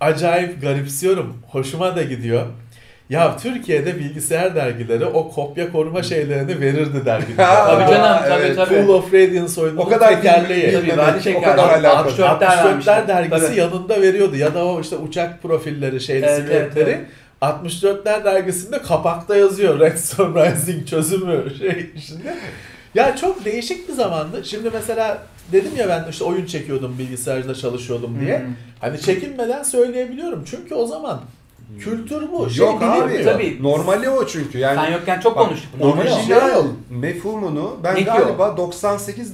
[0.00, 1.36] acayip garipsiyorum.
[1.50, 2.46] Hoşuma da gidiyor.
[3.10, 7.44] Ya Türkiye'de bilgisayar dergileri o kopya koruma şeylerini verirdi dergiler.
[7.46, 8.56] Ha, Tabii canım tabii evet.
[8.56, 8.74] tabii.
[8.82, 10.72] Full of Radiance oyununun O kadar tekerleği.
[10.72, 11.42] Tabii, verdi o şeker.
[11.42, 12.12] kadar alakalı.
[12.12, 13.08] 64'ler 64'ler vermişler.
[13.08, 13.58] dergisi Tabii.
[13.58, 16.90] yanında veriyordu ya da o işte uçak profilleri şeyli Evet, silüetleri.
[16.90, 17.06] evet,
[17.42, 22.34] 64'ler dergisinde kapakta yazıyor Redstone Rising çözümü şey içinde.
[22.94, 24.44] Ya çok değişik bir zamandı.
[24.44, 28.38] Şimdi mesela dedim ya ben işte oyun çekiyordum bilgisayarda çalışıyordum diye.
[28.38, 28.46] Hmm.
[28.80, 30.44] Hani çekinmeden söyleyebiliyorum.
[30.50, 31.20] Çünkü o zaman
[31.78, 32.50] kültür bu.
[32.50, 33.00] Şey Yok abi.
[33.08, 33.32] bilinmiyor.
[33.32, 33.58] Tabii.
[33.62, 34.58] Normali o çünkü.
[34.58, 35.70] Yani Sen yokken çok Bak, konuştuk.
[35.80, 38.54] Orijinal Şey- mefhumunu ben Ne galiba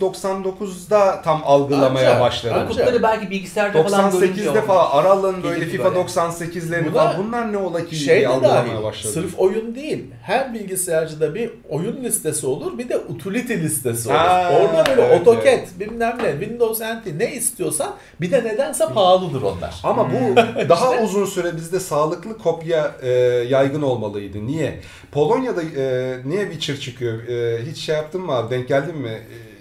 [0.01, 2.57] 98-99'da tam algılamaya Ancak, başladım.
[2.61, 2.69] ancak.
[2.69, 4.67] Kutları belki bilgisayarda falan görünce 98'de oldu.
[4.67, 5.99] falan Aral'ın böyle FIFA böyle.
[5.99, 9.11] 98'lerini Bu da falan bunlar ne ola ki Şey diye de algılamaya dahil, başladım.
[9.15, 10.05] sırf oyun değil.
[10.27, 14.17] Her bilgisayarcıda bir oyun listesi olur, bir de utility listesi olur.
[14.17, 15.69] Ha, Orada böyle evet, AutoCAD, evet.
[15.81, 19.81] bilmem ne, Windows NT ne istiyorsan bir de nedense pahalıdır onlar.
[19.83, 20.37] Ama bu
[20.69, 23.11] daha uzun süre bizde sağlıklı kopya e,
[23.49, 24.47] yaygın olmalıydı.
[24.47, 24.81] Niye?
[25.13, 27.29] Polonya'da e, niye Witcher çıkıyor?
[27.29, 28.51] E, hiç şey yaptın mı abi?
[28.51, 29.09] Denk geldin mi?
[29.09, 29.56] E,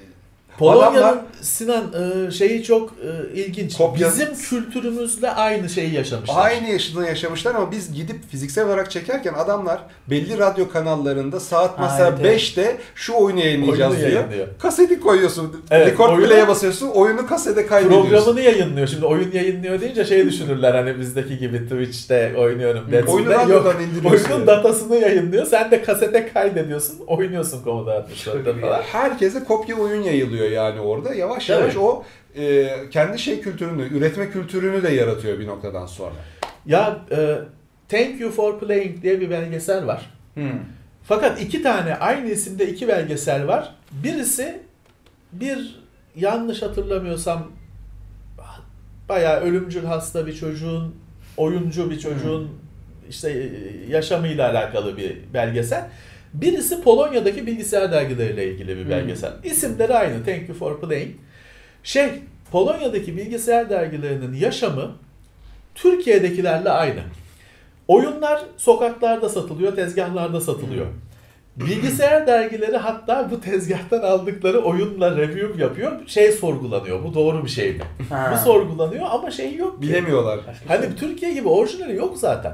[0.60, 1.84] Polonya'nın adamlar- Sinan
[2.28, 2.89] e, şeyi çok
[3.34, 3.74] e, ilginç.
[3.76, 6.36] Kopya- Bizim kültürümüzle aynı şeyi yaşamışlar.
[6.38, 9.80] Aynı yaşını yaşamışlar ama biz gidip fiziksel olarak çekerken adamlar
[10.10, 12.41] belli radyo kanallarında saat Ha, mesela evet, evet.
[12.41, 14.20] 5'te şu oyunu yayınlayacağız Oyunu diyor.
[14.20, 14.47] yayınlıyor.
[14.60, 15.64] Kaseti koyuyorsun.
[15.72, 16.88] Evet, record oyunu- play'e basıyorsun.
[16.88, 18.10] Oyunu kasete kaydediyorsun.
[18.10, 18.88] Programını yayınlıyor.
[18.88, 22.91] Şimdi oyun yayınlıyor deyince şey düşünürler hani bizdeki gibi Twitch'te oynuyorum.
[22.91, 23.12] Dead'sinde.
[23.12, 24.32] Oyunu radyodan indiriyorsun.
[24.32, 25.45] Oyunun datasını yayınlıyor.
[25.45, 26.95] Sen de kasete kaydediyorsun.
[27.08, 28.82] Oynuyorsun 64'te falan.
[28.82, 31.13] Herkese kopya oyun yayılıyor yani orada.
[31.13, 31.61] Yavaş Tabii.
[31.61, 32.03] yavaş o
[32.37, 36.15] e, kendi şey kültürünü, üretme kültürünü de yaratıyor bir noktadan sonra.
[36.65, 37.37] Ya e,
[37.89, 40.11] Thank You for Playing diye bir belgesel var.
[40.33, 40.59] Hmm.
[41.03, 43.75] Fakat iki tane aynı isimde iki belgesel var.
[43.91, 44.61] Birisi
[45.31, 45.79] bir
[46.15, 47.47] yanlış hatırlamıyorsam
[49.09, 50.95] bayağı ölümcül hasta bir çocuğun,
[51.37, 52.49] oyuncu bir çocuğun
[53.09, 55.89] işte e, yaşamıyla alakalı bir belgesel.
[56.41, 58.89] Birisi Polonya'daki bilgisayar dergileriyle ilgili bir Hmm.
[58.89, 59.31] belgesel.
[59.43, 60.25] İsimleri aynı.
[60.25, 61.11] Thank you for playing.
[61.83, 62.09] Şey,
[62.51, 64.91] Polonya'daki bilgisayar dergilerinin yaşamı
[65.75, 66.99] Türkiye'dekilerle aynı.
[67.88, 70.86] Oyunlar sokaklarda satılıyor, tezgahlarda satılıyor.
[71.55, 75.91] Bilgisayar dergileri hatta bu tezgahtan aldıkları oyunla review yapıyor.
[76.07, 77.03] Şey sorgulanıyor.
[77.03, 77.81] Bu doğru bir şey mi?
[78.09, 78.31] Ha.
[78.33, 79.88] Bu sorgulanıyor ama şey yok ki.
[79.89, 80.39] Bilemiyorlar.
[80.67, 80.95] Hani.
[80.95, 82.53] Türkiye gibi orijinali yok zaten.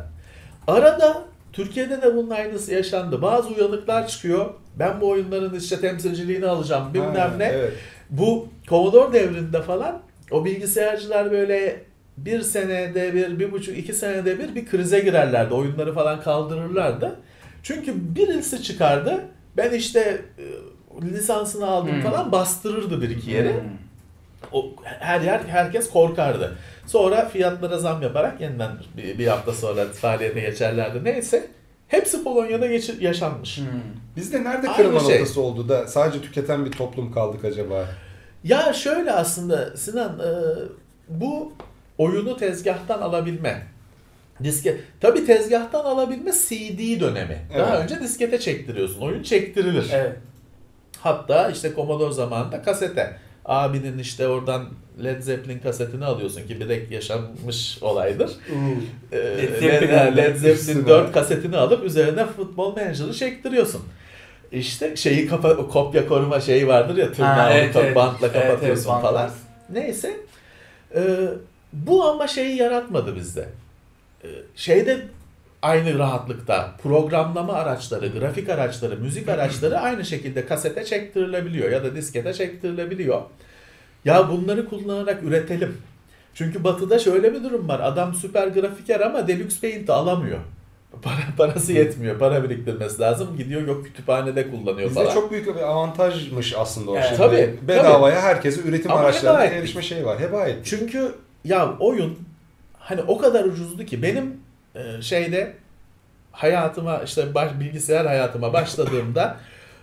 [0.68, 1.24] Arada
[1.54, 3.22] Türkiye'de de bunun aynısı yaşandı.
[3.22, 4.46] Bazı uyanıklar çıkıyor.
[4.80, 7.46] Ben bu oyunların işte temsilciliğini alacağım bilmem ne.
[7.46, 7.74] Evet.
[8.10, 11.84] Bu Commodore devrinde falan o bilgisayarcılar böyle
[12.18, 15.54] bir senede bir, bir buçuk, iki senede bir bir krize girerlerdi.
[15.54, 17.16] Oyunları falan kaldırırlardı.
[17.64, 19.22] Çünkü birisi çıkardı.
[19.58, 20.46] Ben işte e,
[21.02, 22.02] lisansını aldım Hmm.
[22.02, 23.54] falan bastırırdı bir iki yeri.
[23.54, 23.60] Hmm.
[24.52, 26.58] O, her yer herkes korkardı.
[26.92, 31.04] Sonra fiyatlara zam yaparak yeniden bir, bir hafta sonra faaliyete geçerlerdi.
[31.04, 31.48] Neyse.
[31.88, 33.58] Hepsi Polonya'da geçir, yaşanmış.
[33.58, 33.66] Hmm.
[34.16, 35.10] Bizde nerede Aynı kırılma şey.
[35.20, 37.86] noktası oldu da sadece tüketen bir toplum kaldık acaba?
[38.44, 40.32] Ya şöyle aslında Sinan e,
[41.10, 41.54] bu
[41.98, 43.64] oyunu tezgahtan alabilme.
[44.44, 47.40] Diske tabii tezgahtan alabilme CD dönemi.
[47.58, 47.84] Daha Evet.
[47.92, 49.02] önce diskete çektiriyorsun.
[49.02, 49.90] Oyun çektirilir.
[49.94, 50.18] Evet.
[51.00, 53.18] Hatta işte Commodore zamanında kasete.
[53.46, 54.66] Abinin işte oradan
[55.04, 58.32] Led Zeppelin kasetini alıyorsun ki direkt yaşanmış olaydır.
[59.12, 60.18] Ee, Led Led, Zeppelin.
[60.18, 60.88] Led Zeppelin Üstüne.
[60.88, 63.82] 4 kasetini alıp üzerine futbol menajeri çektiriyorsun.
[64.52, 67.96] İşte şeyi kapa kopya koruma şeyi vardır ya tırnağı evet, evet.
[67.96, 69.10] bantla Evet, evet, kapatıyorsun bantla.
[69.10, 69.32] falan.
[69.70, 70.18] Neyse.
[70.96, 71.02] Ee,
[71.74, 73.50] bu ama şeyi yaratmadı bizde.
[74.24, 75.02] Ee, şeyde
[75.62, 82.34] aynı rahatlıkta programlama araçları, grafik araçları, müzik araçları aynı şekilde kasete çektirilebiliyor ya da diskete
[82.34, 83.22] çektirilebiliyor.
[84.06, 85.78] Ya bunları kullanarak üretelim.
[86.34, 87.80] Çünkü batıda şöyle bir durum var.
[87.80, 90.40] Adam süper grafiker ama Deluxe Paint'i alamıyor.
[91.02, 92.20] Para, parası yetmiyor.
[92.20, 93.38] Para biriktirmesi lazım.
[93.38, 95.14] Gidiyor yok kütüphanede kullanıyor Bizde falan.
[95.14, 97.06] çok büyük bir avantajmış aslında o Evet.
[97.08, 97.18] şimdi.
[97.18, 100.20] Tabii, Bedavaya herkese üretim Ama araçlarına erişme şeyi var.
[100.20, 100.66] Heba ettik.
[100.66, 102.20] Çünkü ya oyun
[102.80, 104.41] hani o kadar ucuzdu ki benim
[104.76, 105.54] e, şeyde
[106.32, 109.38] hayatıma işte baş, bilgisayar hayatıma başladığımda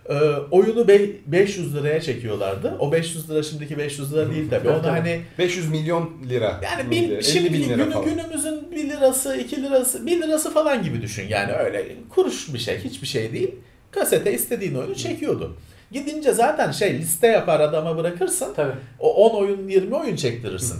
[0.08, 0.14] e,
[0.50, 2.76] oyunu be- 500 liraya çekiyorlardı.
[2.78, 4.68] O 500 lira şimdiki 500 lira değil tabii.
[4.68, 6.60] Onu hani 500 milyon lira.
[6.62, 8.04] yani 50 şimdiki bin lira günü, falan.
[8.04, 11.28] günümüzün 1 lirası, 2 lirası, 1 lirası falan gibi düşün.
[11.28, 13.54] Yani öyle kuruş bir şey, hiçbir şey değil.
[13.90, 15.56] Kasete istediğin oyunu çekiyordu.
[15.92, 18.54] Gidince zaten şey liste yapar adama bırakırsın.
[18.56, 18.72] Tabii.
[18.98, 20.76] O 10 oyun 20 oyun çektirirsin.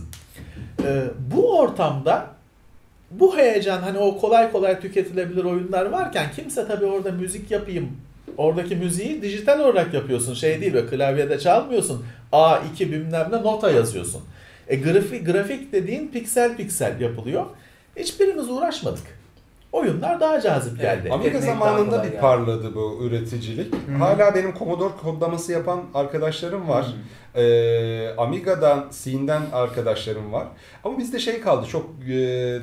[0.85, 2.27] Ee, bu ortamda
[3.11, 7.89] bu heyecan hani o kolay kolay tüketilebilir oyunlar varken kimse tabii orada müzik yapayım.
[8.37, 10.35] Oradaki müziği dijital olarak yapıyorsun.
[10.35, 12.05] Şey değil böyle klavyede çalmıyorsun.
[12.33, 14.23] A2 bilmem ne nota yazıyorsun.
[14.69, 17.47] E grafik, grafik dediğin piksel piksel yapılıyor.
[17.97, 19.18] Hiçbirimiz uğraşmadık.
[19.73, 21.09] Oyunlar daha cazip Evet, geldi.
[21.13, 22.21] ama- Amiga zamanında bir yani.
[22.21, 23.75] parladı bu üreticilik.
[23.75, 23.93] Hı.
[23.99, 26.87] Hala benim Commodore kodlaması yapan arkadaşlarım var.
[27.35, 30.47] Ee, Amiga'dan, C'den arkadaşlarım var.
[30.85, 32.15] Ama bizde şey kaldı, çok e,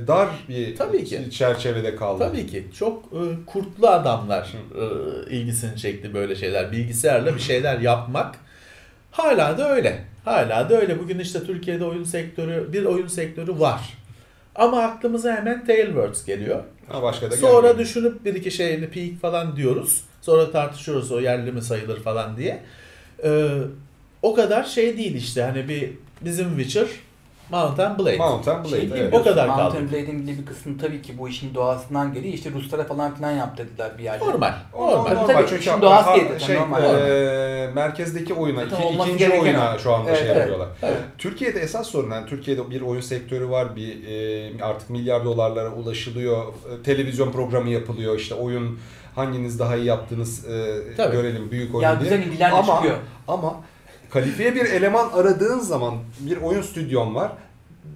[0.08, 1.32] dar bir Tabii ki.
[1.32, 2.24] çerçevede kaldı.
[2.30, 6.72] Tabii ki çok e, kurtlu adamlar e, ilgisini çekti böyle şeyler.
[6.72, 8.36] Bilgisayarla bir şeyler yapmak.
[9.12, 10.00] Hala da öyle.
[10.26, 11.00] Hala da öyle.
[11.00, 13.98] Bugün işte Türkiye'de oyun sektörü, bir oyun sektörü var.
[14.56, 16.64] Ama aklımıza hemen Tailwords geliyor.
[16.90, 17.78] Ha, başka da Sonra gelmiyor.
[17.78, 20.02] düşünüp bir iki şeyini peak falan diyoruz.
[20.22, 22.62] Sonra tartışıyoruz o yerli mi sayılır falan diye.
[23.24, 23.50] Ee,
[24.22, 25.90] o kadar şey değil işte hani bir
[26.22, 26.88] bizim Witcher,
[27.52, 28.18] Mount and Blade.
[28.18, 29.14] Mount and Blade, Şey evet.
[29.14, 29.92] O kadar Mountain kaldı.
[29.92, 32.34] Blade'in bir kısmı tabii ki bu işin doğasından geliyor.
[32.34, 34.26] İşte Ruslara falan filan yaptırdılar bir yerde.
[34.26, 34.54] Normal.
[34.74, 35.12] Normal.
[35.12, 35.28] normal.
[35.28, 36.84] Tabii, Çünkü şimdi doğası ha- şey, normal.
[36.84, 39.80] e, merkezdeki oyuna, iki, ikinci oyuna o.
[39.80, 40.38] şu anda Evet, şey evet.
[40.38, 40.68] yapıyorlar.
[40.82, 40.98] Evet.
[41.18, 46.44] Türkiye'de esas sorun yani Türkiye'de bir oyun sektörü var, bir e, artık milyar dolarlara ulaşılıyor,
[46.84, 48.80] televizyon programı yapılıyor, işte oyun
[49.16, 51.16] hanginiz daha iyi yaptınız e, Tabii.
[51.16, 52.10] görelim büyük oyun Ya diye.
[52.10, 52.96] güzel ilgiler de Ama- çıkıyor.
[53.28, 53.56] Ama
[54.10, 57.32] kalifiye bir eleman aradığın zaman bir oyun stüdyon var.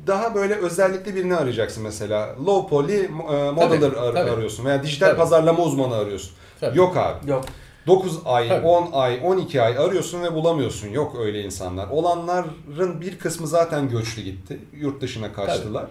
[0.07, 2.35] Daha böyle özellikli birini arayacaksın mesela.
[2.45, 3.07] Low poly e,
[3.51, 4.31] modeler ar- tabii.
[4.31, 5.17] arıyorsun veya dijital Tabii.
[5.17, 6.31] pazarlama uzmanı arıyorsun.
[6.59, 6.77] Tabii.
[6.77, 7.29] Yok abi.
[7.29, 7.45] Yok.
[7.87, 8.67] 9 ay, Tabii.
[8.67, 10.87] 10 ay, 12 ay arıyorsun ve bulamıyorsun.
[10.87, 11.87] Yok öyle insanlar.
[11.87, 14.59] Olanların bir kısmı zaten göçlü gitti.
[14.73, 15.85] Yurt dışına kaçtılar.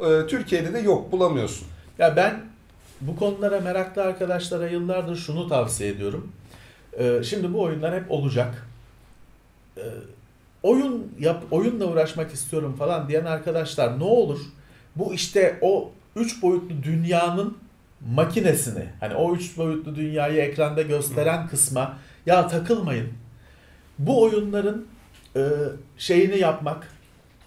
[0.00, 1.66] Ee, Türkiye'de de yok bulamıyorsun.
[1.98, 2.40] Ya ben
[3.00, 6.32] bu konulara meraklı arkadaşlara yıllardır şunu tavsiye ediyorum.
[6.98, 8.66] Ee, şimdi bu oyunlar hep olacak.
[9.76, 9.80] Ee,
[10.62, 14.40] oyun yap, oyunla uğraşmak istiyorum falan diyen arkadaşlar ne olur
[14.96, 17.58] bu işte o üç boyutlu dünyanın
[18.14, 23.08] makinesini hani o üç boyutlu dünyayı ekranda gösteren kısma ya takılmayın.
[23.98, 24.86] Bu oyunların
[25.36, 25.42] e,
[25.98, 26.88] şeyini yapmak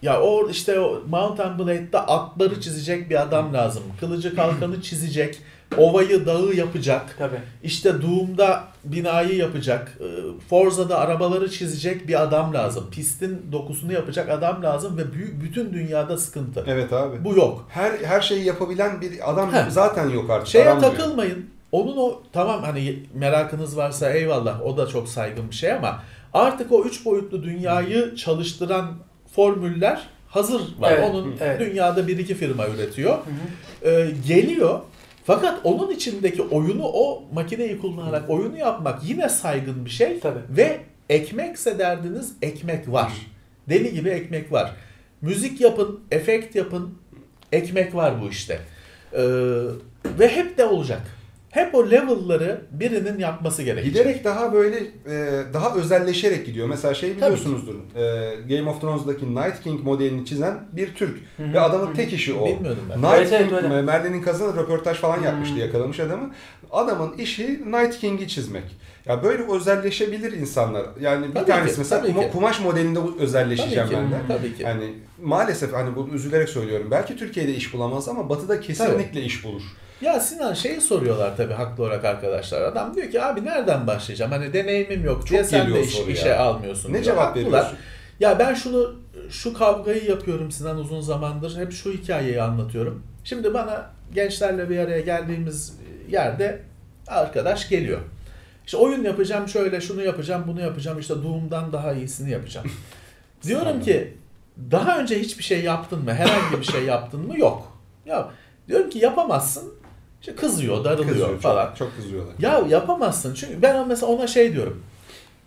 [0.01, 3.84] ya o işte o Mountain Blade'da atları çizecek bir adam lazım.
[3.99, 5.41] Kılıcı kalkanı çizecek.
[5.78, 7.16] Ovayı dağı yapacak.
[7.18, 7.39] Tabii.
[7.63, 9.97] İşte Doom'da binayı yapacak.
[9.99, 10.07] e,
[10.49, 12.86] Forza'da arabaları çizecek bir adam lazım.
[12.91, 16.63] Pistin dokusunu yapacak adam lazım ve büyük bütün dünyada sıkıntı.
[16.68, 17.24] Evet abi.
[17.26, 17.66] Bu yok.
[17.70, 19.70] Her her şeyi yapabilen bir adam Heh.
[19.70, 20.47] zaten yok artık.
[20.47, 20.91] Şeye aranmıyor.
[20.95, 21.45] takılmayın.
[21.72, 26.03] Onun o tamam hani merakınız varsa eyvallah o da çok saygın bir şey ama
[26.34, 28.91] artık o üç boyutlu dünyayı çalıştıran
[29.36, 30.91] formüller hazır var.
[30.91, 31.59] Evet, Onun evet.
[31.59, 33.13] dünyada bir iki firma üretiyor.
[33.13, 33.89] Hı hı.
[33.91, 34.80] Ee, geliyor.
[35.26, 40.19] Fakat onun içindeki oyunu o makineyi kullanarak oyunu yapmak yine saygın bir şey.
[40.19, 40.39] Tabii.
[40.49, 43.13] Ve ekmekse derdiniz ekmek var.
[43.69, 44.71] Deli gibi ekmek var.
[45.21, 46.97] Müzik yapın, efekt yapın,
[47.51, 48.59] ekmek var bu işte.
[49.13, 49.21] Ee,
[50.19, 51.01] ve hep de olacak.
[51.56, 53.93] Hep o level'ları birinin yapması gerekecek.
[53.93, 56.68] Giderek daha böyle e, daha özelleşerek gidiyor.
[56.68, 57.76] Mesela şey biliyorsunuzdur.
[57.95, 61.18] e, Game of Thrones'daki Night King modelini çizen bir Türk.
[61.38, 61.53] Hı hı.
[61.53, 62.45] Ve adamın tek işi o.
[62.45, 62.97] Bilmiyordum ben.
[62.97, 63.82] Night Evet, evet, King, öyle.
[63.82, 65.62] Merlin'in kazanı röportaj falan yapmıştı Hmm.
[65.62, 66.32] yakalamış adamı.
[66.72, 68.64] Adamın işi Night King'i çizmek.
[69.06, 70.86] Ya böyle özelleşebilir insanlar.
[71.01, 72.32] Yani bir Tabii tanesi ki, mesela tabii kuma- ki.
[72.32, 74.01] kumaş modelinde özelleşeceğim Tabii ki.
[74.28, 74.38] ben de.
[74.39, 74.64] Tabii ki.
[74.64, 76.88] Yani maalesef hani bunu üzülerek söylüyorum.
[76.91, 79.62] Belki Türkiye'de iş bulamaz ama Batı'da kesinlikle iş bulur.
[80.02, 82.62] Ya Sinan şeyi soruyorlar tabii haklı olarak arkadaşlar.
[82.62, 84.32] Adam diyor ki abi nereden başlayacağım?
[84.32, 86.39] Hani deneyimim yok diye Çok sen de geliyor iş, soru işe ya.
[86.39, 86.89] almıyorsun.
[86.89, 87.04] Ne diyor.
[87.04, 87.46] cevap Haklılar.
[87.46, 87.78] veriyorsun?
[88.20, 88.96] Ya ben şunu
[89.30, 91.58] şu kavgayı yapıyorum Sinan uzun zamandır.
[91.58, 93.04] Hep şu hikayeyi anlatıyorum.
[93.24, 95.74] Şimdi bana gençlerle bir araya geldiğimiz
[96.10, 96.62] yerde
[97.08, 98.00] arkadaş geliyor.
[98.66, 102.68] İşte oyun yapacağım şöyle şunu yapacağım bunu yapacağım işte Doom'dan daha iyisini yapacağım.
[103.48, 104.18] Diyorum ki
[104.72, 106.14] daha önce hiçbir şey yaptın mı?
[106.14, 107.39] Herhangi bir şey yaptın mı?
[107.39, 107.78] Yok.
[108.06, 108.30] Ya
[108.68, 109.74] diyorum ki yapamazsın.
[110.28, 111.73] İşte kızıyor, darılıyor Kızıyor çok, falan.
[111.80, 112.34] çok kızıyorlar.
[112.39, 114.84] Ya yapamazsın çünkü ben mesela ona şey diyorum.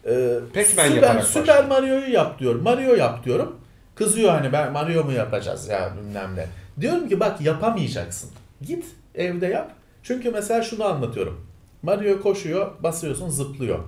[0.05, 0.11] E,
[0.55, 1.67] Pac-Man Süper, yaparak Süper.
[1.67, 2.63] Mario'yu yap diyorum.
[2.63, 3.57] Mario yap diyorum.
[3.95, 6.47] Kızıyor hani ben Mario mu yapacağız ya bilmem ne.
[6.81, 8.31] Diyorum ki bak yapamayacaksın.
[8.67, 9.73] Git evde yap.
[10.03, 11.47] Çünkü mesela şunu anlatıyorum.
[11.83, 13.79] Mario koşuyor, basıyorsun zıplıyor.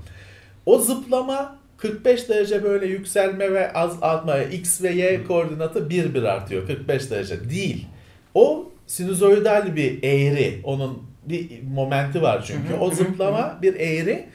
[0.66, 6.66] O zıplama 45 derece böyle yükselme ve azaltma x ve y koordinatı 1 1 artıyor
[6.66, 7.86] 45 derece değil.
[8.34, 10.60] O sinüzoidal bir eğri.
[10.64, 12.74] Onun bir momenti var çünkü.
[12.80, 14.26] O zıplama bir eğri.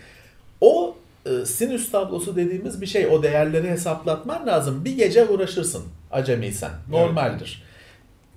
[0.62, 0.95] O
[1.26, 3.08] e, sinüs tablosu dediğimiz bir şey.
[3.08, 4.86] O değerleri hesaplatman lazım.
[4.86, 6.72] Bir gece uğraşırsın acemiysen.
[6.89, 7.64] Normaldir.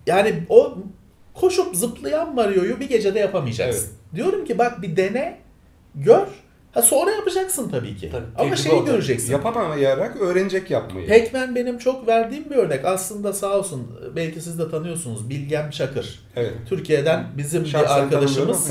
[0.06, 0.78] Yani o
[1.34, 3.90] koşup zıplayan Mario'yu bir gecede yapamayacaksın.
[4.14, 5.38] Diyorum ki bak bir dene,
[5.94, 6.26] gör.
[6.72, 8.10] Ha sonra yapacaksın tabii ki.
[8.12, 9.32] Tabii, Ama şeyi göreceksin.
[9.32, 11.08] Yapamayarak öğrenecek yapmayı.
[11.08, 12.84] Pac-Man benim çok verdiğim bir örnek.
[12.84, 16.20] Aslında sağ olsun belki siz de tanıyorsunuz Bilgem Çakır.
[16.36, 16.52] Evet.
[16.68, 18.56] Türkiye'den bizim bir Şahsen tanımıyorum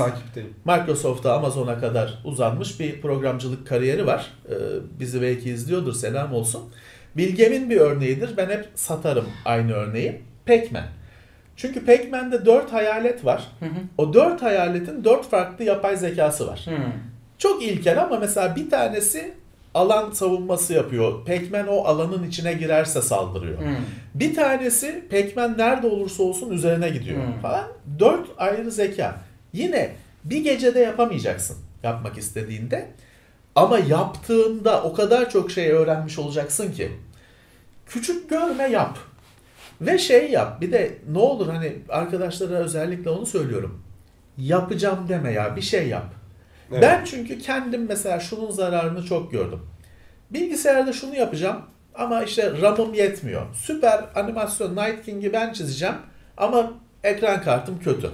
[0.64, 4.32] Microsoft'ta Amazon'a kadar uzanmış bir programcılık kariyeri var.
[4.50, 4.54] Ee,
[5.00, 6.62] bizi belki izliyordur selam olsun.
[7.16, 8.36] Bilgem'in bir örneğidir.
[8.36, 10.20] Ben hep satarım aynı örneği.
[10.46, 10.84] Pac-Man.
[11.56, 13.44] Çünkü Pac-Man'de 4 hayalet var.
[13.60, 13.78] Hı hı.
[13.98, 16.66] O 4 hayaletin 4 farklı yapay zekası var.
[16.68, 16.76] Hı.
[17.38, 19.34] Çok ilkel ama mesela bir tanesi
[19.74, 21.24] alan savunması yapıyor.
[21.26, 23.58] Pac-Man o alanın içine girerse saldırıyor.
[23.58, 23.64] Hı.
[24.14, 27.40] Bir tanesi Pac-Man nerede olursa olsun üzerine gidiyor Hmm.
[27.40, 27.64] falan.
[27.98, 29.20] Dört ayrı zeka.
[29.52, 29.90] Yine
[30.24, 32.86] bir gecede yapamayacaksın yapmak istediğinde.
[33.54, 36.92] Ama yaptığında o kadar çok şey öğrenmiş olacaksın ki.
[37.86, 38.98] Küçük görme yap.
[39.80, 40.60] Ve şey yap.
[40.60, 43.82] Bir de ne olur hani arkadaşlara özellikle onu söylüyorum.
[44.38, 46.06] Yapacağım deme ya bir şey yap.
[46.72, 46.82] Evet.
[46.82, 49.60] Ben çünkü kendim mesela şunun zararını çok gördüm.
[50.30, 51.62] Bilgisayarda şunu yapacağım
[51.94, 53.42] ama işte RAM'ım yetmiyor.
[53.54, 55.94] Süper animasyon Night King'i ben çizeceğim
[56.36, 56.72] ama
[57.04, 58.10] ekran kartım kötü.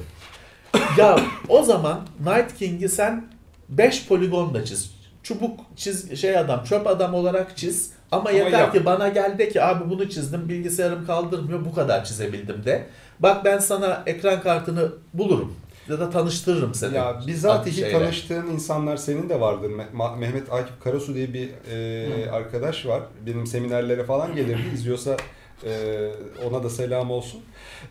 [0.99, 3.25] ya o zaman Night King'i sen
[3.69, 4.95] 5 poligonda çiz.
[5.23, 7.93] Çubuk çiz şey adam, çöp adam olarak çiz.
[8.13, 8.73] Ama, Ama yeter yap.
[8.73, 12.87] ki bana gel de ki abi bunu çizdim bilgisayarım kaldırmıyor bu kadar çizebildim de.
[13.21, 15.57] Bak ben sana ekran kartını bulurum
[15.89, 16.95] ya da tanıştırırım seni.
[16.95, 17.93] Ya bizatihi şeyle.
[17.93, 19.71] tanıştığın insanlar senin de vardır.
[20.19, 23.03] Mehmet Akif Karasu diye bir e, arkadaş var.
[23.27, 24.63] Benim seminerlere falan gelirdi.
[24.75, 25.17] İzliyorsa
[25.65, 26.11] e,
[26.45, 27.41] ona da selam olsun.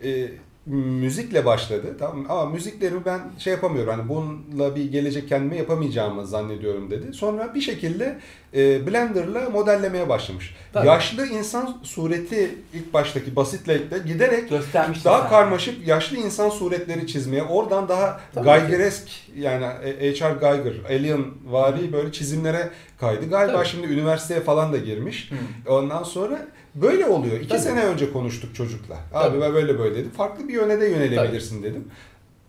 [0.03, 0.29] E,
[0.65, 1.95] müzikle başladı.
[1.99, 3.93] Tamam ama müziklerimi ben şey yapamıyorum.
[3.93, 7.13] Hani bununla bir gelecek kendime yapamayacağımı zannediyorum dedi.
[7.13, 8.19] Sonra bir şekilde
[8.53, 10.55] e, Blender'la modellemeye başlamış.
[10.73, 10.87] Tabii.
[10.87, 15.29] Yaşlı insan sureti ilk baştaki basitle giderek Göstermiştin daha sen.
[15.29, 20.33] karmaşık yaşlı insan suretleri çizmeye, oradan daha Tabii Geigeresk yani H.R.
[20.33, 23.29] Geiger, Alien vari böyle çizimlere kaydı.
[23.29, 23.67] Galiba Tabii.
[23.67, 25.31] şimdi üniversiteye falan da girmiş.
[25.31, 25.73] Hı.
[25.73, 27.35] Ondan sonra böyle oluyor.
[27.39, 27.59] İki Tabii.
[27.59, 28.95] sene önce konuştuk çocukla.
[29.13, 29.41] Abi Tabii.
[29.41, 30.11] ben böyle böyle dedim.
[30.17, 31.85] Farklı bir yöne de yönelebilirsin dedim.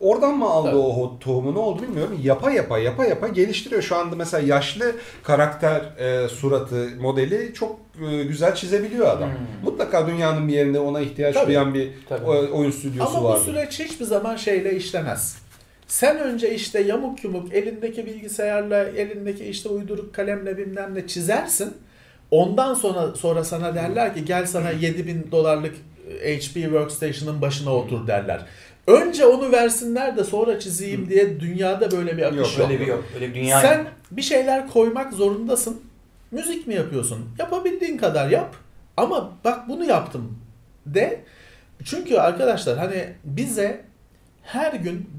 [0.01, 0.79] Oradan mı aldı Tabii.
[0.79, 2.18] o tohumu ne oldu bilmiyorum.
[2.22, 3.83] Yapa yapa yapa yapa geliştiriyor.
[3.83, 9.29] Şu anda mesela yaşlı karakter e, suratı modeli çok e, güzel çizebiliyor adam.
[9.29, 9.37] Hmm.
[9.64, 11.47] Mutlaka dünyanın bir yerinde ona ihtiyaç Tabii.
[11.47, 12.25] duyan bir Tabii.
[12.27, 13.41] oyun stüdyosu Ama vardı.
[13.41, 15.37] bu süreç hiçbir zaman şeyle işlemez.
[15.89, 21.75] Sen önce işte yamuk yumuk elindeki bilgisayarla, elindeki işte uyduruk kalemle bilmem ne çizersin.
[22.35, 25.74] Ondan sonra sonra sana derler ki gel sana 7000 dolarlık
[26.20, 28.41] HP Workstation'ın başına otur derler.
[28.87, 32.70] Önce onu versinler de sonra çizeyim diye dünyada böyle bir akış Yok, yok.
[32.70, 33.05] Öyle bir yok.
[33.14, 33.87] Öyle bir dünya Sen yok.
[34.11, 35.82] bir şeyler koymak zorundasın.
[36.30, 37.28] Müzik mi yapıyorsun?
[37.39, 38.57] Yapabildiğin kadar yap.
[38.97, 40.39] Ama bak bunu yaptım
[40.87, 41.20] de.
[41.85, 43.80] Çünkü arkadaşlar hani bize
[44.43, 45.11] her gün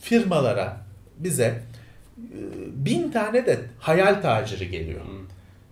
[0.00, 0.76] firmalara
[1.18, 2.38] bize e,
[2.84, 5.00] bin tane de hayal taciri geliyor.
[5.00, 5.25] Hı.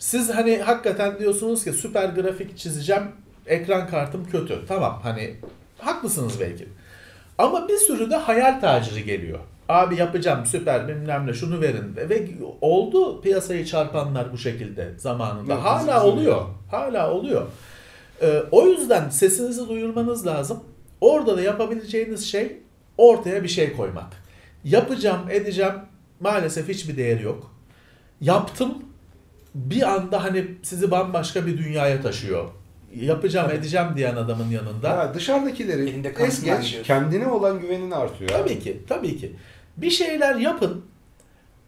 [0.05, 3.03] Siz hani hakikaten diyorsunuz ki süper grafik çizeceğim
[3.47, 4.67] ekran kartım kötü.
[4.69, 5.37] Tamam hani
[5.79, 6.69] haklısınız belki.
[7.39, 9.39] Ama bir sürü de hayal taciri geliyor.
[9.69, 11.97] Abi yapacağım süper bilmem ne şunu verin.
[11.97, 12.29] Ve
[12.61, 15.55] oldu piyasayı çarpanlar bu şekilde zamanında.
[15.55, 16.43] Evet, Hala oluyor.
[16.71, 17.47] Hala oluyor.
[18.23, 20.65] Ee, o yüzden sesinizi duyurmanız lazım.
[21.01, 22.57] Orada da yapabileceğiniz şey
[22.99, 24.13] ortaya bir şey koymak.
[24.65, 25.75] Yapacağım, edeceğim
[26.21, 27.55] maalesef hiçbir değeri yok.
[28.21, 28.94] Yaptım
[29.55, 32.45] bir anda hani sizi bambaşka bir dünyaya taşıyor.
[32.95, 33.59] Yapacağım, Tabii.
[33.59, 34.89] edeceğim diyen adamın yanında.
[34.89, 38.31] Ya dışarıdakileri Elinde es geç, kendine olan güvenin artıyor.
[38.31, 39.33] Tabii ki, tabii ki.
[39.77, 40.85] Bir şeyler yapın.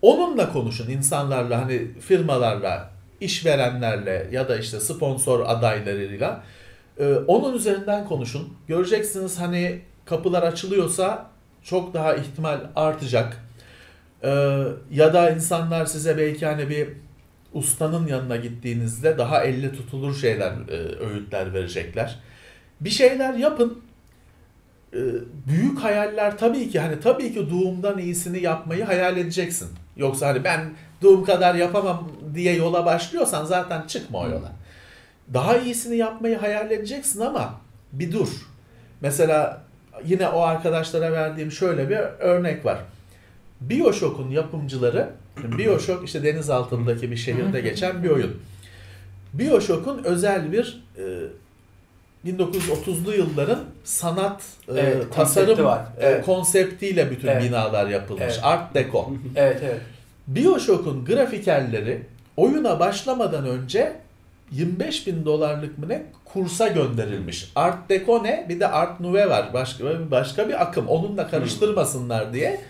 [0.02, 6.42] Onunla konuşun insanlarla hani firmalarla, işverenlerle ya da işte sponsor adaylarıyla.
[6.98, 8.54] Ee, onun üzerinden konuşun.
[8.68, 11.26] Göreceksiniz hani kapılar açılıyorsa
[11.62, 13.44] çok daha ihtimal artacak.
[14.22, 16.88] Ee, ya da insanlar size belki hani bir
[17.56, 22.18] ustanın yanına gittiğinizde daha elle tutulur şeyler, e, öğütler verecekler.
[22.80, 23.82] Bir şeyler yapın.
[24.94, 24.98] Ee,
[25.48, 29.68] büyük hayaller tabii ki hani tabii ki doğumdan iyisini yapmayı hayal edeceksin.
[29.96, 30.70] Yoksa hani ben
[31.02, 34.52] doğum kadar yapamam diye yola başlıyorsan zaten çıkma o yola.
[35.34, 37.54] Daha iyisini yapmayı hayal edeceksin ama
[37.92, 38.28] bir dur.
[39.00, 39.62] Mesela
[40.04, 42.78] yine o arkadaşlara verdiğim şöyle bir örnek var.
[43.60, 45.10] Bioshock'un yapımcıları,
[45.44, 48.36] Bioshock işte deniz altındaki bir şehirde geçen bir oyun.
[49.32, 51.02] Bioshock'un özel bir e,
[52.30, 55.80] 1930'lu yılların sanat e, Evet, konsepti tasarım var.
[56.00, 56.24] e, Evet.
[56.26, 57.42] konseptiyle bütün Evet.
[57.44, 58.22] binalar yapılmış.
[58.24, 58.40] Evet.
[58.42, 59.10] Art Deco.
[59.36, 59.80] Evet evet.
[60.26, 62.02] Bioshock'un grafikerleri
[62.36, 63.92] oyuna başlamadan önce
[64.52, 67.52] 25 bin dolarlık mı ne kursa gönderilmiş.
[67.54, 68.46] Art Deco ne?
[68.48, 69.52] Bir de Art Nouveau var.
[69.54, 70.86] Başka, başka bir akım.
[70.88, 72.60] Onunla karıştırmasınlar diye.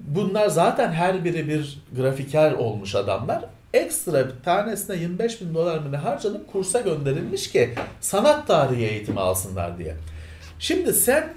[0.00, 3.44] Bunlar zaten her biri bir grafiker olmuş adamlar.
[3.74, 9.20] Ekstra bir tanesine 25 bin dolar mı ne harcanıp kursa gönderilmiş ki sanat tarihi eğitimi
[9.20, 9.94] alsınlar diye.
[10.58, 11.28] Şimdi sen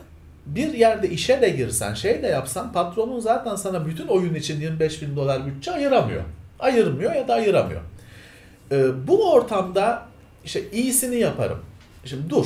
[0.45, 5.01] bir yerde işe de girsen, şey de yapsan patronun zaten sana bütün oyun için 25
[5.01, 6.23] bin dolar bütçe ayıramıyor.
[6.59, 7.81] Ayırmıyor ya da ayıramıyor.
[8.71, 10.05] Ee, bu ortamda
[10.45, 11.59] işte iyisini yaparım.
[12.05, 12.45] Şimdi dur.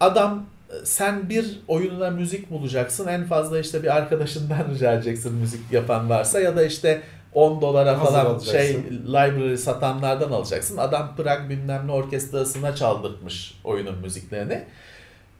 [0.00, 0.46] Adam
[0.84, 3.06] sen bir oyununa müzik bulacaksın.
[3.08, 7.02] En fazla işte bir arkadaşından rica edeceksin müzik yapan varsa ya da işte
[7.34, 8.52] 10 dolara Hazır falan alacaksın.
[8.52, 10.76] şey library satanlardan alacaksın.
[10.76, 14.64] Adam Prag bilmem ne orkestrasına çaldırtmış oyunun müziklerini.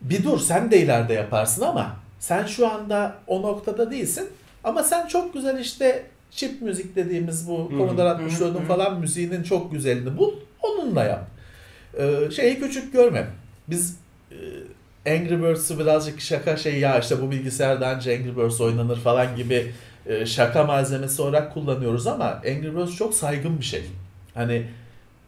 [0.01, 4.29] Bir dur sen de ileride yaparsın ama sen şu anda o noktada değilsin.
[4.65, 7.69] Ama sen çok güzel işte chip müzik dediğimiz bu.
[7.77, 8.65] Commodore Hı hı, 64'ün hı.
[8.65, 10.33] falan müziğinin çok güzelini bul.
[10.63, 11.27] Onunla yap.
[11.99, 13.27] Ee, şeyi küçük görme.
[13.69, 13.97] Biz
[14.31, 14.37] e,
[15.07, 19.73] Angry Birds'ı birazcık şaka şey ya işte bu bilgisayarda anca Angry Birds oynanır falan gibi
[20.07, 23.83] e, şaka malzemesi olarak kullanıyoruz ama Angry Birds çok saygın bir şey.
[24.35, 24.67] Hani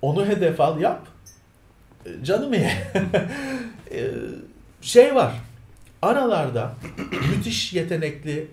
[0.03, 1.07] onu hedef al yap.
[2.07, 2.72] E, Canımı ye.
[3.93, 4.11] E,
[4.81, 5.33] şey var.
[6.03, 6.72] Aralarda
[7.31, 8.49] müthiş yetenekli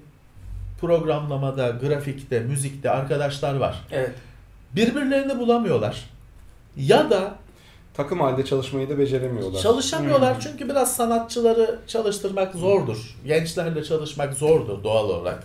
[0.82, 3.82] programlamada, grafikte, müzikte arkadaşlar var.
[3.91, 4.11] Evet.
[4.76, 6.09] Birbirlerini bulamıyorlar.
[6.78, 7.36] Ya da
[7.94, 9.62] Takım halde çalışmayı da beceremiyorlar.
[9.62, 10.39] Çalışamıyorlar Hmm.
[10.41, 13.18] çünkü biraz sanatçıları çalıştırmak zordur.
[13.26, 15.44] Gençlerle çalışmak zordur doğal olarak.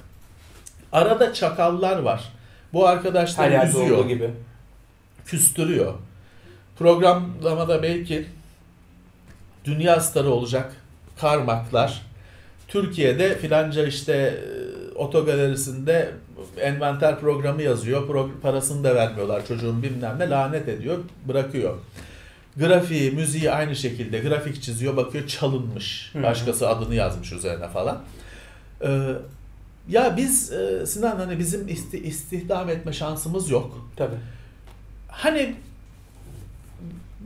[0.93, 2.33] Arada çakallar var.
[2.73, 4.31] Bu Her arkadaşlar yerde üzüyor, gibi.
[5.27, 5.95] küstürüyor.
[6.79, 8.27] Programlamada belki
[9.65, 10.73] dünya starı olacak
[11.21, 12.03] karmaklar.
[12.69, 16.11] Türkiye'de filanca işte e, otogalerisinde
[16.61, 18.09] envanter programı yazıyor.
[18.09, 21.75] Pro- parasını da vermiyorlar çocuğun bilmem ne lanet ediyor, bırakıyor.
[22.59, 26.13] Grafiği, müziği aynı şekilde grafik çiziyor, bakıyor çalınmış.
[26.23, 28.03] Başkası adını yazmış üzerine falan.
[28.83, 28.89] Ee,
[29.89, 33.89] ya biz e, Sinan hani bizim isti- istihdam etme şansımız yok.
[33.97, 34.15] Tabii.
[35.09, 35.55] Hani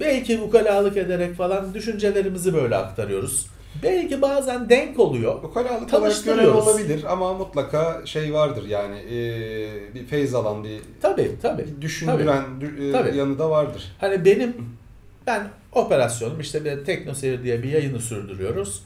[0.00, 3.46] belki ukalalık ederek falan düşüncelerimizi böyle aktarıyoruz.
[3.82, 5.42] Belki bazen denk oluyor.
[5.42, 9.14] Ukalalık olarak gören olabilir ama mutlaka şey vardır yani e,
[9.94, 11.64] bir feyz alan bir, Tabii tabii.
[11.76, 13.16] bir düşündüren dü- e, Tabii.
[13.16, 13.92] yanı da vardır.
[14.00, 14.56] Hani benim
[15.26, 18.82] ben operasyonum işte bir teknoseyir diye bir yayını sürdürüyoruz.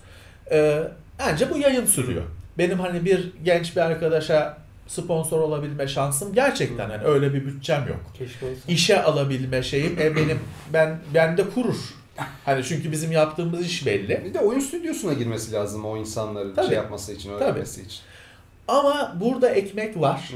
[0.50, 0.82] Ee,
[1.18, 2.22] ancak bu yayın sürüyor.
[2.58, 8.00] Benim hani bir genç bir arkadaşa sponsor olabilme şansım gerçekten hani öyle bir bütçem yok.
[8.18, 8.60] Keşke olsa.
[8.68, 10.38] işe alabilme şeyim e benim
[10.72, 11.94] ben bende kurur.
[12.44, 14.24] Hani çünkü bizim yaptığımız iş belli.
[14.24, 16.66] Bir de oyun stüdyosuna girmesi lazım o insanların Tabii.
[16.66, 18.00] şey yapması için, öğrenmesi için.
[18.68, 20.30] Ama burada ekmek var.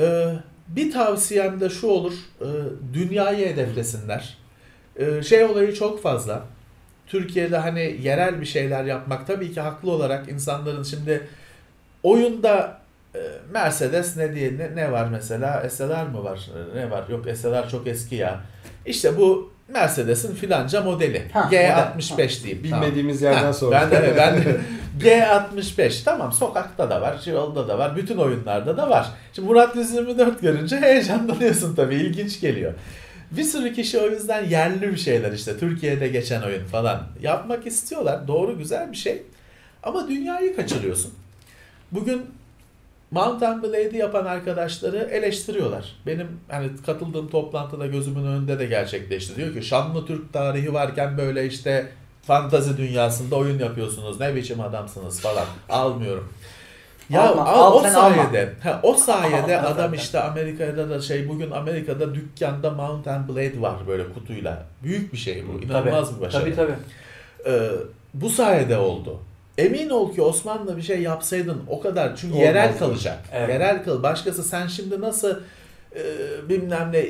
[0.00, 0.34] Ee,
[0.68, 2.12] bir tavsiyem de şu olur.
[2.40, 2.48] e,
[2.94, 4.38] dünyayı hedeflesinler.
[4.96, 6.42] Ee, şey olayı çok fazla.
[7.06, 11.26] Türkiye'de hani yerel bir şeyler yapmak tabii ki haklı olarak insanların şimdi
[12.02, 12.78] oyunda
[13.14, 13.18] e,
[13.52, 17.68] Mercedes ne diye ne, ne var mesela SLR mı var E, ne var yok SLR
[17.68, 18.40] çok eski ya
[18.86, 22.82] İşte bu Mercedes'in filanca modeli Ha, G65 diyeyim tamam.
[22.82, 23.80] Bilmediğimiz yerden Ha, sonra.
[23.80, 24.60] Ben de, ben de
[25.00, 29.06] G65 tamam sokakta da var, yolda da var, bütün oyunlarda da var.
[29.32, 32.72] Şimdi Murat 124 görünce heyecanlanıyorsun tabii, ilginç geliyor.
[33.30, 38.28] Bir sürü kişi o yüzden yerli bir şeyler işte Türkiye'de geçen oyun falan yapmak istiyorlar.
[38.28, 39.22] Doğru güzel bir şey.
[39.82, 41.12] Ama dünyayı kaçırıyorsun.
[41.92, 42.22] Bugün
[43.10, 45.96] Mountain Blade'i yapan arkadaşları eleştiriyorlar.
[46.06, 49.36] Benim hani katıldığım toplantıda gözümün önünde de gerçekleşti.
[49.36, 51.88] Diyor ki şanlı Türk tarihi varken böyle işte
[52.22, 54.20] fantazi dünyasında oyun yapıyorsunuz.
[54.20, 55.46] Ne biçim adamsınız falan.
[55.68, 56.32] Almıyorum.
[57.10, 58.16] Ya Alma, al, o sen alma.
[58.16, 63.76] sayede, ha, o sayede adam işte Amerika'da da şey bugün Amerika'da dükkanda Mountain Blade var
[63.88, 64.62] böyle kutuyla.
[64.82, 65.62] Büyük bir şey bu.
[65.64, 66.42] İnanılmaz bir başarı.
[66.42, 66.72] Tabii tabii.
[67.46, 67.70] Ee,
[68.14, 69.18] bu sayede oldu.
[69.58, 72.46] Emin ol ki Osmanlı bir şey yapsaydın o kadar çünkü Olmazdı.
[72.46, 73.18] yerel kalacak.
[73.32, 73.48] Evet.
[73.48, 74.02] Yerel kal.
[74.02, 75.36] Başkası sen şimdi nasıl
[75.96, 76.02] e,
[76.48, 77.04] bilmem ne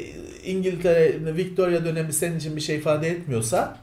[0.44, 3.76] İngiltere Victoria dönemi senin için bir şey ifade etmiyorsa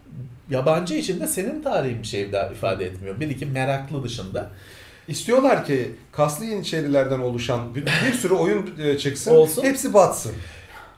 [0.50, 3.20] yabancı için de senin tarihin bir şey daha ifade etmiyor.
[3.20, 4.50] Bir iki meraklı dışında.
[5.08, 9.64] İstiyorlar ki kaslı yeniçerilerden oluşan bir, bir sürü oyun e, çıksın, Olsun.
[9.64, 10.34] hepsi batsın.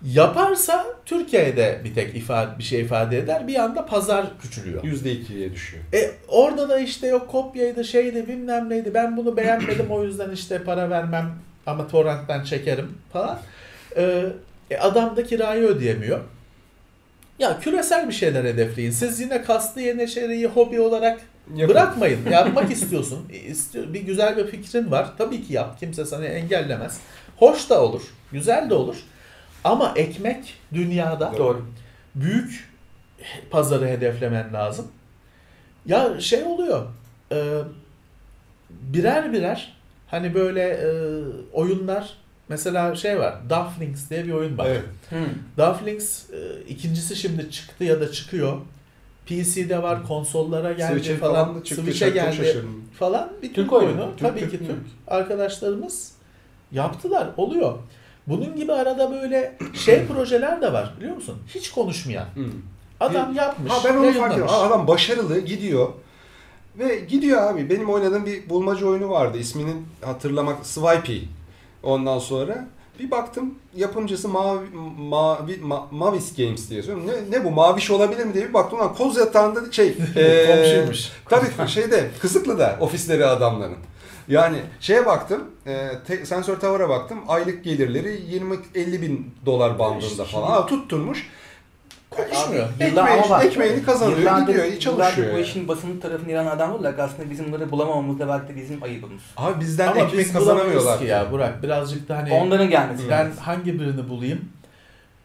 [0.06, 3.48] Yaparsa Türkiye'de bir tek ifade bir şey ifade eder.
[3.48, 4.84] Bir anda pazar küçülüyor.
[4.84, 5.84] %2'ye düşüyor.
[5.94, 10.64] E orada da işte yok kopyaydı şeydi bilmem neydi ben bunu beğenmedim o yüzden işte
[10.64, 11.32] para vermem
[11.66, 13.40] ama torrentten çekerim falan.
[13.96, 14.26] E,
[14.72, 16.20] e, adam da kirayı ödeyemiyor.
[17.40, 18.92] Ya küresel bir şeyler hedefleyin.
[18.92, 21.22] Siz yine kastı yeniçeriyi hobi olarak
[21.56, 21.76] Yapın.
[21.76, 22.20] bırakmayın.
[22.32, 23.20] Yapmak istiyorsun.
[23.34, 25.08] E, istiyor- Bir güzel bir fikrin var.
[25.18, 25.80] Tabii ki yap.
[25.80, 27.00] Kimse sana engellemez.
[27.38, 28.02] Hoş da olur.
[28.32, 28.96] Güzel de olur.
[29.64, 31.66] Ama ekmek dünyada Doğru.
[32.16, 32.70] büyük
[33.52, 34.88] pazarı hedeflemen lazım.
[35.86, 36.86] Ya şey oluyor.
[37.32, 37.60] e,
[38.70, 40.90] birer birer Hani böyle e,
[41.54, 42.14] oyunlar
[42.50, 43.36] mesela şey var.
[43.50, 44.66] Dufflings diye bir oyun var.
[44.66, 44.84] Evet.
[45.10, 45.16] Hı.
[45.58, 46.38] Dufflings e,
[46.68, 48.58] ikincisi şimdi çıktı ya da çıkıyor.
[49.30, 51.84] PC'de var, konsollara geldi Switch'e falan, falan da çıktı.
[51.84, 52.84] Switch'e geldi şaşırdım.
[53.00, 53.30] falan.
[53.42, 53.90] Bir Türk Türk, oyunu.
[54.02, 54.12] oyunu.
[54.18, 54.68] Türk, Tabii Türk, ki Türk.
[54.68, 56.12] Türk arkadaşlarımız
[56.72, 57.30] yaptılar.
[57.38, 57.74] Oluyor.
[58.28, 61.38] Bunun gibi arada böyle şey projeler de var biliyor musun?
[61.48, 62.28] Hiç konuşmayan.
[63.00, 64.46] Adam yapmış, Ha ben onu fark ettim.
[64.50, 65.88] Adam başarılı gidiyor.
[66.80, 67.70] Ve gidiyor abi.
[67.70, 69.38] Benim oynadığım bir bulmaca oyunu vardı.
[69.38, 71.28] İsmini hatırlamak Swipey.
[71.84, 72.68] Ondan sonra
[73.00, 74.66] bir baktım yapımcısı Mavi,
[75.00, 77.12] Mavi, Ma- Mavis Games diye söylüyorum.
[77.32, 78.80] Ne, ne bu maviş olabilir mi diye bir baktım.
[78.80, 79.88] Lan koz yatağında şey.
[80.16, 81.10] eee, Komşuymuş.
[81.30, 83.76] Tabii şeyde Kızıklı'da ofisleri adamların.
[84.28, 88.10] Yani şeye baktım, e, te- sensör tavara baktım, aylık gelirleri
[88.76, 90.48] 20-50 bin dolar bandında falan.
[90.48, 91.30] Ha, tutturmuş.
[92.10, 92.68] Konuşmuyor.
[92.80, 95.42] Yıllar- Ekmeği- ama bak, ekmeğini kazanıyor, yıllardır- gidiyor, Yıllardır çalışıyor bu yani.
[95.48, 99.22] işin basını tarafını yaran adam olarak aslında bizim bunları bulamamamız da belki de bizim ayıbımız.
[99.38, 101.64] Abi bizden Ama ekmek biz kazanamıyorlar ki ya Burak.
[101.64, 103.38] Birazcık da hani Onların gelmesi ben lazım.
[103.42, 104.50] hangi birini bulayım?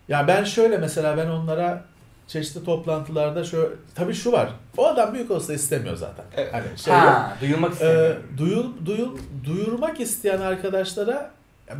[0.09, 1.85] Ya ben şöyle mesela ben onlara
[2.29, 4.49] çeşitli toplantılarda şöyle tabii şu var.
[4.77, 6.25] O adam büyük olsa istemiyor zaten.
[6.37, 6.55] Evet.
[6.55, 7.03] Hani şey yok.
[7.03, 8.17] Ha, duyulmak Ee, istemiyor.
[8.39, 11.31] duyul, duyul, duyurmak isteyen arkadaşlara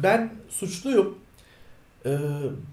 [0.03, 1.19] ben suçluyum.
[2.07, 2.19] Ee,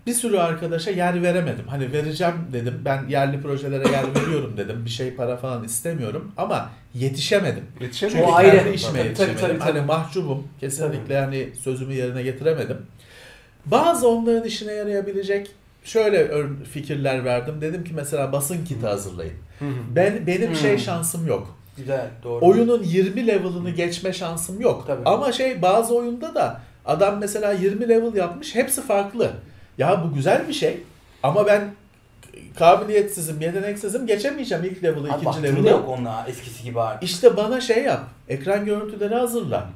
[0.07, 1.67] bir sürü arkadaşa yer veremedim.
[1.67, 2.81] Hani vereceğim dedim.
[2.85, 4.81] Ben yerli projelere yer veriyorum dedim.
[4.85, 7.63] Bir şey para falan istemiyorum ama yetişemedim.
[7.93, 8.69] Çünkü O ayrı.
[8.69, 9.37] işime Tabii, tabii, yetişemedim.
[9.47, 9.77] tabii, tabii.
[9.77, 10.47] Hani mahcubum.
[10.59, 12.77] Kesinlikle hani sözümü yerine getiremedim.
[13.65, 15.51] Bazı onların işine yarayabilecek
[15.83, 16.31] şöyle
[16.73, 17.55] fikirler verdim.
[17.61, 19.33] Dedim ki mesela basın kiti hazırlayın.
[19.95, 20.55] Ben benim Hmm.
[20.55, 21.55] şey şansım yok.
[21.77, 22.45] Güzel, doğru.
[22.45, 24.83] Oyunun 20 level'ını geçme şansım yok.
[24.87, 25.01] Tabii.
[25.05, 28.55] Ama şey bazı oyunda da adam mesela 20 level yapmış.
[28.55, 29.31] Hepsi farklı.
[29.77, 30.77] Ya bu güzel bir şey.
[31.23, 31.61] Ama ben
[32.59, 34.07] kabiliyetsizim, yeteneksizim.
[34.07, 35.69] Geçemeyeceğim ilk level'ı, Abi ikinci level'ı.
[35.69, 37.09] yok onunla eskisi gibi artık.
[37.09, 38.03] İşte bana şey yap.
[38.29, 39.69] Ekran görüntüleri hazırla.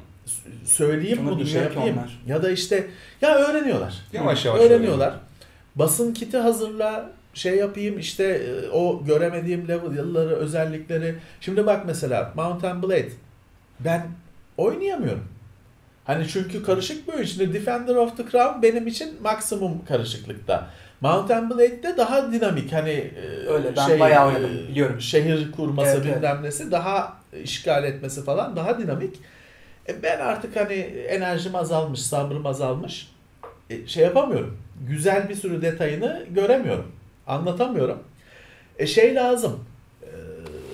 [0.65, 1.97] Söyleyeyim Onu bunu şey yapayım.
[1.97, 2.19] onlar.
[2.27, 2.87] Ya da işte
[3.21, 3.93] ya öğreniyorlar.
[4.13, 5.13] Yavaş yavaş öğreniyorlar.
[5.75, 11.15] Basın kiti hazırla, şey yapayım işte e, o göremediğim level yılları, özellikleri.
[11.41, 13.09] Şimdi bak mesela Mountain Blade.
[13.79, 14.07] Ben
[14.57, 15.23] oynayamıyorum.
[16.05, 17.25] Hani çünkü karışık bir oyun.
[17.25, 20.67] Şimdi Defender of the Crown benim için maksimum karışıklıkta.
[21.01, 25.01] Mountain Blade'de daha dinamik hani e, Öyle, ben bayağı oynadım, biliyorum.
[25.01, 26.17] Şehir kurması Evet, evet.
[26.17, 29.19] bilmem nesi daha işgal etmesi falan daha dinamik.
[29.87, 30.73] E, ben artık hani
[31.09, 33.11] enerjim azalmış, sabrım azalmış.
[33.69, 34.57] E, şey yapamıyorum.
[34.87, 36.91] Güzel bir sürü detayını göremiyorum.
[37.27, 38.03] Anlatamıyorum.
[38.79, 39.59] E şey lazım.
[40.03, 40.09] E,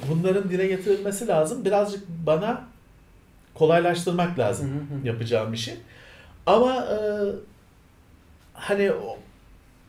[0.09, 1.65] bunların dile getirilmesi lazım.
[1.65, 2.70] Birazcık bana
[3.53, 5.77] kolaylaştırmak lazım Hı hı yapacağım işi.
[6.45, 6.97] Ama e,
[8.53, 8.91] hani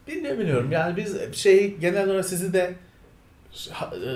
[0.09, 2.75] bilmiyorum yani biz şey genel olarak sizi de
[4.07, 4.11] e,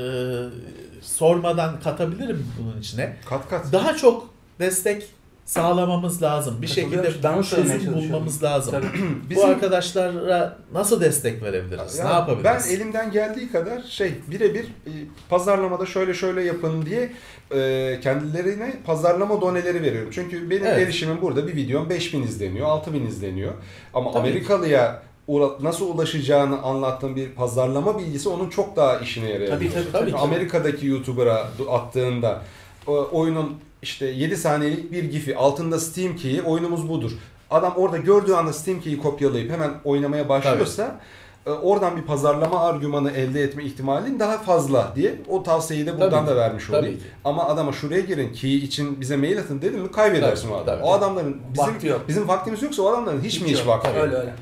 [1.03, 3.17] sormadan katabilirim bunun içine.
[3.29, 3.73] Kat kat.
[3.73, 5.07] Daha çok destek
[5.47, 6.63] sağlamamız lazım.
[6.63, 7.11] Bir şekilde.
[7.25, 8.73] Ben çözüm bulmamız lazım.
[8.73, 8.87] Tabii.
[9.27, 11.99] Bu Bizim- arkadaşlara nasıl destek verebiliriz?
[11.99, 12.45] Ya ne yapabiliriz?
[12.69, 14.91] Ben elimden geldiği kadar şey birebir e,
[15.29, 17.13] pazarlamada şöyle şöyle yapın diye
[17.55, 20.11] e, kendilerine pazarlama doneleri veriyorum.
[20.13, 20.79] Çünkü benim Evet.
[20.79, 23.53] erişimim burada bir videom 5000 izleniyor, 6000 izleniyor.
[23.95, 24.21] Ama Tabii.
[24.21, 29.73] Amerikalıya ura- nasıl ulaşacağını anlattığım bir pazarlama bilgisi onun çok daha işine yarayabilir.
[29.73, 30.17] Tabii, tabii, tabii.
[30.21, 32.43] Amerika'daki YouTuber'a attığında
[32.87, 33.53] o oyunun
[33.83, 37.13] işte 7 saniyelik bir gifi altında Steam key'i oyunumuz budur.
[37.51, 41.01] Adam orada gördüğü anda Steam key'i kopyalayıp hemen oynamaya başlıyorsa
[41.47, 46.11] e, oradan bir pazarlama argümanı elde etme ihtimalin daha fazla diye o tavsiyeyi de buradan
[46.27, 46.97] Tabii da vermiş tabii olayım.
[46.99, 47.05] ki.
[47.25, 50.79] Ama adama şuraya girin key için bize mail atın dedim mi kaybedersin Tabii, o adamı.
[50.79, 50.85] tabii.
[50.89, 52.05] O adamların bizim Vakti yok.
[52.09, 53.69] bizim vaktimiz yoksa o adamların hiç, mi Hiç hiç yok.
[53.69, 53.89] vakti?
[53.89, 54.07] Tabii, yok?
[54.07, 54.33] Öyle öyle.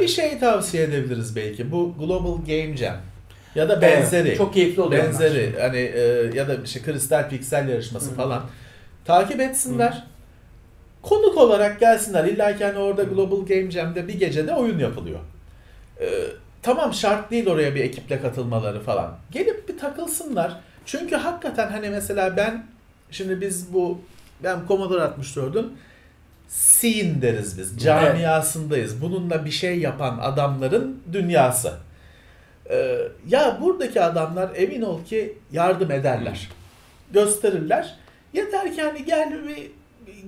[0.00, 1.72] Bir şey tavsiye edebiliriz belki.
[1.72, 2.96] Bu Global Game Jam
[3.54, 4.36] ya da Evet, benzeri.
[4.36, 5.02] Çok keyifli oluyor.
[5.02, 5.12] onlar.
[5.12, 6.00] benzeri hani e,
[6.38, 8.14] ya da işte kristal piksel yarışması Hı.
[8.14, 8.42] falan
[9.04, 10.04] takip etsinler.
[11.02, 12.24] Konuk olarak gelsinler.
[12.24, 15.20] İlla ki hani orada Global Game Jam'de bir gecede oyun yapılıyor.
[16.00, 16.06] E,
[16.62, 19.18] tamam şart değil oraya bir ekiple katılmaları falan.
[19.30, 20.60] Gelip bir takılsınlar.
[20.86, 22.66] Çünkü hakikaten hani mesela ben
[23.10, 24.00] şimdi biz bu
[24.42, 25.72] ben Commodore 64'ün
[26.48, 27.78] scene deriz biz.
[27.78, 29.02] Camiasındayız.
[29.02, 31.72] Bununla bir şey yapan adamların dünyası.
[32.70, 32.98] Ee,
[33.28, 36.48] ya buradaki adamlar emin ol ki yardım ederler.
[37.12, 37.94] Gösterirler.
[38.32, 39.70] Yeter ki hani gel bir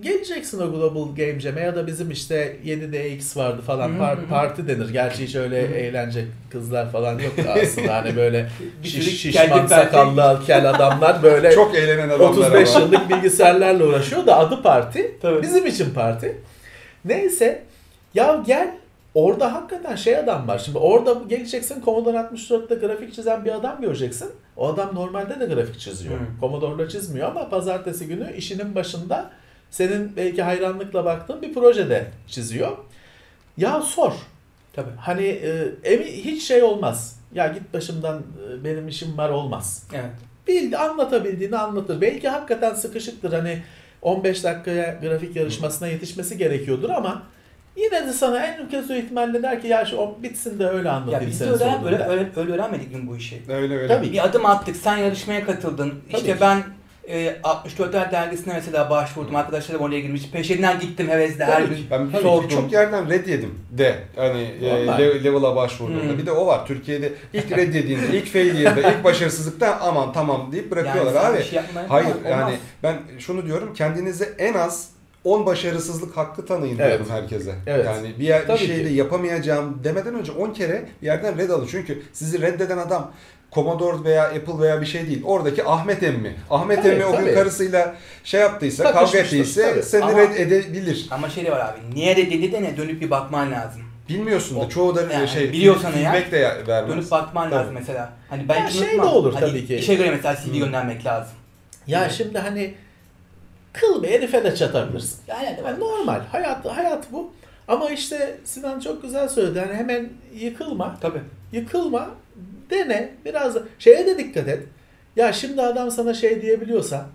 [0.03, 4.89] geleceksin o Global Game Jam'e ya da bizim işte 7DX vardı falan par- parti denir.
[4.89, 5.75] Gerçi hiç öyle hı.
[5.75, 7.33] eğlence kızlar falan yok
[7.63, 8.49] aslında hani böyle
[8.83, 12.85] Bir şiş, sürü şişman sakallı kel adamlar böyle Çok eğlenen adamlar 35 ama.
[12.85, 15.19] yıllık bilgisayarlarla uğraşıyor da adı parti.
[15.23, 15.43] Tabii.
[15.43, 16.37] Bizim için parti.
[17.05, 17.63] Neyse
[18.15, 18.71] ya gel
[19.15, 20.59] orada hakikaten şey adam var.
[20.59, 24.31] Şimdi orada geleceksin Commodore 64'te grafik çizen bir adam göreceksin.
[24.57, 26.21] O adam normalde de grafik çiziyor.
[26.21, 26.25] Hı.
[26.41, 29.31] Commodore'la çizmiyor ama pazartesi günü işinin başında
[29.71, 32.77] senin belki hayranlıkla baktığın bir projede çiziyor.
[33.57, 34.13] Ya sor.
[34.73, 34.91] Tabii.
[35.01, 37.21] Hani e, emi hiç şey olmaz.
[37.35, 39.87] Ya git başımdan e, benim işim var olmaz.
[39.93, 40.11] Evet.
[40.49, 42.01] Bil, anlatabildiğini anlatır.
[42.01, 43.33] Belki hakikaten sıkışıktır.
[43.33, 43.63] Hani
[44.03, 47.23] 15 dakikaya grafik yarışmasına yetişmesi gerekiyordur ama
[47.77, 50.95] yine de sana en kötü ihtimalle der ki ya şu o bitsin de öyle Ya
[50.95, 53.43] anlatayım biz de öyle, öyle, öyle, öyle öğrenmedik mi bu işi?
[53.49, 53.89] Öyle öyle.
[53.89, 54.13] Tabii.
[54.13, 55.91] Bir adım attık, sen yarışmaya katıldın.
[55.91, 56.41] Tabii işte ki.
[56.41, 56.63] ben
[57.09, 59.37] e, 64'ler dergisine mesela başvurdum.
[59.37, 60.31] Arkadaşlarım oraya girmiş.
[60.31, 61.79] Peşinden gittim hevesle her gün.
[61.91, 62.49] Ben sordum.
[62.49, 65.25] çok yerden red yedim de hani e, Vallahi.
[65.25, 66.03] level'a başvurduğumda.
[66.13, 66.19] Hmm.
[66.19, 66.67] Bir de o var.
[66.67, 71.45] Türkiye'de ilk red yediğinde, ilk failure'da, ilk başarısızlıkta aman tamam deyip bırakıyorlar yani abi.
[71.45, 72.31] şey Hayır Olmaz.
[72.31, 74.94] yani ben şunu diyorum kendinize en az
[75.25, 76.89] 10 başarısızlık hakkı tanıyın Evet.
[76.89, 77.55] diyorum herkese.
[77.67, 77.87] Evet.
[77.87, 78.95] Yani bir, yer, bir şeyde ki.
[78.95, 81.69] yapamayacağım demeden önce 10 kere bir yerden red alın.
[81.71, 83.13] Çünkü sizi reddeden adam
[83.53, 85.23] Commodore veya Apple veya bir şey değil.
[85.25, 86.35] Oradaki Ahmet emmi.
[86.51, 87.95] Ahmet Tabii, emmi o gün karısıyla
[88.25, 89.83] şey yaptıysa, kavga ettiyse tabii.
[89.83, 91.07] seni Ama- red edebilir.
[91.11, 91.95] Ama şey de var abi.
[91.95, 92.77] Niye reddedi de ne?
[92.77, 93.83] Dönüp bir bakman lazım.
[94.09, 96.97] Bilmiyorsun da çoğu da Yani şey biliyorsan feedback de ya- vermez.
[96.97, 97.55] Dönüp bakman Tabii.
[97.61, 98.13] lazım mesela.
[98.31, 99.77] Hani ben Ya şey de olur Hani tabii ki.
[99.77, 100.59] İşe göre mesela CD Hmm.
[100.59, 101.33] göndermek lazım.
[101.87, 102.13] Ya Evet.
[102.13, 102.75] şimdi hani
[103.75, 105.19] kıl bir herife de çatabilirsin.
[105.29, 106.21] Yani Yani normal.
[106.33, 107.33] Hayat hayat bu.
[107.69, 109.59] Ama işte Sinan çok güzel söyledi.
[109.59, 110.97] Yani hemen yıkılma.
[111.01, 111.21] Tabii.
[111.53, 112.11] Yıkılma.
[112.71, 113.15] Dene.
[113.25, 114.63] Biraz da şeye de dikkat et.
[115.17, 117.07] Ya şimdi adam sana şey diyebiliyorsa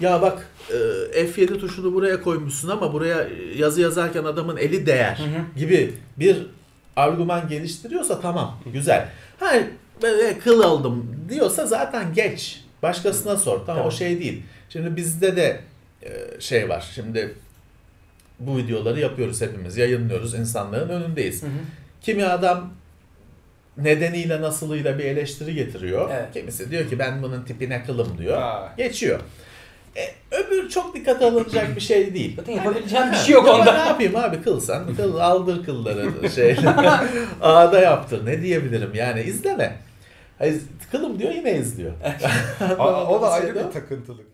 [0.00, 0.48] ya bak
[1.14, 3.26] e, F7 tuşunu buraya koymuşsun ama buraya
[3.56, 5.58] yazı yazarken adamın eli değer Hı hı.
[5.60, 6.46] gibi bir
[6.96, 9.08] argüman geliştiriyorsa tamam güzel.
[9.40, 9.52] Ha
[10.02, 12.64] böyle kıl aldım diyorsa zaten geç.
[12.82, 13.52] Başkasına sor.
[13.52, 13.86] Tamam, Tamam.
[13.86, 14.42] o şey değil.
[14.68, 15.60] Şimdi bizde de e,
[16.40, 16.90] şey var.
[16.94, 17.34] Şimdi
[18.40, 19.76] bu videoları yapıyoruz hepimiz.
[19.76, 20.34] Yayınlıyoruz.
[20.34, 21.42] insanların önündeyiz.
[21.42, 21.50] Hı hı.
[22.02, 22.70] Kimi adam
[23.76, 26.10] nedeniyle nasılıyla bir eleştiri getiriyor.
[26.12, 26.32] Evet.
[26.32, 28.38] Kimisi diyor ki ben bunun tipine kılım diyor.
[28.38, 28.74] Ha.
[28.76, 29.20] Geçiyor.
[29.96, 32.36] E, öbür çok dikkate alınacak bir şey değil.
[32.36, 33.72] Zaten yapabileceğim bir şey yok onda.
[33.72, 36.56] Ne yapayım abi kılsan kıl aldır kılları şey
[37.42, 39.76] ağda yaptır ne diyebilirim yani izleme.
[40.38, 40.56] Hayır,
[40.90, 41.92] kılım diyor yine izliyor.
[42.78, 44.26] O da Şey ayrı bir takıntılık.